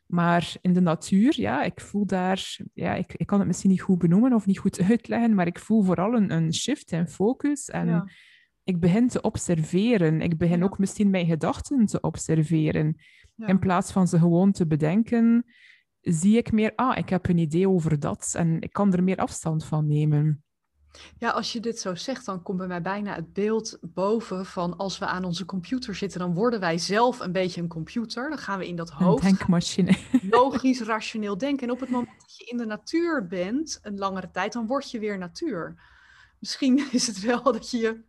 Maar 0.06 0.54
in 0.60 0.72
de 0.72 0.80
natuur, 0.80 1.40
ja, 1.40 1.62
ik 1.62 1.80
voel 1.80 2.06
daar, 2.06 2.58
ja, 2.74 2.94
ik, 2.94 3.14
ik 3.14 3.26
kan 3.26 3.38
het 3.38 3.46
misschien 3.46 3.70
niet 3.70 3.80
goed 3.80 3.98
benoemen 3.98 4.32
of 4.32 4.46
niet 4.46 4.58
goed 4.58 4.80
uitleggen, 4.90 5.34
maar 5.34 5.46
ik 5.46 5.58
voel 5.58 5.82
vooral 5.82 6.14
een, 6.14 6.32
een 6.32 6.54
shift 6.54 6.92
in 6.92 7.08
focus. 7.08 7.68
En 7.68 7.86
ja. 7.86 8.08
ik 8.64 8.80
begin 8.80 9.08
te 9.08 9.20
observeren. 9.20 10.20
Ik 10.20 10.38
begin 10.38 10.58
ja. 10.58 10.64
ook 10.64 10.78
misschien 10.78 11.10
mijn 11.10 11.26
gedachten 11.26 11.86
te 11.86 12.00
observeren. 12.00 12.96
Ja. 13.34 13.46
In 13.46 13.58
plaats 13.58 13.92
van 13.92 14.08
ze 14.08 14.18
gewoon 14.18 14.52
te 14.52 14.66
bedenken, 14.66 15.44
zie 16.00 16.36
ik 16.36 16.52
meer, 16.52 16.72
ah, 16.74 16.98
ik 16.98 17.08
heb 17.08 17.28
een 17.28 17.38
idee 17.38 17.68
over 17.68 18.00
dat 18.00 18.34
en 18.36 18.60
ik 18.60 18.72
kan 18.72 18.92
er 18.92 19.02
meer 19.02 19.16
afstand 19.16 19.64
van 19.64 19.86
nemen. 19.86 20.44
Ja, 21.18 21.30
als 21.30 21.52
je 21.52 21.60
dit 21.60 21.78
zo 21.78 21.94
zegt, 21.94 22.24
dan 22.26 22.42
komt 22.42 22.58
bij 22.58 22.66
mij 22.66 22.82
bijna 22.82 23.14
het 23.14 23.32
beeld 23.32 23.78
boven 23.80 24.46
van 24.46 24.76
als 24.76 24.98
we 24.98 25.06
aan 25.06 25.24
onze 25.24 25.44
computer 25.44 25.94
zitten, 25.94 26.20
dan 26.20 26.34
worden 26.34 26.60
wij 26.60 26.78
zelf 26.78 27.20
een 27.20 27.32
beetje 27.32 27.60
een 27.60 27.68
computer. 27.68 28.28
Dan 28.28 28.38
gaan 28.38 28.58
we 28.58 28.68
in 28.68 28.76
dat 28.76 28.90
hoofd. 28.90 29.24
Een 29.24 29.28
denkmachine. 29.28 29.96
Logisch, 30.30 30.80
rationeel 30.80 31.38
denken. 31.38 31.66
En 31.66 31.72
op 31.72 31.80
het 31.80 31.90
moment 31.90 32.20
dat 32.20 32.36
je 32.36 32.44
in 32.44 32.56
de 32.56 32.66
natuur 32.66 33.26
bent, 33.26 33.78
een 33.82 33.98
langere 33.98 34.30
tijd, 34.30 34.52
dan 34.52 34.66
word 34.66 34.90
je 34.90 34.98
weer 34.98 35.18
natuur. 35.18 35.74
Misschien 36.38 36.82
is 36.92 37.06
het 37.06 37.20
wel 37.20 37.42
dat 37.42 37.70
je 37.70 38.00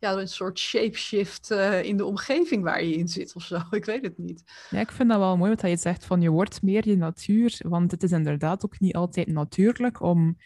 ja, 0.00 0.12
een 0.12 0.28
soort 0.28 0.58
shapeshift 0.58 1.50
uh, 1.50 1.82
in 1.82 1.96
de 1.96 2.04
omgeving 2.04 2.62
waar 2.62 2.84
je 2.84 2.94
in 2.94 3.08
zit 3.08 3.34
of 3.34 3.42
zo. 3.42 3.60
Ik 3.70 3.84
weet 3.84 4.02
het 4.02 4.18
niet. 4.18 4.42
Ja, 4.70 4.80
ik 4.80 4.90
vind 4.90 5.08
dat 5.08 5.18
wel 5.18 5.36
mooi 5.36 5.50
wat 5.54 5.70
je 5.70 5.76
zegt 5.76 6.04
van 6.04 6.20
je 6.20 6.30
wordt 6.30 6.62
meer 6.62 6.88
je 6.88 6.96
natuur. 6.96 7.60
Want 7.68 7.90
het 7.90 8.02
is 8.02 8.12
inderdaad 8.12 8.64
ook 8.64 8.80
niet 8.80 8.94
altijd 8.94 9.26
natuurlijk 9.26 10.00
om 10.00 10.36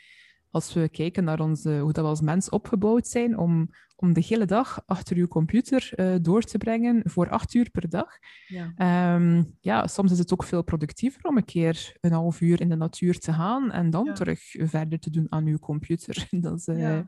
als 0.58 0.72
we 0.72 0.88
kijken 0.88 1.24
naar 1.24 1.40
onze, 1.40 1.78
hoe 1.78 1.92
dat 1.92 2.04
we 2.04 2.10
als 2.10 2.20
mens 2.20 2.48
opgebouwd 2.48 3.06
zijn, 3.06 3.38
om, 3.38 3.70
om 3.96 4.12
de 4.12 4.24
hele 4.28 4.44
dag 4.44 4.82
achter 4.86 5.16
uw 5.16 5.28
computer 5.28 5.90
uh, 5.96 6.14
door 6.20 6.42
te 6.42 6.58
brengen 6.58 7.02
voor 7.04 7.30
acht 7.30 7.54
uur 7.54 7.70
per 7.70 7.88
dag. 7.88 8.08
Ja. 8.46 9.14
Um, 9.14 9.56
ja, 9.60 9.86
soms 9.86 10.12
is 10.12 10.18
het 10.18 10.32
ook 10.32 10.44
veel 10.44 10.62
productiever 10.62 11.24
om 11.24 11.36
een 11.36 11.44
keer 11.44 11.96
een 12.00 12.12
half 12.12 12.40
uur 12.40 12.60
in 12.60 12.68
de 12.68 12.76
natuur 12.76 13.18
te 13.18 13.32
gaan 13.32 13.70
en 13.72 13.90
dan 13.90 14.04
ja. 14.04 14.12
terug 14.12 14.40
verder 14.50 14.98
te 14.98 15.10
doen 15.10 15.26
aan 15.28 15.46
uw 15.46 15.58
computer. 15.58 16.26
dat 16.40 16.58
is, 16.58 16.66
uh... 16.66 16.80
ja. 16.80 17.06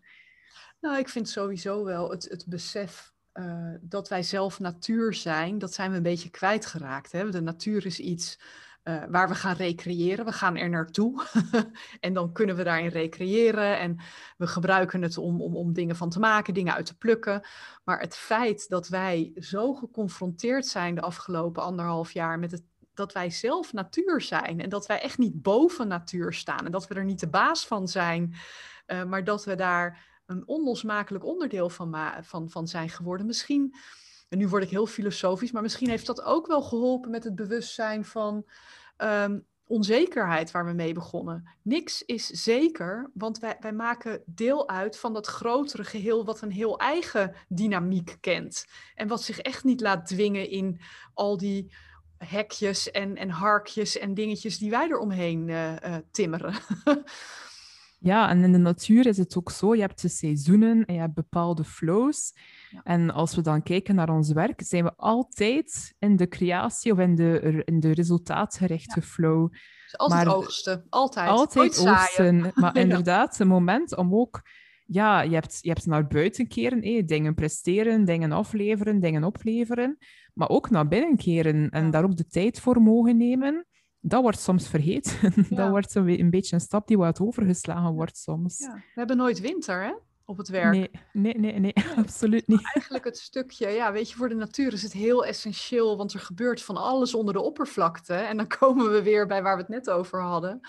Nou, 0.80 0.98
ik 0.98 1.08
vind 1.08 1.28
sowieso 1.28 1.84
wel 1.84 2.10
het, 2.10 2.28
het 2.30 2.46
besef 2.48 3.12
uh, 3.34 3.74
dat 3.80 4.08
wij 4.08 4.22
zelf 4.22 4.58
natuur 4.58 5.14
zijn, 5.14 5.58
dat 5.58 5.74
zijn 5.74 5.90
we 5.90 5.96
een 5.96 6.02
beetje 6.02 6.30
kwijtgeraakt. 6.30 7.12
Hè? 7.12 7.30
De 7.30 7.40
natuur 7.40 7.86
is 7.86 7.98
iets 7.98 8.38
uh, 8.84 9.04
waar 9.08 9.28
we 9.28 9.34
gaan 9.34 9.56
recreëren. 9.56 10.24
We 10.24 10.32
gaan 10.32 10.56
er 10.56 10.68
naartoe 10.68 11.22
en 12.00 12.12
dan 12.12 12.32
kunnen 12.32 12.56
we 12.56 12.64
daarin 12.64 12.88
recreëren 12.88 13.78
en 13.78 13.96
we 14.36 14.46
gebruiken 14.46 15.02
het 15.02 15.18
om, 15.18 15.42
om, 15.42 15.56
om 15.56 15.72
dingen 15.72 15.96
van 15.96 16.10
te 16.10 16.18
maken, 16.18 16.54
dingen 16.54 16.74
uit 16.74 16.86
te 16.86 16.96
plukken. 16.96 17.46
Maar 17.84 18.00
het 18.00 18.16
feit 18.16 18.68
dat 18.68 18.88
wij 18.88 19.32
zo 19.34 19.74
geconfronteerd 19.74 20.66
zijn 20.66 20.94
de 20.94 21.00
afgelopen 21.00 21.62
anderhalf 21.62 22.12
jaar 22.12 22.38
met 22.38 22.50
het 22.50 22.62
dat 22.94 23.12
wij 23.12 23.30
zelf 23.30 23.72
natuur 23.72 24.20
zijn 24.20 24.60
en 24.60 24.68
dat 24.68 24.86
wij 24.86 25.00
echt 25.00 25.18
niet 25.18 25.42
boven 25.42 25.88
natuur 25.88 26.32
staan 26.32 26.64
en 26.64 26.72
dat 26.72 26.86
we 26.88 26.94
er 26.94 27.04
niet 27.04 27.20
de 27.20 27.28
baas 27.28 27.66
van 27.66 27.88
zijn, 27.88 28.34
uh, 28.86 29.04
maar 29.04 29.24
dat 29.24 29.44
we 29.44 29.54
daar 29.54 30.06
een 30.26 30.42
onlosmakelijk 30.46 31.24
onderdeel 31.24 31.70
van, 31.70 31.96
van, 32.20 32.50
van 32.50 32.68
zijn 32.68 32.88
geworden. 32.88 33.26
Misschien 33.26 33.74
en 34.30 34.38
nu 34.38 34.48
word 34.48 34.62
ik 34.62 34.70
heel 34.70 34.86
filosofisch, 34.86 35.52
maar 35.52 35.62
misschien 35.62 35.88
heeft 35.88 36.06
dat 36.06 36.22
ook 36.22 36.46
wel 36.46 36.62
geholpen 36.62 37.10
met 37.10 37.24
het 37.24 37.34
bewustzijn 37.34 38.04
van 38.04 38.46
um, 38.98 39.46
onzekerheid 39.66 40.50
waar 40.50 40.66
we 40.66 40.72
mee 40.72 40.92
begonnen. 40.92 41.48
Niks 41.62 42.04
is 42.04 42.26
zeker, 42.26 43.10
want 43.14 43.38
wij, 43.38 43.56
wij 43.60 43.72
maken 43.72 44.22
deel 44.26 44.68
uit 44.68 44.98
van 44.98 45.12
dat 45.12 45.26
grotere 45.26 45.84
geheel 45.84 46.24
wat 46.24 46.42
een 46.42 46.50
heel 46.50 46.78
eigen 46.78 47.34
dynamiek 47.48 48.16
kent. 48.20 48.66
En 48.94 49.08
wat 49.08 49.22
zich 49.22 49.38
echt 49.38 49.64
niet 49.64 49.80
laat 49.80 50.06
dwingen 50.06 50.48
in 50.48 50.80
al 51.14 51.36
die 51.36 51.72
hekjes 52.16 52.90
en, 52.90 53.16
en 53.16 53.30
harkjes 53.30 53.98
en 53.98 54.14
dingetjes 54.14 54.58
die 54.58 54.70
wij 54.70 54.88
eromheen 54.88 55.48
uh, 55.48 55.72
uh, 55.72 55.96
timmeren. 56.10 56.54
Ja, 58.02 58.28
en 58.28 58.42
in 58.42 58.52
de 58.52 58.58
natuur 58.58 59.06
is 59.06 59.16
het 59.16 59.36
ook 59.36 59.50
zo. 59.50 59.74
Je 59.74 59.80
hebt 59.80 60.02
de 60.02 60.08
seizoenen 60.08 60.84
en 60.84 60.94
je 60.94 61.00
hebt 61.00 61.14
bepaalde 61.14 61.64
flows. 61.64 62.32
Ja. 62.70 62.80
En 62.84 63.10
als 63.10 63.34
we 63.34 63.42
dan 63.42 63.62
kijken 63.62 63.94
naar 63.94 64.10
ons 64.10 64.32
werk, 64.32 64.62
zijn 64.64 64.84
we 64.84 64.92
altijd 64.96 65.94
in 65.98 66.16
de 66.16 66.28
creatie 66.28 66.92
of 66.92 66.98
in 66.98 67.14
de, 67.14 67.62
in 67.64 67.80
de 67.80 67.92
resultaatgerichte 67.92 69.00
ja. 69.00 69.06
flow. 69.06 69.52
Dus 69.52 69.98
altijd 69.98 70.24
maar, 70.24 70.34
oogsten, 70.34 70.86
altijd. 70.88 71.28
Altijd 71.28 71.86
oogsten. 71.88 72.50
Maar 72.54 72.76
inderdaad, 72.76 73.38
een 73.38 73.48
moment 73.48 73.96
om 73.96 74.14
ook... 74.14 74.42
Ja, 74.86 75.20
je 75.22 75.34
hebt, 75.34 75.58
je 75.60 75.68
hebt 75.68 75.86
naar 75.86 76.06
buiten 76.06 76.48
keren, 76.48 77.06
dingen 77.06 77.34
presteren, 77.34 78.04
dingen 78.04 78.32
afleveren, 78.32 79.00
dingen 79.00 79.24
opleveren. 79.24 79.98
Maar 80.34 80.48
ook 80.48 80.70
naar 80.70 80.88
binnen 80.88 81.16
keren 81.16 81.70
en 81.70 81.90
daar 81.90 82.04
ook 82.04 82.16
de 82.16 82.26
tijd 82.26 82.60
voor 82.60 82.82
mogen 82.82 83.16
nemen 83.16 83.66
dat 84.00 84.22
wordt 84.22 84.40
soms 84.40 84.68
vergeten. 84.68 85.18
Ja. 85.50 85.56
dat 85.56 85.70
wordt 85.70 85.94
een, 85.94 86.30
beetje 86.30 86.54
een 86.54 86.60
stap 86.60 86.86
die 86.86 86.98
wat 86.98 87.20
overgeslagen 87.20 87.92
wordt 87.92 88.16
soms. 88.16 88.58
Ja. 88.58 88.74
We 88.74 88.82
hebben 88.94 89.16
nooit 89.16 89.40
winter, 89.40 89.82
hè? 89.82 89.92
Op 90.24 90.36
het 90.36 90.48
werk. 90.48 90.72
Nee, 90.72 90.90
nee, 91.12 91.34
nee, 91.38 91.58
nee 91.58 91.74
absoluut 91.96 92.46
niet. 92.46 92.70
Eigenlijk 92.72 93.04
het 93.04 93.18
stukje, 93.18 93.68
ja, 93.68 93.92
weet 93.92 94.10
je, 94.10 94.16
voor 94.16 94.28
de 94.28 94.34
natuur 94.34 94.72
is 94.72 94.82
het 94.82 94.92
heel 94.92 95.24
essentieel, 95.24 95.96
want 95.96 96.12
er 96.12 96.20
gebeurt 96.20 96.62
van 96.62 96.76
alles 96.76 97.14
onder 97.14 97.34
de 97.34 97.40
oppervlakte. 97.40 98.14
En 98.14 98.36
dan 98.36 98.46
komen 98.58 98.90
we 98.90 99.02
weer 99.02 99.26
bij 99.26 99.42
waar 99.42 99.54
we 99.54 99.60
het 99.60 99.70
net 99.70 99.90
over 99.90 100.22
hadden. 100.22 100.60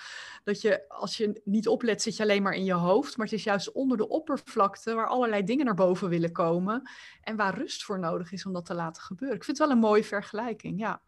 Dat 0.44 0.62
je, 0.62 0.90
als 0.90 1.18
je 1.18 1.42
niet 1.44 1.68
oplet, 1.68 2.02
zit 2.02 2.18
je 2.18 2.24
alleen 2.24 2.44
maar 2.44 2.54
in 2.54 2.66
je 2.66 2.74
hoofd, 2.74 3.18
maar 3.18 3.26
het 3.26 3.36
is 3.36 3.44
juist 3.44 3.72
onder 3.72 3.98
de 3.98 4.08
oppervlakte 4.08 4.94
waar 4.94 5.08
allerlei 5.08 5.44
dingen 5.44 5.66
naar 5.66 5.76
boven 5.76 6.10
willen 6.10 6.32
komen. 6.32 6.90
En 7.22 7.36
waar 7.36 7.58
rust 7.58 7.84
voor 7.84 8.00
nodig 8.00 8.32
is 8.32 8.46
om 8.46 8.54
dat 8.54 8.66
te 8.66 8.74
laten 8.74 9.04
gebeuren. 9.04 9.38
Ik 9.38 9.44
vind 9.44 9.58
het 9.58 9.68
wel 9.68 9.76
een 9.76 9.84
mooie 9.84 10.04
vergelijking, 10.04 10.80
ja. 10.80 11.02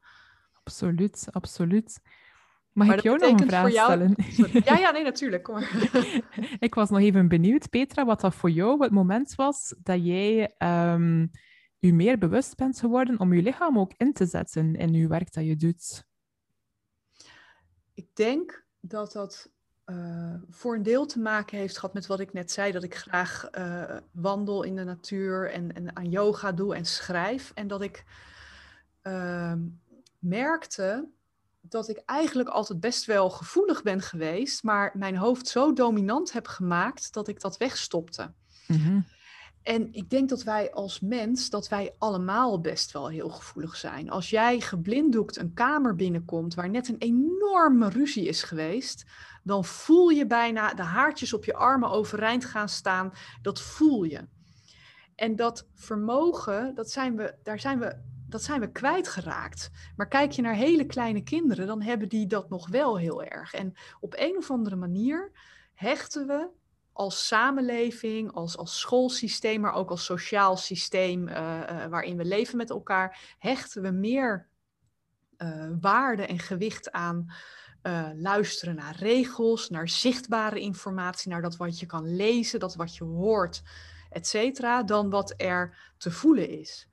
Absoluut, 0.64 1.28
absoluut. 1.32 2.00
Mag 2.74 2.88
maar 2.88 2.98
ik 2.98 3.04
jou 3.04 3.20
nog 3.20 3.40
een 3.40 3.48
vraag 3.48 3.72
stellen? 3.72 4.16
Ja, 4.66 4.78
ja, 4.78 4.92
nee, 4.92 5.04
natuurlijk. 5.04 5.44
Kom 5.44 5.56
maar. 5.56 6.22
ik 6.60 6.76
was 6.76 6.90
nog 6.90 7.00
even 7.00 7.28
benieuwd, 7.28 7.70
Petra, 7.70 8.06
wat 8.06 8.22
dat 8.22 8.36
voor 8.36 8.50
jou 8.50 8.84
het 8.84 8.92
moment 8.92 9.36
was 9.36 9.76
dat 9.84 10.06
jij 10.06 10.56
um, 10.58 11.32
u 11.80 11.92
meer 11.92 12.18
bewust 12.18 12.56
bent 12.56 12.80
geworden 12.80 13.20
om 13.20 13.32
uw 13.32 13.42
lichaam 13.42 13.80
ook 13.80 13.94
in 13.98 14.14
te 14.14 14.26
zetten 14.26 14.76
in 14.76 14.94
uw 14.94 15.08
werk 15.08 15.34
dat 15.34 15.46
je 15.46 15.56
doet? 15.56 16.04
Ik 17.94 18.08
denk 18.14 18.66
dat 18.80 19.12
dat 19.12 19.52
uh, 19.86 20.36
voor 20.50 20.76
een 20.76 20.84
deel 20.84 21.06
te 21.06 21.20
maken 21.20 21.58
heeft 21.58 21.78
gehad 21.78 21.94
met 21.94 22.06
wat 22.06 22.20
ik 22.20 22.34
net 22.34 22.52
zei, 22.52 22.72
dat 22.72 22.84
ik 22.84 22.96
graag 22.96 23.50
uh, 23.58 23.98
wandel 24.12 24.64
in 24.64 24.76
de 24.76 24.84
natuur 24.84 25.52
en, 25.52 25.74
en, 25.74 25.96
aan 25.96 26.10
yoga 26.10 26.52
doe 26.52 26.76
en 26.76 26.86
schrijf. 26.86 27.52
En 27.56 27.68
dat 27.68 27.82
ik 27.82 28.06
uh, 29.04 29.54
merkte 30.24 31.10
dat 31.62 31.90
ik 31.90 32.02
eigenlijk 32.06 32.50
altijd 32.50 32.80
best 32.80 33.06
wel 33.06 33.30
gevoelig 33.30 33.84
ben 33.84 34.02
geweest, 34.02 34.64
maar 34.64 34.92
mijn 34.98 35.16
hoofd 35.16 35.48
zo 35.48 35.74
dominant 35.74 36.32
heb 36.32 36.48
gemaakt 36.48 37.14
dat 37.14 37.28
ik 37.28 37.42
dat 37.42 37.58
wegstopte. 37.58 38.34
Mm 38.68 39.06
En 39.62 39.94
ik 39.94 40.10
denk 40.10 40.30
dat 40.30 40.44
wij 40.44 40.72
als 40.72 41.00
mens, 41.00 41.50
dat 41.50 41.70
wij 41.70 41.96
allemaal 41.98 42.62
best 42.62 42.92
wel 42.92 43.10
heel 43.10 43.30
gevoelig 43.30 43.76
zijn. 43.76 44.10
Als 44.10 44.30
jij 44.30 44.60
geblinddoekt 44.60 45.38
een 45.38 45.54
kamer 45.54 45.96
binnenkomt 45.96 46.54
waar 46.54 46.70
net 46.70 46.88
een 46.88 46.98
enorme 46.98 47.90
ruzie 47.90 48.28
is 48.28 48.44
geweest, 48.44 49.06
dan 49.44 49.66
voel 49.66 50.10
je 50.10 50.28
bijna 50.28 50.74
de 50.74 50.82
haartjes 50.82 51.34
op 51.34 51.46
je 51.46 51.54
armen 51.54 51.90
overeind 51.90 52.46
gaan 52.46 52.70
staan. 52.70 53.12
Dat 53.42 53.62
voel 53.62 54.04
je. 54.04 54.28
En 55.16 55.36
dat 55.36 55.68
vermogen, 55.76 56.76
dat 56.76 56.92
zijn 56.92 57.16
we, 57.16 57.36
daar 57.44 57.60
zijn 57.60 57.80
we, 57.80 57.98
dat 58.34 58.44
zijn 58.44 58.60
we 58.60 58.72
kwijtgeraakt. 58.72 59.72
Maar 59.96 60.08
kijk 60.08 60.32
je 60.32 60.42
naar 60.42 60.56
hele 60.56 60.86
kleine 60.86 61.24
kinderen, 61.24 61.68
dan 61.68 61.82
hebben 61.82 62.10
die 62.10 62.28
dat 62.28 62.50
nog 62.50 62.70
wel 62.70 62.98
heel 62.98 63.24
erg. 63.24 63.54
En 63.54 63.74
op 64.00 64.14
een 64.18 64.38
of 64.38 64.52
andere 64.52 64.76
manier 64.76 65.32
hechten 65.74 66.28
we 66.28 66.50
als 66.92 67.28
samenleving, 67.28 68.32
als, 68.32 68.58
als 68.58 68.80
schoolsysteem, 68.80 69.62
maar 69.62 69.74
ook 69.74 69.90
als 69.90 70.06
sociaal 70.06 70.58
systeem 70.58 71.28
uh, 71.28 71.36
uh, 71.36 71.86
waarin 71.86 72.18
we 72.18 72.26
leven 72.26 72.58
met 72.58 72.70
elkaar, 72.70 73.36
hechten 73.40 73.82
we 73.82 73.92
meer 73.92 74.48
uh, 75.38 75.68
waarde 75.82 76.26
en 76.26 76.40
gewicht 76.40 76.92
aan 76.92 77.34
luisteren 78.16 78.76
naar 78.76 78.96
regels, 78.96 79.70
naar 79.70 79.90
zichtbare 79.90 80.60
informatie, 80.60 81.32
naar 81.32 81.42
dat 81.42 81.56
wat 81.56 81.80
je 81.80 81.86
kan 81.86 82.16
lezen, 82.16 82.60
dat 82.60 82.76
wat 82.76 82.96
je 82.96 83.04
hoort, 83.04 83.62
et 84.10 84.28
cetera, 84.28 84.84
dan 84.84 85.10
wat 85.10 85.34
er 85.38 85.94
te 85.98 86.12
voelen 86.12 86.50
is. 86.50 86.88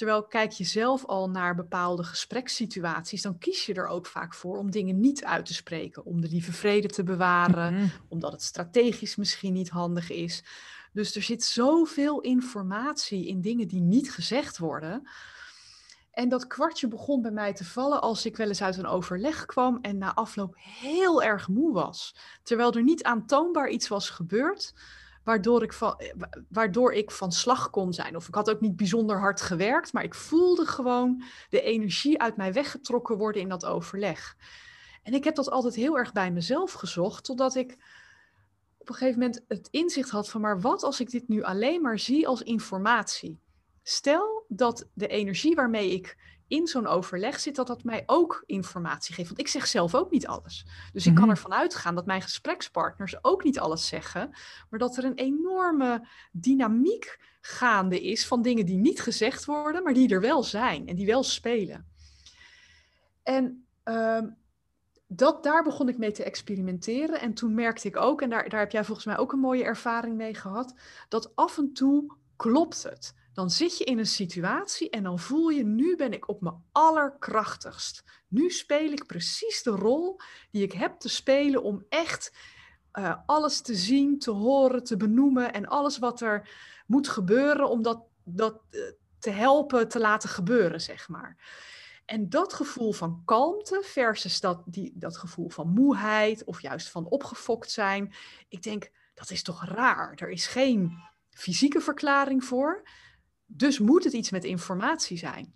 Terwijl 0.00 0.24
kijk 0.24 0.50
je 0.50 0.64
zelf 0.64 1.04
al 1.04 1.30
naar 1.30 1.54
bepaalde 1.54 2.04
gesprekssituaties, 2.04 3.22
dan 3.22 3.38
kies 3.38 3.66
je 3.66 3.74
er 3.74 3.86
ook 3.86 4.06
vaak 4.06 4.34
voor 4.34 4.58
om 4.58 4.70
dingen 4.70 5.00
niet 5.00 5.24
uit 5.24 5.46
te 5.46 5.54
spreken, 5.54 6.04
om 6.04 6.20
de 6.20 6.28
lieve 6.28 6.52
vrede 6.52 6.88
te 6.88 7.02
bewaren, 7.02 7.72
mm 7.72 7.78
-hmm. 7.78 7.90
omdat 8.08 8.32
het 8.32 8.42
strategisch 8.42 9.16
misschien 9.16 9.52
niet 9.52 9.68
handig 9.68 10.10
is. 10.10 10.44
Dus 10.92 11.16
er 11.16 11.22
zit 11.22 11.44
zoveel 11.44 12.20
informatie 12.20 13.26
in 13.26 13.40
dingen 13.40 13.68
die 13.68 13.80
niet 13.80 14.12
gezegd 14.12 14.58
worden, 14.58 15.08
en 16.10 16.28
dat 16.28 16.46
kwartje 16.46 16.88
begon 16.88 17.22
bij 17.22 17.30
mij 17.30 17.52
te 17.52 17.64
vallen 17.64 18.00
als 18.00 18.26
ik 18.26 18.36
wel 18.36 18.48
eens 18.48 18.62
uit 18.62 18.76
een 18.76 18.86
overleg 18.86 19.46
kwam 19.46 19.78
en 19.82 19.98
na 19.98 20.14
afloop 20.14 20.54
heel 20.58 21.22
erg 21.22 21.48
moe 21.48 21.72
was. 21.72 22.16
Terwijl 22.42 22.72
er 22.72 22.82
niet 22.82 23.02
aantoonbaar 23.02 23.68
iets 23.68 23.88
was 23.88 24.10
gebeurd 24.10 24.74
waardoor 25.24 25.62
ik 25.62 25.72
van, 25.72 26.00
waardoor 26.48 26.92
ik 26.92 27.10
van 27.10 27.32
slag 27.32 27.70
kon 27.70 27.92
zijn. 27.92 28.16
Of 28.16 28.28
ik 28.28 28.34
had 28.34 28.50
ook 28.50 28.60
niet 28.60 28.76
bijzonder 28.76 29.18
hard 29.18 29.40
gewerkt, 29.40 29.92
maar 29.92 30.04
ik 30.04 30.14
voelde 30.14 30.66
gewoon 30.66 31.22
de 31.48 31.62
energie 31.62 32.20
uit 32.20 32.36
mij 32.36 32.52
weggetrokken 32.52 33.16
worden 33.16 33.42
in 33.42 33.48
dat 33.48 33.64
overleg. 33.64 34.36
En 35.02 35.14
ik 35.14 35.24
heb 35.24 35.34
dat 35.34 35.50
altijd 35.50 35.74
heel 35.74 35.98
erg 35.98 36.12
bij 36.12 36.30
mezelf 36.30 36.72
gezocht, 36.72 37.24
totdat 37.24 37.54
ik 37.54 37.76
op 38.78 38.88
een 38.88 38.94
gegeven 38.94 39.20
moment 39.20 39.44
het 39.48 39.68
inzicht 39.70 40.10
had 40.10 40.30
van, 40.30 40.40
maar 40.40 40.60
wat 40.60 40.82
als 40.82 41.00
ik 41.00 41.10
dit 41.10 41.28
nu 41.28 41.42
alleen 41.42 41.82
maar 41.82 41.98
zie 41.98 42.26
als 42.26 42.42
informatie? 42.42 43.38
Stel 43.82 44.44
dat 44.48 44.88
de 44.92 45.06
energie 45.06 45.54
waarmee 45.54 45.90
ik 45.90 46.16
in 46.50 46.66
zo'n 46.66 46.86
overleg 46.86 47.40
zit, 47.40 47.56
dat 47.56 47.66
dat 47.66 47.84
mij 47.84 48.02
ook 48.06 48.42
informatie 48.46 49.14
geeft. 49.14 49.28
Want 49.28 49.40
ik 49.40 49.48
zeg 49.48 49.66
zelf 49.66 49.94
ook 49.94 50.10
niet 50.10 50.26
alles. 50.26 50.66
Dus 50.92 51.06
ik 51.06 51.14
kan 51.14 51.22
mhm. 51.22 51.32
ervan 51.32 51.52
uitgaan 51.52 51.94
dat 51.94 52.06
mijn 52.06 52.22
gesprekspartners 52.22 53.24
ook 53.24 53.44
niet 53.44 53.58
alles 53.58 53.86
zeggen, 53.86 54.30
maar 54.70 54.78
dat 54.78 54.96
er 54.96 55.04
een 55.04 55.14
enorme 55.14 56.08
dynamiek 56.32 57.18
gaande 57.40 58.00
is 58.00 58.26
van 58.26 58.42
dingen 58.42 58.66
die 58.66 58.76
niet 58.76 59.00
gezegd 59.00 59.44
worden, 59.44 59.82
maar 59.82 59.94
die 59.94 60.08
er 60.08 60.20
wel 60.20 60.42
zijn 60.42 60.86
en 60.86 60.96
die 60.96 61.06
wel 61.06 61.22
spelen. 61.22 61.86
En 63.22 63.66
uh, 63.84 64.22
dat, 65.06 65.42
daar 65.42 65.62
begon 65.62 65.88
ik 65.88 65.98
mee 65.98 66.12
te 66.12 66.24
experimenteren. 66.24 67.20
En 67.20 67.34
toen 67.34 67.54
merkte 67.54 67.88
ik 67.88 67.96
ook, 67.96 68.22
en 68.22 68.30
daar, 68.30 68.48
daar 68.48 68.60
heb 68.60 68.72
jij 68.72 68.84
volgens 68.84 69.06
mij 69.06 69.18
ook 69.18 69.32
een 69.32 69.38
mooie 69.38 69.64
ervaring 69.64 70.16
mee 70.16 70.34
gehad, 70.34 70.74
dat 71.08 71.36
af 71.36 71.58
en 71.58 71.72
toe 71.72 72.14
klopt 72.36 72.82
het 72.82 73.14
dan 73.40 73.50
zit 73.50 73.78
je 73.78 73.84
in 73.84 73.98
een 73.98 74.06
situatie 74.06 74.90
en 74.90 75.02
dan 75.02 75.18
voel 75.18 75.48
je, 75.48 75.64
nu 75.64 75.96
ben 75.96 76.12
ik 76.12 76.28
op 76.28 76.40
mijn 76.40 76.62
allerkrachtigst. 76.72 78.04
Nu 78.28 78.50
speel 78.50 78.92
ik 78.92 79.06
precies 79.06 79.62
de 79.62 79.70
rol 79.70 80.20
die 80.50 80.62
ik 80.62 80.72
heb 80.72 80.98
te 80.98 81.08
spelen 81.08 81.62
om 81.62 81.84
echt 81.88 82.32
uh, 82.92 83.16
alles 83.26 83.60
te 83.60 83.74
zien, 83.74 84.18
te 84.18 84.30
horen, 84.30 84.84
te 84.84 84.96
benoemen 84.96 85.52
en 85.52 85.66
alles 85.66 85.98
wat 85.98 86.20
er 86.20 86.50
moet 86.86 87.08
gebeuren 87.08 87.68
om 87.68 87.82
dat, 87.82 88.02
dat 88.24 88.60
uh, 88.70 88.82
te 89.18 89.30
helpen 89.30 89.88
te 89.88 89.98
laten 89.98 90.28
gebeuren, 90.28 90.80
zeg 90.80 91.08
maar. 91.08 91.36
En 92.04 92.28
dat 92.28 92.52
gevoel 92.52 92.92
van 92.92 93.22
kalmte 93.24 93.82
versus 93.84 94.40
dat, 94.40 94.62
die, 94.66 94.92
dat 94.94 95.16
gevoel 95.16 95.48
van 95.48 95.68
moeheid 95.68 96.44
of 96.44 96.62
juist 96.62 96.90
van 96.90 97.06
opgefokt 97.06 97.70
zijn. 97.70 98.14
Ik 98.48 98.62
denk, 98.62 98.90
dat 99.14 99.30
is 99.30 99.42
toch 99.42 99.64
raar. 99.64 100.12
Er 100.16 100.30
is 100.30 100.46
geen 100.46 100.92
fysieke 101.30 101.80
verklaring 101.80 102.44
voor. 102.44 102.82
Dus 103.52 103.78
moet 103.78 104.04
het 104.04 104.12
iets 104.12 104.30
met 104.30 104.44
informatie 104.44 105.18
zijn. 105.18 105.54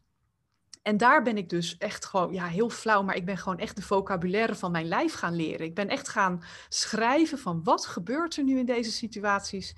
En 0.83 0.96
daar 0.96 1.22
ben 1.22 1.37
ik 1.37 1.48
dus 1.48 1.76
echt 1.76 2.04
gewoon, 2.04 2.33
ja, 2.33 2.46
heel 2.46 2.70
flauw, 2.70 3.02
maar 3.02 3.16
ik 3.16 3.24
ben 3.24 3.38
gewoon 3.38 3.59
echt 3.59 3.76
de 3.76 3.83
vocabulaire 3.83 4.54
van 4.54 4.70
mijn 4.70 4.87
lijf 4.88 5.12
gaan 5.12 5.35
leren. 5.35 5.66
Ik 5.66 5.74
ben 5.74 5.88
echt 5.88 6.09
gaan 6.09 6.42
schrijven 6.68 7.38
van 7.38 7.62
wat 7.62 7.87
gebeurt 7.87 8.37
er 8.37 8.44
nu 8.44 8.59
in 8.59 8.66
deze 8.66 8.92
situaties 8.92 9.74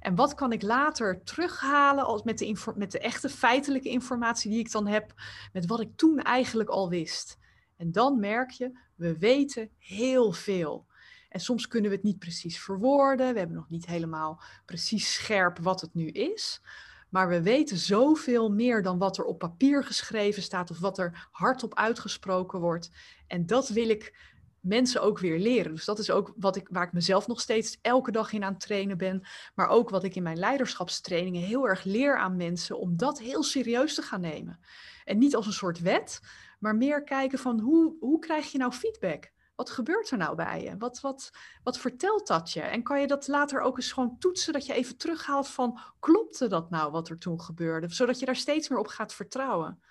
en 0.00 0.14
wat 0.14 0.34
kan 0.34 0.52
ik 0.52 0.62
later 0.62 1.22
terughalen 1.24 2.04
als 2.04 2.22
met, 2.22 2.38
de 2.38 2.72
met 2.76 2.92
de 2.92 2.98
echte 2.98 3.28
feitelijke 3.28 3.88
informatie 3.88 4.50
die 4.50 4.58
ik 4.58 4.70
dan 4.70 4.86
heb, 4.86 5.14
met 5.52 5.66
wat 5.66 5.80
ik 5.80 5.96
toen 5.96 6.18
eigenlijk 6.18 6.68
al 6.68 6.88
wist. 6.88 7.38
En 7.76 7.92
dan 7.92 8.20
merk 8.20 8.50
je, 8.50 8.78
we 8.94 9.18
weten 9.18 9.70
heel 9.78 10.32
veel. 10.32 10.86
En 11.28 11.40
soms 11.40 11.68
kunnen 11.68 11.90
we 11.90 11.96
het 11.96 12.04
niet 12.04 12.18
precies 12.18 12.60
verwoorden, 12.60 13.32
we 13.32 13.38
hebben 13.38 13.56
nog 13.56 13.68
niet 13.68 13.86
helemaal 13.86 14.42
precies 14.64 15.14
scherp 15.14 15.58
wat 15.58 15.80
het 15.80 15.94
nu 15.94 16.08
is. 16.08 16.62
Maar 17.08 17.28
we 17.28 17.42
weten 17.42 17.76
zoveel 17.76 18.50
meer 18.50 18.82
dan 18.82 18.98
wat 18.98 19.18
er 19.18 19.24
op 19.24 19.38
papier 19.38 19.84
geschreven 19.84 20.42
staat 20.42 20.70
of 20.70 20.78
wat 20.78 20.98
er 20.98 21.28
hardop 21.30 21.74
uitgesproken 21.74 22.60
wordt. 22.60 22.90
En 23.26 23.46
dat 23.46 23.68
wil 23.68 23.88
ik 23.88 24.14
mensen 24.60 25.02
ook 25.02 25.18
weer 25.18 25.38
leren. 25.38 25.74
Dus 25.74 25.84
dat 25.84 25.98
is 25.98 26.10
ook 26.10 26.32
wat 26.36 26.56
ik, 26.56 26.68
waar 26.70 26.86
ik 26.86 26.92
mezelf 26.92 27.26
nog 27.26 27.40
steeds 27.40 27.78
elke 27.82 28.10
dag 28.10 28.32
in 28.32 28.44
aan 28.44 28.52
het 28.52 28.60
trainen 28.60 28.98
ben. 28.98 29.26
Maar 29.54 29.68
ook 29.68 29.90
wat 29.90 30.04
ik 30.04 30.14
in 30.14 30.22
mijn 30.22 30.38
leiderschapstrainingen 30.38 31.42
heel 31.42 31.68
erg 31.68 31.84
leer 31.84 32.18
aan 32.18 32.36
mensen 32.36 32.78
om 32.78 32.96
dat 32.96 33.18
heel 33.18 33.42
serieus 33.42 33.94
te 33.94 34.02
gaan 34.02 34.20
nemen. 34.20 34.60
En 35.04 35.18
niet 35.18 35.36
als 35.36 35.46
een 35.46 35.52
soort 35.52 35.80
wet, 35.80 36.20
maar 36.58 36.76
meer 36.76 37.02
kijken 37.02 37.38
van 37.38 37.60
hoe, 37.60 37.96
hoe 38.00 38.18
krijg 38.18 38.52
je 38.52 38.58
nou 38.58 38.72
feedback? 38.72 39.30
Wat 39.58 39.70
gebeurt 39.70 40.10
er 40.10 40.18
nou 40.18 40.36
bij 40.36 40.62
je? 40.62 40.76
Wat, 40.76 41.00
wat, 41.00 41.30
wat 41.62 41.78
vertelt 41.78 42.26
dat 42.26 42.52
je? 42.52 42.60
En 42.60 42.82
kan 42.82 43.00
je 43.00 43.06
dat 43.06 43.28
later 43.28 43.60
ook 43.60 43.76
eens 43.76 43.92
gewoon 43.92 44.18
toetsen, 44.18 44.52
dat 44.52 44.66
je 44.66 44.72
even 44.72 44.96
terughaalt 44.96 45.48
van, 45.48 45.80
klopte 45.98 46.46
dat 46.46 46.70
nou 46.70 46.90
wat 46.90 47.08
er 47.08 47.18
toen 47.18 47.40
gebeurde? 47.40 47.88
Zodat 47.88 48.18
je 48.18 48.26
daar 48.26 48.36
steeds 48.36 48.68
meer 48.68 48.78
op 48.78 48.86
gaat 48.86 49.14
vertrouwen. 49.14 49.82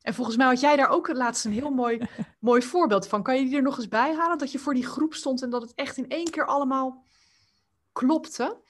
En 0.00 0.14
volgens 0.14 0.36
mij 0.36 0.46
had 0.46 0.60
jij 0.60 0.76
daar 0.76 0.88
ook 0.88 1.08
laatst 1.08 1.44
een 1.44 1.52
heel 1.52 1.70
mooi, 1.70 2.08
mooi 2.40 2.62
voorbeeld 2.62 3.06
van. 3.08 3.22
Kan 3.22 3.36
je 3.36 3.44
die 3.44 3.56
er 3.56 3.62
nog 3.62 3.76
eens 3.76 3.88
bij 3.88 4.14
halen? 4.14 4.38
Dat 4.38 4.52
je 4.52 4.58
voor 4.58 4.74
die 4.74 4.86
groep 4.86 5.14
stond 5.14 5.42
en 5.42 5.50
dat 5.50 5.62
het 5.62 5.74
echt 5.74 5.96
in 5.96 6.08
één 6.08 6.30
keer 6.30 6.46
allemaal 6.46 7.04
klopte? 7.92 8.62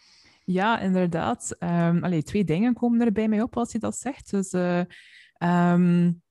Ja, 0.45 0.79
inderdaad. 0.79 1.57
Um, 1.59 2.05
allee, 2.05 2.23
twee 2.23 2.45
dingen 2.45 2.75
komen 2.75 3.01
er 3.01 3.13
bij 3.13 3.29
mij 3.29 3.43
op 3.43 3.57
als 3.57 3.73
je 3.73 3.79
dat 3.79 3.97
zegt. 3.97 4.31
Dus 4.31 4.53
uh, 4.53 4.83
um, 5.73 6.23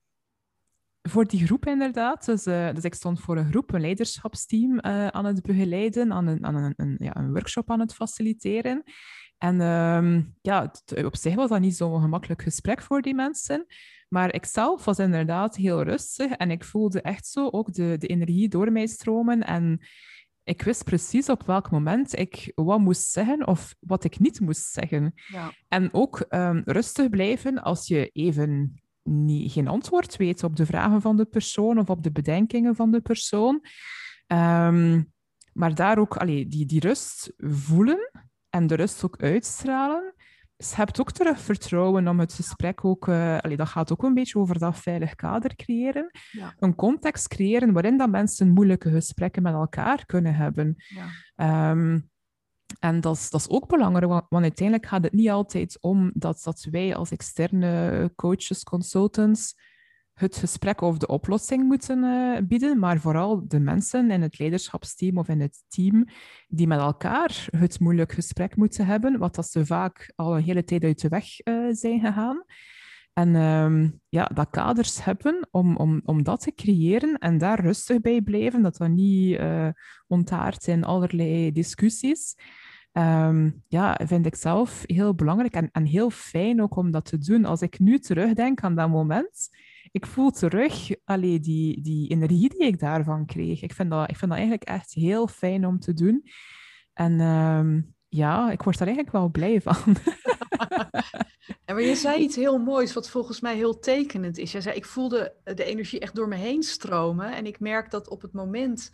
voor 1.10 1.26
die 1.26 1.46
groep 1.46 1.66
inderdaad. 1.66 2.26
Dus, 2.26 2.48
uh, 2.48 2.74
dus 2.74 2.84
ik 2.84 2.94
stond 2.94 3.20
voor 3.20 3.38
een 3.38 3.50
groep, 3.50 3.74
een 3.74 3.82
leiderschapsteam 3.82 4.72
uh, 4.72 5.08
aan 5.08 5.26
het 5.26 5.42
begeleiden, 5.42 6.12
aan 6.12 6.28
een, 6.28 6.46
aan 6.46 6.56
een, 6.56 6.74
een, 6.76 6.96
ja, 7.00 7.16
een 7.16 7.32
workshop 7.32 7.72
aan 7.72 7.80
het 7.80 7.94
faciliteren. 7.94 8.84
En 9.38 9.62
um, 9.62 10.36
ja, 10.42 10.62
het, 10.62 11.06
op 11.06 11.16
zich 11.16 11.36
was 11.36 11.50
dat 11.50 11.60
niet 11.60 11.76
zo'n 11.76 12.02
gemakkelijk 12.02 12.42
gesprek 12.42 12.82
voor 12.82 13.02
die 13.02 13.16
mensen. 13.16 13.66
Maar 14.10 14.34
ik 14.34 14.46
zelf 14.46 14.86
was 14.86 15.00
inderdaad 15.00 15.56
heel 15.56 15.84
rustig 15.84 16.32
en 16.32 16.52
ik 16.52 16.64
voelde 16.64 17.02
echt 17.02 17.28
zo 17.28 17.50
ook 17.50 17.74
de, 17.74 17.96
de 17.98 18.08
energie 18.08 18.50
door 18.50 18.72
mij 18.72 18.88
stromen. 18.88 19.44
En 19.44 19.80
ik 20.44 20.62
wist 20.62 20.84
precies 20.84 21.30
op 21.30 21.44
welk 21.46 21.72
moment 21.72 22.20
ik 22.20 22.52
wat 22.56 22.80
moest 22.80 23.12
zeggen 23.12 23.48
of 23.48 23.76
wat 23.80 24.04
ik 24.04 24.20
niet 24.20 24.40
moest 24.40 24.72
zeggen. 24.72 25.14
Ja. 25.28 25.54
En 25.68 25.94
ook 25.94 26.26
um, 26.30 26.62
rustig 26.66 27.10
blijven 27.10 27.62
als 27.62 27.88
je 27.88 28.10
even 28.10 28.82
niet, 29.04 29.52
geen 29.52 29.68
antwoord 29.68 30.18
weet 30.18 30.44
op 30.44 30.56
de 30.56 30.66
vragen 30.66 31.02
van 31.02 31.18
de 31.18 31.26
persoon 31.26 31.80
of 31.80 31.90
op 31.90 32.04
de 32.04 32.12
bedenkingen 32.12 32.76
van 32.76 32.92
de 32.92 33.02
persoon. 33.02 33.66
Um, 34.28 35.12
maar 35.54 35.76
daar 35.76 35.98
ook 35.98 36.18
allee, 36.18 36.48
die, 36.48 36.66
die 36.66 36.80
rust 36.80 37.34
voelen 37.38 38.12
en 38.50 38.68
de 38.68 38.76
rust 38.76 39.04
ook 39.04 39.22
uitstralen, 39.22 40.14
ze 40.58 40.76
hebt 40.76 41.00
ook 41.00 41.12
terug 41.12 41.40
vertrouwen 41.40 42.08
om 42.08 42.20
het 42.20 42.34
gesprek 42.34 42.86
ook... 42.86 43.08
Uh, 43.08 43.38
dat 43.56 43.68
gaat 43.68 43.92
ook 43.92 44.04
een 44.04 44.14
beetje 44.14 44.40
over 44.40 44.60
dat 44.60 44.78
veilig 44.78 45.16
kader 45.16 45.56
creëren. 45.56 46.10
Ja. 46.32 46.54
Een 46.60 46.76
context 46.76 47.28
creëren 47.28 47.74
waarin 47.74 47.98
dat 47.98 48.10
mensen 48.10 48.50
moeilijke 48.50 48.90
gesprekken 48.90 49.44
met 49.44 49.54
elkaar 49.54 50.06
kunnen 50.06 50.36
hebben. 50.36 50.76
Ja. 50.76 51.06
Ehm, 51.36 52.00
en 52.80 53.02
dat 53.02 53.16
is, 53.16 53.30
dat 53.30 53.40
is 53.40 53.50
ook 53.50 53.68
belangrijk, 53.68 54.26
want, 54.30 54.44
uiteindelijk 54.44 54.88
gaat 54.88 55.04
het 55.04 55.14
niet 55.14 55.30
altijd 55.30 55.78
om 55.82 56.12
dat, 56.14 56.42
dat 56.44 56.68
wij 56.72 56.96
als 56.96 57.12
externe 57.12 58.12
coaches, 58.16 58.64
consultants 58.64 59.56
het 60.14 60.36
gesprek 60.36 60.82
of 60.82 60.98
de 60.98 61.08
oplossing 61.08 61.64
moeten 61.64 62.04
uh, 62.04 62.38
bieden, 62.48 62.80
maar 62.80 63.00
vooral 63.00 63.48
de 63.48 63.60
mensen 63.60 64.12
in 64.12 64.22
het 64.22 64.40
leiderschapsteam 64.40 65.18
of 65.18 65.28
in 65.28 65.42
het 65.42 65.64
team 65.68 66.06
die 66.48 66.68
met 66.68 66.80
elkaar 66.80 67.48
het 67.58 67.80
moeilijk 67.80 68.12
gesprek 68.12 68.56
moeten 68.56 68.86
hebben, 68.86 69.18
wat 69.18 69.36
dat 69.36 69.50
ze 69.50 69.66
vaak 69.66 70.14
al 70.16 70.36
een 70.36 70.44
hele 70.44 70.64
tijd 70.64 70.84
uit 70.84 71.02
de 71.02 71.08
weg 71.08 71.26
uh, 71.44 71.68
zijn 71.72 72.00
gegaan. 72.00 72.44
En 73.14 73.36
um, 73.36 74.02
ja, 74.10 74.26
dat 74.26 74.50
kaders 74.50 75.04
hebben 75.04 75.48
om, 75.52 75.76
om, 75.76 76.02
om 76.06 76.24
dat 76.24 76.42
te 76.42 76.54
creëren 76.54 77.18
en 77.18 77.38
daar 77.38 77.60
rustig 77.60 78.02
bij 78.02 78.22
blijven, 78.22 78.62
dat 78.62 78.78
dat 78.78 78.90
niet 78.90 79.40
uh, 79.40 79.68
ontaart 80.08 80.68
in 80.68 80.84
allerlei 80.84 81.52
discussies. 81.52 82.36
Um, 82.94 83.64
ja, 83.68 84.00
vind 84.04 84.26
ik 84.26 84.36
zelf 84.36 84.84
heel 84.86 85.16
belangrijk 85.16 85.54
en, 85.54 85.70
en 85.72 85.86
heel 85.86 86.10
fijn 86.10 86.62
ook 86.62 86.76
om 86.76 86.92
dat 86.92 87.06
te 87.06 87.18
doen. 87.18 87.46
Als 87.46 87.62
ik 87.62 87.80
nu 87.80 88.00
terugdenk 88.00 88.62
aan 88.62 88.76
dat 88.76 88.90
moment, 88.90 89.50
ik 89.92 90.06
voel 90.06 90.32
terug 90.32 90.90
allee, 91.04 91.40
die, 91.40 91.82
die 91.82 92.10
energie 92.10 92.50
die 92.50 92.68
ik 92.68 92.80
daarvan 92.80 93.26
kreeg. 93.26 93.62
Ik 93.62 93.74
vind, 93.74 93.90
dat, 93.90 94.10
ik 94.10 94.18
vind 94.18 94.32
dat 94.32 94.40
eigenlijk 94.40 94.70
echt 94.70 94.94
heel 94.94 95.28
fijn 95.28 95.66
om 95.66 95.80
te 95.80 95.94
doen. 95.94 96.24
En 96.94 97.20
um, 97.20 97.96
ja, 98.10 98.52
ik 98.52 98.64
word 98.64 98.78
daar 98.78 98.88
eigenlijk 98.88 99.18
wel 99.18 99.30
blij 99.30 99.62
van. 99.62 99.76
En 101.66 101.76
maar 101.76 101.84
je 101.84 101.96
zei 101.96 102.22
iets 102.22 102.36
heel 102.36 102.58
moois, 102.58 102.94
wat 102.94 103.10
volgens 103.10 103.40
mij 103.40 103.56
heel 103.56 103.80
tekenend 103.80 104.38
is. 104.38 104.52
Je 104.52 104.62
zei, 104.62 104.76
ik 104.76 104.86
voelde 104.86 105.36
de 105.44 105.64
energie 105.64 106.00
echt 106.00 106.16
door 106.16 106.28
me 106.28 106.36
heen 106.36 106.64
stromen. 106.64 107.36
En 107.36 107.46
ik 107.46 107.60
merk 107.60 107.92
dat 107.92 108.10
op 108.10 108.22
het 108.22 108.34
moment 108.34 108.94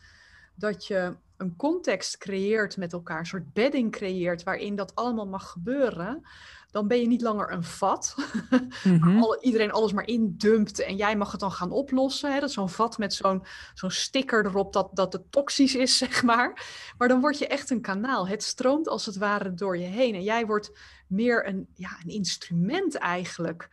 dat 0.56 0.88
je 0.88 1.16
een 1.40 1.56
context 1.56 2.18
creëert 2.18 2.78
met 2.78 2.94
elkaar, 2.94 3.20
een 3.20 3.26
soort 3.26 3.54
bedding 3.54 3.92
creëert 3.92 4.44
waarin 4.44 4.76
dat 4.76 4.96
allemaal 4.96 5.28
mag 5.28 5.50
gebeuren, 5.50 6.26
dan 6.72 6.88
ben 6.88 7.02
je 7.02 7.08
niet 7.08 7.22
langer 7.22 7.52
een 7.52 7.64
vat. 7.64 8.16
Mm 8.84 9.20
waar 9.20 9.42
iedereen 9.42 9.72
alles 9.72 9.94
maar 9.94 10.08
indumpt 10.08 10.80
en 10.80 10.96
jij 10.96 11.16
mag 11.16 11.32
het 11.32 11.40
dan 11.40 11.52
gaan 11.52 11.72
oplossen. 11.72 12.34
Hè? 12.34 12.40
Dat 12.40 12.50
is 12.50 12.56
zo'n 12.56 12.70
vat 12.70 12.98
met 12.98 13.14
zo'n 13.14 13.44
zo'n 13.74 13.92
sticker 13.92 14.46
erop 14.46 14.74
dat, 14.74 14.90
dat 14.94 15.14
het 15.14 15.32
toxisch 15.32 15.76
is, 15.76 15.98
zeg 16.08 16.24
maar. 16.24 16.66
Maar 16.98 17.08
dan 17.08 17.20
word 17.20 17.38
je 17.38 17.48
echt 17.48 17.70
een 17.70 17.82
kanaal. 17.82 18.28
Het 18.28 18.44
stroomt 18.44 18.88
als 18.88 19.06
het 19.06 19.18
ware 19.18 19.54
door 19.54 19.78
je 19.78 19.86
heen. 19.86 20.16
En 20.16 20.24
jij 20.24 20.46
wordt 20.46 20.72
meer 21.08 21.48
een, 21.48 21.68
ja, 21.74 21.90
een 22.04 22.12
instrument 22.12 22.96
eigenlijk 22.96 23.70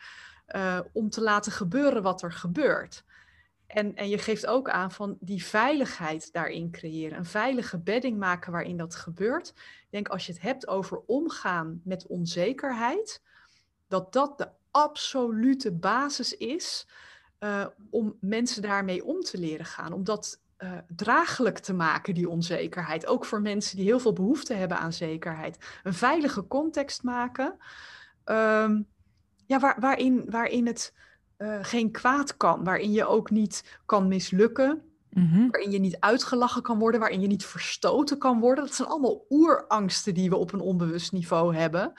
uh, 0.57 0.79
om 0.93 1.11
te 1.11 1.21
laten 1.21 1.53
gebeuren 1.53 2.03
wat 2.03 2.23
er 2.23 2.33
gebeurt. 2.33 3.05
En, 3.67 3.95
en 3.95 4.09
je 4.09 4.19
geeft 4.19 4.47
ook 4.47 4.71
aan 4.71 4.93
van 4.93 5.17
die 5.21 5.45
veiligheid 5.45 6.33
daarin 6.33 6.71
creëren. 6.71 7.19
Een 7.19 7.25
veilige 7.25 7.79
bedding 7.79 8.19
maken 8.19 8.53
waarin 8.53 8.77
dat 8.77 8.95
gebeurt. 8.95 9.49
Ik 9.57 9.87
denk 9.91 10.09
als 10.09 10.27
je 10.27 10.33
het 10.33 10.43
hebt 10.43 10.67
over 10.67 11.03
omgaan 11.07 11.81
met 11.85 12.07
onzekerheid, 12.07 13.23
dat 13.89 14.13
dat 14.13 14.39
de 14.39 14.49
absolute 14.71 15.73
basis 15.73 16.37
is 16.37 16.87
uh, 17.41 17.67
om 17.91 18.17
mensen 18.21 18.63
daarmee 18.63 19.05
om 19.05 19.21
te 19.21 19.39
leren 19.39 19.67
gaan. 19.67 19.93
Om 19.93 20.05
dat 20.05 20.41
uh, 20.59 20.73
draaglijk 20.97 21.59
te 21.59 21.73
maken, 21.73 22.15
die 22.15 22.29
onzekerheid. 22.29 23.07
Ook 23.07 23.25
voor 23.25 23.41
mensen 23.41 23.77
die 23.77 23.87
heel 23.87 24.01
veel 24.01 24.13
behoefte 24.13 24.55
hebben 24.55 24.79
aan 24.79 24.93
zekerheid. 24.93 25.59
Een 25.83 25.95
veilige 25.95 26.47
context 26.47 27.03
maken, 27.03 27.57
um, 28.25 28.87
ja, 29.47 29.59
waar, 29.59 29.77
waarin, 29.81 30.25
waarin 30.31 30.67
het 30.67 30.95
uh, 31.39 31.59
geen 31.63 31.91
kwaad 31.91 32.37
kan, 32.37 32.65
waarin 32.65 32.93
je 32.93 33.07
ook 33.07 33.31
niet 33.31 33.79
kan 33.87 34.09
mislukken, 34.09 34.83
mm-hmm. 35.11 35.51
waarin 35.51 35.71
je 35.71 35.79
niet 35.79 36.01
uitgelachen 36.01 36.63
kan 36.63 36.79
worden, 36.79 37.01
waarin 37.01 37.21
je 37.21 37.27
niet 37.27 37.45
verstoten 37.45 38.19
kan 38.19 38.41
worden. 38.41 38.65
Dat 38.65 38.75
zijn 38.75 38.89
allemaal 38.89 39.25
oerangsten 39.29 40.15
die 40.15 40.31
we 40.31 40.37
op 40.37 40.53
een 40.53 40.61
onbewust 40.61 41.13
niveau 41.13 41.57
hebben. 41.57 41.93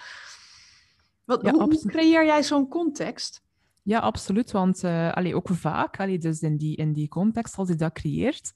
Wat, 1.25 1.41
ja, 1.41 1.51
hoe, 1.51 1.85
creëer 1.85 2.25
jij 2.25 2.43
zo'n 2.43 2.67
context? 2.67 3.45
Ja, 3.87 3.99
absoluut. 3.99 4.51
Want 4.51 4.83
uh, 4.83 5.11
allee, 5.11 5.35
ook 5.35 5.49
vaak, 5.49 5.99
allee, 5.99 6.17
dus 6.17 6.41
in 6.41 6.57
die, 6.57 6.75
in 6.75 6.93
die 6.93 7.07
context, 7.07 7.57
als 7.57 7.67
je 7.67 7.75
dat 7.75 7.93
creëert, 7.93 8.53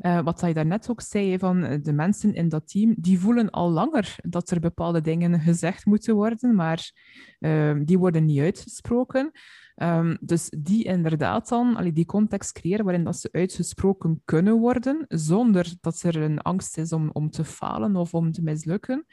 uh, 0.00 0.20
wat 0.20 0.40
je 0.40 0.54
daarnet 0.54 0.90
ook 0.90 1.00
zei, 1.00 1.38
van 1.38 1.80
de 1.82 1.92
mensen 1.92 2.34
in 2.34 2.48
dat 2.48 2.68
team, 2.68 2.94
die 2.98 3.20
voelen 3.20 3.50
al 3.50 3.70
langer 3.70 4.16
dat 4.22 4.50
er 4.50 4.60
bepaalde 4.60 5.00
dingen 5.00 5.40
gezegd 5.40 5.86
moeten 5.86 6.14
worden, 6.14 6.54
maar 6.54 6.90
uh, 7.40 7.80
die 7.84 7.98
worden 7.98 8.24
niet 8.24 8.40
uitgesproken. 8.40 9.32
Um, 9.82 10.18
dus 10.20 10.52
die 10.58 10.84
inderdaad 10.84 11.48
dan, 11.48 11.76
allee, 11.76 11.92
die 11.92 12.06
context 12.06 12.52
creëren 12.52 12.84
waarin 12.84 13.04
dat 13.04 13.18
ze 13.18 13.28
uitgesproken 13.32 14.22
kunnen 14.24 14.58
worden, 14.58 15.04
zonder 15.08 15.74
dat 15.80 16.02
er 16.02 16.16
een 16.16 16.40
angst 16.40 16.78
is 16.78 16.92
om, 16.92 17.10
om 17.12 17.30
te 17.30 17.44
falen 17.44 17.96
of 17.96 18.14
om 18.14 18.32
te 18.32 18.42
mislukken. 18.42 19.06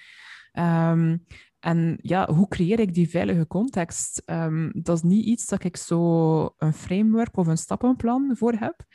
Um, 0.53 1.26
en 1.59 1.97
ja, 2.01 2.34
hoe 2.34 2.47
creëer 2.47 2.80
ik 2.80 2.93
die 2.93 3.09
veilige 3.09 3.47
context? 3.47 4.22
Um, 4.26 4.72
dat 4.74 4.95
is 4.95 5.03
niet 5.03 5.26
iets 5.26 5.45
dat 5.45 5.63
ik 5.63 5.78
zo 5.78 6.43
een 6.57 6.74
framework 6.74 7.38
of 7.38 7.47
een 7.47 7.57
stappenplan 7.57 8.32
voor 8.36 8.53
heb. 8.53 8.86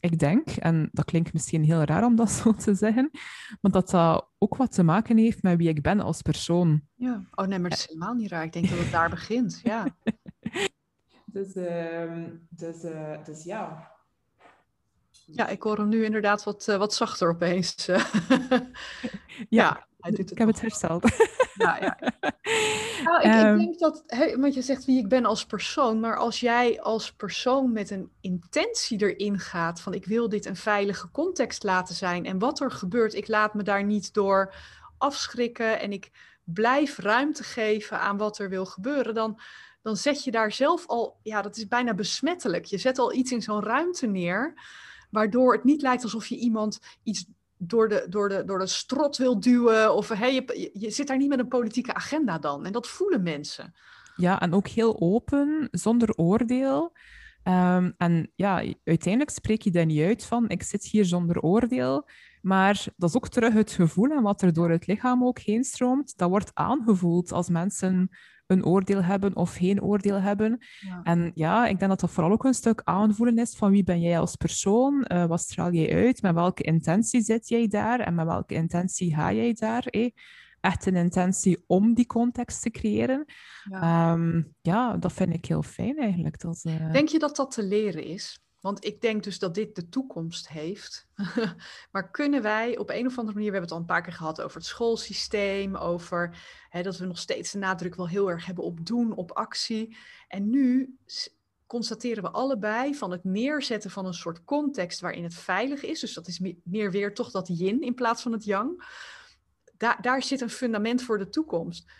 Ik 0.00 0.18
denk, 0.18 0.50
en 0.50 0.88
dat 0.92 1.04
klinkt 1.04 1.32
misschien 1.32 1.64
heel 1.64 1.82
raar 1.82 2.04
om 2.04 2.16
dat 2.16 2.30
zo 2.42 2.52
te 2.52 2.74
zeggen, 2.74 3.10
maar 3.60 3.72
dat 3.72 3.90
dat 3.90 4.30
ook 4.38 4.56
wat 4.56 4.72
te 4.72 4.82
maken 4.82 5.16
heeft 5.16 5.42
met 5.42 5.56
wie 5.56 5.68
ik 5.68 5.82
ben 5.82 6.00
als 6.00 6.22
persoon. 6.22 6.82
Ja, 6.94 7.24
oh 7.34 7.46
nee, 7.46 7.58
maar 7.58 7.70
dat 7.70 7.78
is 7.78 7.86
helemaal 7.86 8.14
niet 8.14 8.30
raar. 8.30 8.44
Ik 8.44 8.52
denk 8.52 8.68
dat 8.68 8.78
het 8.78 8.90
daar 8.90 9.10
begint, 9.10 9.60
ja. 9.62 9.86
Dus, 11.32 11.54
uh, 11.54 12.28
dus, 12.48 12.84
uh, 12.84 13.24
dus 13.24 13.44
ja. 13.44 13.90
Ja, 15.26 15.48
ik 15.48 15.62
hoor 15.62 15.76
hem 15.76 15.88
nu 15.88 16.04
inderdaad 16.04 16.44
wat, 16.44 16.66
uh, 16.68 16.76
wat 16.76 16.94
zachter 16.94 17.28
opeens. 17.28 17.88
ja, 19.48 19.86
doet 19.96 20.18
het 20.18 20.30
ik 20.30 20.38
heb 20.38 20.48
het 20.48 20.60
hersteld. 20.60 21.04
Ja, 21.54 21.78
ja. 21.80 21.98
Nou, 23.04 23.16
ik, 23.20 23.24
ik, 23.24 23.32
ehm. 23.32 23.56
denk 23.56 23.78
dat, 23.78 24.04
want 24.36 24.54
je 24.54 24.62
zegt 24.62 24.84
wie 24.84 24.98
ik 24.98 25.08
ben 25.08 25.24
als 25.24 25.46
persoon, 25.46 26.00
maar 26.00 26.16
als 26.16 26.40
jij 26.40 26.80
als 26.80 27.12
persoon 27.12 27.72
met 27.72 27.90
een 27.90 28.10
intentie 28.20 29.02
erin 29.02 29.38
gaat 29.38 29.80
van 29.80 29.94
ik 29.94 30.06
wil 30.06 30.28
dit 30.28 30.46
een 30.46 30.56
veilige 30.56 31.10
context 31.10 31.62
laten 31.62 31.94
zijn 31.94 32.24
en 32.24 32.38
wat 32.38 32.60
er 32.60 32.70
gebeurt, 32.70 33.14
ik 33.14 33.28
laat 33.28 33.54
me 33.54 33.62
daar 33.62 33.84
niet 33.84 34.14
door 34.14 34.54
afschrikken 34.98 35.80
en 35.80 35.92
ik 35.92 36.10
blijf 36.44 36.98
ruimte 36.98 37.42
geven 37.42 38.00
aan 38.00 38.16
wat 38.16 38.38
er 38.38 38.48
wil 38.48 38.66
gebeuren, 38.66 39.14
dan, 39.14 39.40
dan 39.82 39.96
zet 39.96 40.24
je 40.24 40.30
daar 40.30 40.52
zelf 40.52 40.86
al, 40.86 41.18
ja, 41.22 41.42
dat 41.42 41.56
is 41.56 41.68
bijna 41.68 41.94
besmettelijk. 41.94 42.64
Je 42.64 42.78
zet 42.78 42.98
al 42.98 43.14
iets 43.14 43.32
in 43.32 43.42
zo'n 43.42 43.62
ruimte 43.62 44.06
neer, 44.06 44.54
waardoor 45.10 45.52
het 45.52 45.64
niet 45.64 45.82
lijkt 45.82 46.02
alsof 46.02 46.26
je 46.26 46.36
iemand 46.36 46.78
iets 47.02 47.24
door 47.56 47.88
de, 47.88 48.06
door 48.08 48.28
de, 48.28 48.44
door 48.44 48.58
de 48.58 48.66
strot 48.66 49.16
wil 49.16 49.40
duwen. 49.40 49.94
Of 49.94 50.08
hey, 50.08 50.34
je, 50.34 50.70
je 50.72 50.90
zit 50.90 51.06
daar 51.06 51.16
niet 51.16 51.28
met 51.28 51.38
een 51.38 51.48
politieke 51.48 51.94
agenda 51.94 52.38
dan. 52.38 52.66
En 52.66 52.72
dat 52.72 52.88
voelen 52.88 53.22
mensen. 53.22 53.74
Ja, 54.16 54.40
en 54.40 54.52
ook 54.52 54.68
heel 54.68 55.00
open, 55.00 55.68
zonder 55.70 56.14
oordeel. 56.14 56.92
Ehm, 57.42 57.90
en 57.96 58.30
ja, 58.34 58.64
uiteindelijk 58.84 59.30
spreek 59.30 59.62
je 59.62 59.70
daar 59.70 59.86
niet 59.86 60.02
uit 60.02 60.24
van, 60.24 60.48
ik 60.48 60.62
zit 60.62 60.84
hier 60.84 61.04
zonder 61.04 61.40
oordeel. 61.40 62.08
Maar 62.42 62.84
dat 62.96 63.08
is 63.08 63.16
ook 63.16 63.28
terug 63.28 63.52
het 63.52 63.72
gevoel 63.72 64.10
en 64.10 64.22
wat 64.22 64.42
er 64.42 64.52
door 64.52 64.70
het 64.70 64.86
lichaam 64.86 65.24
ook 65.24 65.38
heen 65.38 65.64
stroomt. 65.64 66.16
Dat 66.16 66.28
wordt 66.28 66.50
aangevoeld 66.54 67.32
als 67.32 67.48
mensen 67.48 68.10
een 68.52 68.64
oordeel 68.64 69.02
hebben 69.02 69.36
of 69.36 69.54
geen 69.54 69.82
oordeel 69.82 70.20
hebben. 70.20 70.58
En 71.02 71.32
ja, 71.34 71.66
ik 71.66 71.78
denk 71.78 71.90
dat 71.90 72.00
dat 72.00 72.10
vooral 72.10 72.32
ook 72.32 72.44
een 72.44 72.54
stuk 72.54 72.80
aanvoelen 72.84 73.38
is 73.38 73.56
van 73.56 73.70
wie 73.70 73.84
ben 73.84 74.00
jij 74.00 74.18
als 74.18 74.36
persoon, 74.36 75.04
uh, 75.12 75.26
wat 75.26 75.40
straal 75.40 75.72
jij 75.72 76.04
uit, 76.04 76.22
met 76.22 76.34
welke 76.34 76.62
intentie 76.62 77.20
zit 77.20 77.48
jij 77.48 77.68
daar 77.68 78.00
en 78.00 78.14
met 78.14 78.26
welke 78.26 78.54
intentie 78.54 79.14
ga 79.14 79.32
jij 79.32 79.52
daar. 79.52 79.86
Eh? 79.86 80.10
Echt 80.60 80.86
een 80.86 80.96
intentie 80.96 81.64
om 81.66 81.94
die 81.94 82.06
context 82.06 82.62
te 82.62 82.70
creëren. 82.70 83.24
Ja, 83.70 84.12
um, 84.12 84.54
ja 84.60 84.96
dat 84.96 85.12
vind 85.12 85.34
ik 85.34 85.44
heel 85.44 85.62
fijn 85.62 85.98
eigenlijk. 85.98 86.40
Dat, 86.40 86.62
uh... 86.62 86.92
Denk 86.92 87.08
je 87.08 87.18
dat 87.18 87.36
dat 87.36 87.50
te 87.50 87.62
leren 87.62 88.04
is? 88.04 88.41
Want 88.62 88.84
ik 88.84 89.00
denk 89.00 89.24
dus 89.24 89.38
dat 89.38 89.54
dit 89.54 89.74
de 89.74 89.88
toekomst 89.88 90.48
heeft. 90.48 91.06
maar 91.92 92.10
kunnen 92.10 92.42
wij 92.42 92.78
op 92.78 92.90
een 92.90 93.06
of 93.06 93.18
andere 93.18 93.34
manier, 93.34 93.50
we 93.50 93.58
hebben 93.58 93.60
het 93.60 93.70
al 93.70 93.78
een 93.78 93.84
paar 93.84 94.02
keer 94.02 94.12
gehad 94.12 94.40
over 94.40 94.56
het 94.56 94.66
schoolsysteem, 94.66 95.76
over 95.76 96.38
hè, 96.68 96.82
dat 96.82 96.96
we 96.96 97.06
nog 97.06 97.18
steeds 97.18 97.50
de 97.50 97.58
nadruk 97.58 97.94
wel 97.94 98.08
heel 98.08 98.30
erg 98.30 98.46
hebben 98.46 98.64
op 98.64 98.86
doen, 98.86 99.14
op 99.14 99.32
actie. 99.32 99.96
En 100.28 100.50
nu 100.50 100.96
constateren 101.66 102.22
we 102.22 102.30
allebei 102.30 102.94
van 102.94 103.10
het 103.10 103.24
neerzetten 103.24 103.90
van 103.90 104.06
een 104.06 104.14
soort 104.14 104.44
context 104.44 105.00
waarin 105.00 105.22
het 105.22 105.34
veilig 105.34 105.82
is. 105.82 106.00
Dus 106.00 106.14
dat 106.14 106.28
is 106.28 106.40
meer 106.64 106.90
weer 106.90 107.14
toch 107.14 107.30
dat 107.30 107.48
yin 107.48 107.80
in 107.82 107.94
plaats 107.94 108.22
van 108.22 108.32
het 108.32 108.44
yang. 108.44 108.84
Daar, 109.76 110.02
daar 110.02 110.22
zit 110.22 110.40
een 110.40 110.50
fundament 110.50 111.02
voor 111.02 111.18
de 111.18 111.28
toekomst. 111.28 111.90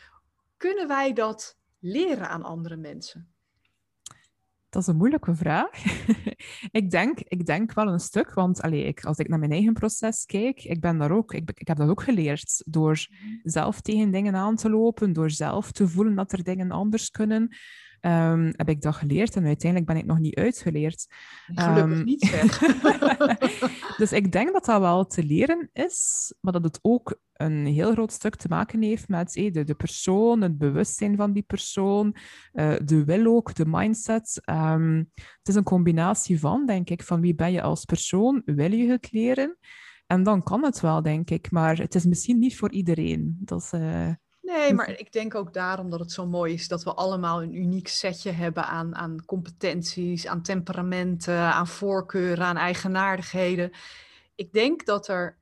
Kunnen 0.56 0.88
wij 0.88 1.12
dat 1.12 1.56
leren 1.78 2.28
aan 2.28 2.42
andere 2.42 2.76
mensen? 2.76 3.31
Dat 4.72 4.82
is 4.82 4.88
een 4.88 4.96
moeilijke 4.96 5.34
vraag. 5.34 5.70
ik, 6.80 6.90
denk, 6.90 7.18
ik 7.20 7.46
denk 7.46 7.72
wel 7.72 7.88
een 7.88 8.00
stuk, 8.00 8.34
want 8.34 8.62
allee, 8.62 8.84
ik, 8.84 9.04
als 9.04 9.18
ik 9.18 9.28
naar 9.28 9.38
mijn 9.38 9.50
eigen 9.50 9.72
proces 9.72 10.24
kijk, 10.24 10.64
ik 10.64 10.80
ben 10.80 10.98
daar 10.98 11.10
ook, 11.10 11.32
ik, 11.32 11.50
ik 11.54 11.68
heb 11.68 11.76
dat 11.76 11.88
ook 11.88 12.02
geleerd. 12.02 12.62
Door 12.66 13.06
mhm. 13.10 13.34
zelf 13.42 13.80
tegen 13.80 14.10
dingen 14.10 14.34
aan 14.34 14.56
te 14.56 14.70
lopen, 14.70 15.12
door 15.12 15.30
zelf 15.30 15.72
te 15.72 15.88
voelen 15.88 16.14
dat 16.14 16.32
er 16.32 16.42
dingen 16.42 16.70
anders 16.70 17.10
kunnen. 17.10 17.56
Um, 18.06 18.52
heb 18.56 18.68
ik 18.68 18.82
dat 18.82 18.94
geleerd 18.94 19.36
en 19.36 19.46
uiteindelijk 19.46 19.92
ben 19.92 20.00
ik 20.00 20.06
nog 20.06 20.18
niet 20.18 20.34
uitgeleerd. 20.34 21.06
Gelukkig 21.46 21.98
um, 21.98 22.04
niet, 22.04 22.24
zeg. 22.24 22.58
dus 24.00 24.12
ik 24.12 24.32
denk 24.32 24.52
dat 24.52 24.64
dat 24.64 24.80
wel 24.80 25.06
te 25.06 25.24
leren 25.24 25.70
is, 25.72 26.32
maar 26.40 26.52
dat 26.52 26.64
het 26.64 26.78
ook 26.82 27.20
een 27.32 27.66
heel 27.66 27.92
groot 27.92 28.12
stuk 28.12 28.36
te 28.36 28.48
maken 28.48 28.82
heeft 28.82 29.08
met 29.08 29.34
hey, 29.34 29.50
de, 29.50 29.64
de 29.64 29.74
persoon, 29.74 30.40
het 30.40 30.58
bewustzijn 30.58 31.16
van 31.16 31.32
die 31.32 31.42
persoon, 31.42 32.16
uh, 32.52 32.74
de 32.84 33.04
wil 33.04 33.26
ook, 33.26 33.54
de 33.54 33.66
mindset. 33.66 34.42
Um, 34.50 35.10
het 35.14 35.48
is 35.48 35.54
een 35.54 35.62
combinatie 35.62 36.40
van, 36.40 36.66
denk 36.66 36.90
ik, 36.90 37.02
van 37.02 37.20
wie 37.20 37.34
ben 37.34 37.52
je 37.52 37.62
als 37.62 37.84
persoon, 37.84 38.42
wil 38.44 38.72
je 38.72 38.90
het 38.90 39.12
leren? 39.12 39.58
En 40.06 40.22
dan 40.22 40.42
kan 40.42 40.64
het 40.64 40.80
wel, 40.80 41.02
denk 41.02 41.30
ik, 41.30 41.50
maar 41.50 41.76
het 41.76 41.94
is 41.94 42.04
misschien 42.04 42.38
niet 42.38 42.56
voor 42.56 42.70
iedereen. 42.70 43.36
Dat 43.40 43.62
is, 43.62 43.72
uh, 43.72 44.10
Nee, 44.52 44.74
maar 44.74 44.90
ik 44.98 45.12
denk 45.12 45.34
ook 45.34 45.52
daarom 45.54 45.90
dat 45.90 46.00
het 46.00 46.12
zo 46.12 46.26
mooi 46.26 46.54
is 46.54 46.68
dat 46.68 46.82
we 46.82 46.94
allemaal 46.94 47.42
een 47.42 47.54
uniek 47.54 47.88
setje 47.88 48.30
hebben 48.30 48.66
aan, 48.66 48.94
aan 48.94 49.24
competenties, 49.24 50.26
aan 50.26 50.42
temperamenten, 50.42 51.38
aan 51.38 51.66
voorkeuren, 51.66 52.44
aan 52.44 52.56
eigenaardigheden. 52.56 53.70
Ik 54.34 54.52
denk 54.52 54.86
dat 54.86 55.08
er 55.08 55.38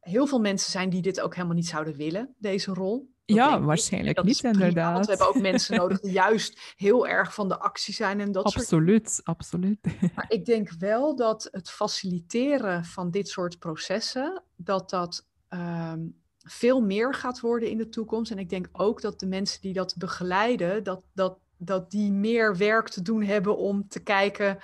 heel 0.00 0.26
veel 0.26 0.40
mensen 0.40 0.70
zijn 0.70 0.90
die 0.90 1.02
dit 1.02 1.20
ook 1.20 1.34
helemaal 1.34 1.56
niet 1.56 1.66
zouden 1.66 1.96
willen, 1.96 2.34
deze 2.38 2.72
rol. 2.72 3.12
ja, 3.24 3.60
waarschijnlijk 3.60 4.22
niet 4.22 4.42
inderdaad. 4.42 4.92
Want 4.92 5.04
we 5.04 5.10
hebben 5.10 5.28
ook 5.28 5.42
mensen 5.42 5.76
nodig 5.80 6.00
die 6.00 6.12
juist 6.12 6.74
heel 6.76 7.08
erg 7.08 7.34
van 7.34 7.48
de 7.48 7.58
actie 7.58 7.94
zijn 7.94 8.20
en 8.20 8.32
dat 8.32 8.44
absoluut, 8.44 8.68
soort 8.68 9.26
Absoluut, 9.26 9.80
absoluut. 9.82 10.12
Maar 10.16 10.26
ik 10.28 10.44
denk 10.44 10.70
wel 10.78 11.16
dat 11.16 11.48
het 11.50 11.70
faciliteren 11.70 12.84
van 12.84 13.10
dit 13.10 13.28
soort 13.28 13.58
processen, 13.58 14.42
dat 14.56 14.90
dat 14.90 15.26
ehm, 15.48 16.00
veel 16.44 16.80
meer 16.80 17.14
gaat 17.14 17.40
worden 17.40 17.68
in 17.68 17.78
de 17.78 17.88
toekomst. 17.88 18.30
En 18.30 18.38
ik 18.38 18.48
denk 18.48 18.68
ook 18.72 19.00
dat 19.00 19.20
de 19.20 19.26
mensen 19.26 19.60
die 19.60 19.72
dat 19.72 19.94
begeleiden, 19.98 20.84
dat, 20.84 21.02
dat, 21.12 21.38
dat 21.56 21.90
die 21.90 22.12
meer 22.12 22.56
werk 22.56 22.88
te 22.88 23.02
doen 23.02 23.22
hebben 23.22 23.56
om 23.56 23.88
te 23.88 24.02
kijken 24.02 24.58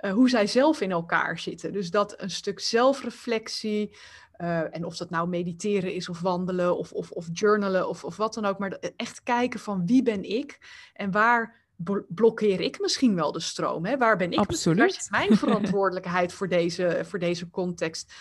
uh, 0.00 0.12
hoe 0.12 0.28
zij 0.28 0.46
zelf 0.46 0.80
in 0.80 0.90
elkaar 0.90 1.38
zitten. 1.38 1.72
Dus 1.72 1.90
dat 1.90 2.14
een 2.20 2.30
stuk 2.30 2.60
zelfreflectie, 2.60 3.96
uh, 4.38 4.76
en 4.76 4.84
of 4.84 4.96
dat 4.96 5.10
nou 5.10 5.28
mediteren 5.28 5.94
is 5.94 6.08
of 6.08 6.20
wandelen 6.20 6.76
of, 6.78 6.92
of, 6.92 7.10
of 7.10 7.28
journalen 7.32 7.88
of, 7.88 8.04
of 8.04 8.16
wat 8.16 8.34
dan 8.34 8.44
ook, 8.44 8.58
maar 8.58 8.78
echt 8.96 9.22
kijken 9.22 9.60
van 9.60 9.86
wie 9.86 10.02
ben 10.02 10.22
ik 10.22 10.58
en 10.94 11.10
waar 11.10 11.60
blokkeer 12.08 12.60
ik 12.60 12.80
misschien 12.80 13.14
wel 13.14 13.32
de 13.32 13.40
stroom? 13.40 13.84
Hè? 13.84 13.96
Waar 13.96 14.16
ben 14.16 14.32
ik 14.32 14.38
Absoluut. 14.38 14.78
Waar 14.78 14.88
is 14.88 15.10
mijn 15.10 15.36
verantwoordelijkheid 15.36 16.32
voor 16.32 16.48
deze, 16.48 17.00
voor 17.04 17.18
deze 17.18 17.50
context? 17.50 18.12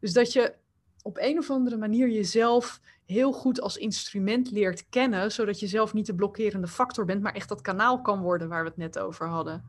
Dus 0.00 0.12
dat 0.12 0.32
je 0.32 0.54
op 1.02 1.18
een 1.20 1.38
of 1.38 1.50
andere 1.50 1.76
manier 1.76 2.10
jezelf 2.10 2.80
heel 3.06 3.32
goed 3.32 3.60
als 3.60 3.76
instrument 3.76 4.50
leert 4.50 4.88
kennen, 4.88 5.32
zodat 5.32 5.60
je 5.60 5.66
zelf 5.66 5.92
niet 5.92 6.06
de 6.06 6.14
blokkerende 6.14 6.68
factor 6.68 7.04
bent, 7.04 7.22
maar 7.22 7.34
echt 7.34 7.48
dat 7.48 7.60
kanaal 7.60 8.00
kan 8.00 8.20
worden 8.20 8.48
waar 8.48 8.62
we 8.62 8.68
het 8.68 8.78
net 8.78 8.98
over 8.98 9.26
hadden. 9.28 9.64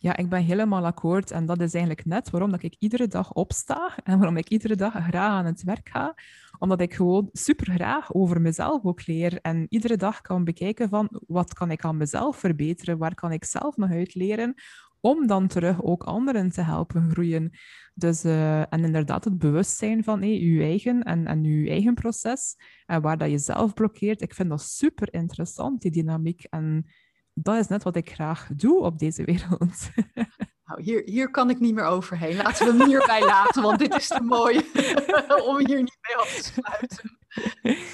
Ja, 0.00 0.16
ik 0.16 0.28
ben 0.28 0.42
helemaal 0.42 0.86
akkoord. 0.86 1.30
En 1.30 1.46
dat 1.46 1.60
is 1.60 1.74
eigenlijk 1.74 2.04
net 2.06 2.30
waarom 2.30 2.50
dat 2.50 2.62
ik 2.62 2.76
iedere 2.78 3.06
dag 3.06 3.32
opsta 3.32 3.96
en 4.04 4.18
waarom 4.18 4.36
ik 4.36 4.48
iedere 4.48 4.76
dag 4.76 4.92
graag 4.92 5.30
aan 5.30 5.44
het 5.44 5.62
werk 5.62 5.88
ga. 5.88 6.14
Omdat 6.58 6.80
ik 6.80 6.94
gewoon 6.94 7.28
super 7.32 7.72
graag 7.72 8.14
over 8.14 8.40
mezelf 8.40 8.84
ook 8.84 9.06
leer. 9.06 9.38
En 9.42 9.66
iedere 9.68 9.96
dag 9.96 10.20
kan 10.20 10.44
bekijken 10.44 10.88
van 10.88 11.08
wat 11.26 11.54
kan 11.54 11.70
ik 11.70 11.84
aan 11.84 11.96
mezelf 11.96 12.36
verbeteren, 12.36 12.98
waar 12.98 13.14
kan 13.14 13.32
ik 13.32 13.44
zelf 13.44 13.76
nog 13.76 13.90
uit 13.90 14.14
leren, 14.14 14.54
om 15.00 15.26
dan 15.26 15.46
terug 15.46 15.82
ook 15.82 16.02
anderen 16.02 16.50
te 16.50 16.62
helpen 16.62 17.10
groeien. 17.10 17.50
Dus, 17.94 18.24
uh, 18.24 18.60
en 18.60 18.84
inderdaad 18.84 19.24
het 19.24 19.38
bewustzijn 19.38 20.04
van 20.04 20.20
hey, 20.20 20.38
je 20.38 20.62
eigen 20.62 21.02
en, 21.02 21.26
en 21.26 21.44
je 21.44 21.70
eigen 21.70 21.94
proces 21.94 22.56
en 22.86 23.02
waar 23.02 23.18
dat 23.18 23.30
je 23.30 23.38
zelf 23.38 23.74
blokkeert. 23.74 24.22
Ik 24.22 24.34
vind 24.34 24.48
dat 24.48 24.62
super 24.62 25.12
interessant, 25.14 25.82
die 25.82 25.90
dynamiek. 25.90 26.44
En 26.44 26.86
dat 27.32 27.56
is 27.56 27.66
net 27.66 27.82
wat 27.82 27.96
ik 27.96 28.10
graag 28.10 28.48
doe 28.56 28.80
op 28.80 28.98
deze 28.98 29.24
wereld. 29.24 29.88
Nou, 30.68 30.82
hier, 30.82 31.02
hier 31.04 31.30
kan 31.30 31.50
ik 31.50 31.60
niet 31.60 31.74
meer 31.74 31.84
overheen. 31.84 32.36
Laten 32.36 32.66
we 32.66 32.78
hem 32.78 32.88
hierbij 32.88 33.24
laten, 33.34 33.62
want 33.62 33.78
dit 33.78 33.94
is 33.94 34.08
te 34.08 34.22
mooi 34.22 34.56
om 35.48 35.58
hier 35.58 35.76
niet 35.76 35.98
mee 36.00 36.16
af 36.16 36.34
te 36.34 36.42
sluiten. 36.42 37.18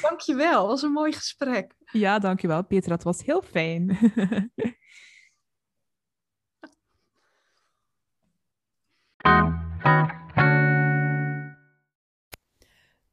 Dankjewel, 0.00 0.66
was 0.66 0.82
een 0.82 0.92
mooi 0.92 1.12
gesprek. 1.12 1.74
Ja, 1.92 2.18
dankjewel 2.18 2.64
Peter, 2.64 2.88
dat 2.88 3.02
was 3.02 3.24
heel 3.24 3.42
fijn. 3.42 3.98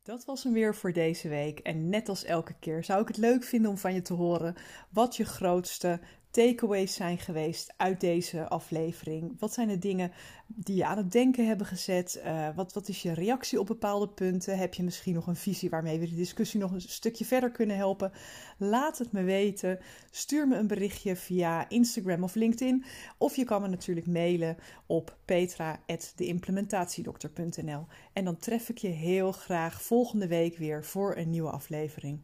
Dat 0.03 0.25
was 0.25 0.43
hem 0.43 0.53
weer 0.53 0.75
voor 0.75 0.93
deze 0.93 1.29
week. 1.29 1.59
En 1.59 1.89
net 1.89 2.09
als 2.09 2.23
elke 2.23 2.53
keer 2.59 2.83
zou 2.83 3.01
ik 3.01 3.07
het 3.07 3.17
leuk 3.17 3.43
vinden 3.43 3.71
om 3.71 3.77
van 3.77 3.93
je 3.93 4.01
te 4.01 4.13
horen 4.13 4.55
wat 4.89 5.15
je 5.15 5.25
grootste 5.25 5.99
takeaways 6.31 6.93
zijn 6.93 7.17
geweest 7.17 7.73
uit 7.77 7.99
deze 7.99 8.47
aflevering? 8.47 9.35
Wat 9.39 9.53
zijn 9.53 9.67
de 9.67 9.77
dingen 9.77 10.11
die 10.47 10.75
je 10.75 10.85
aan 10.85 10.97
het 10.97 11.11
denken 11.11 11.47
hebben 11.47 11.67
gezet? 11.67 12.21
Uh, 12.25 12.47
wat, 12.55 12.73
wat 12.73 12.87
is 12.87 13.01
je 13.01 13.13
reactie 13.13 13.59
op 13.59 13.67
bepaalde 13.67 14.07
punten? 14.07 14.57
Heb 14.57 14.73
je 14.73 14.83
misschien 14.83 15.13
nog 15.13 15.27
een 15.27 15.35
visie 15.35 15.69
waarmee 15.69 15.99
we 15.99 16.09
de 16.09 16.15
discussie 16.15 16.59
nog 16.59 16.71
een 16.71 16.81
stukje 16.81 17.25
verder 17.25 17.51
kunnen 17.51 17.75
helpen? 17.75 18.11
Laat 18.57 18.97
het 18.97 19.11
me 19.11 19.23
weten. 19.23 19.79
Stuur 20.11 20.47
me 20.47 20.57
een 20.57 20.67
berichtje 20.67 21.15
via 21.15 21.69
Instagram 21.69 22.23
of 22.23 22.35
LinkedIn. 22.35 22.83
Of 23.17 23.35
je 23.35 23.43
kan 23.43 23.61
me 23.61 23.67
natuurlijk 23.67 24.07
mailen 24.07 24.57
op 24.85 25.17
petra.deimplementatiedokter.nl. 25.25 27.85
En 28.13 28.25
dan 28.25 28.37
tref 28.37 28.69
ik 28.69 28.77
je 28.77 28.87
heel 28.87 29.31
graag 29.31 29.81
volgende 29.81 30.27
week 30.27 30.57
weer 30.57 30.85
voor 30.85 31.17
een 31.17 31.29
nieuwe 31.29 31.49
aflevering. 31.49 32.19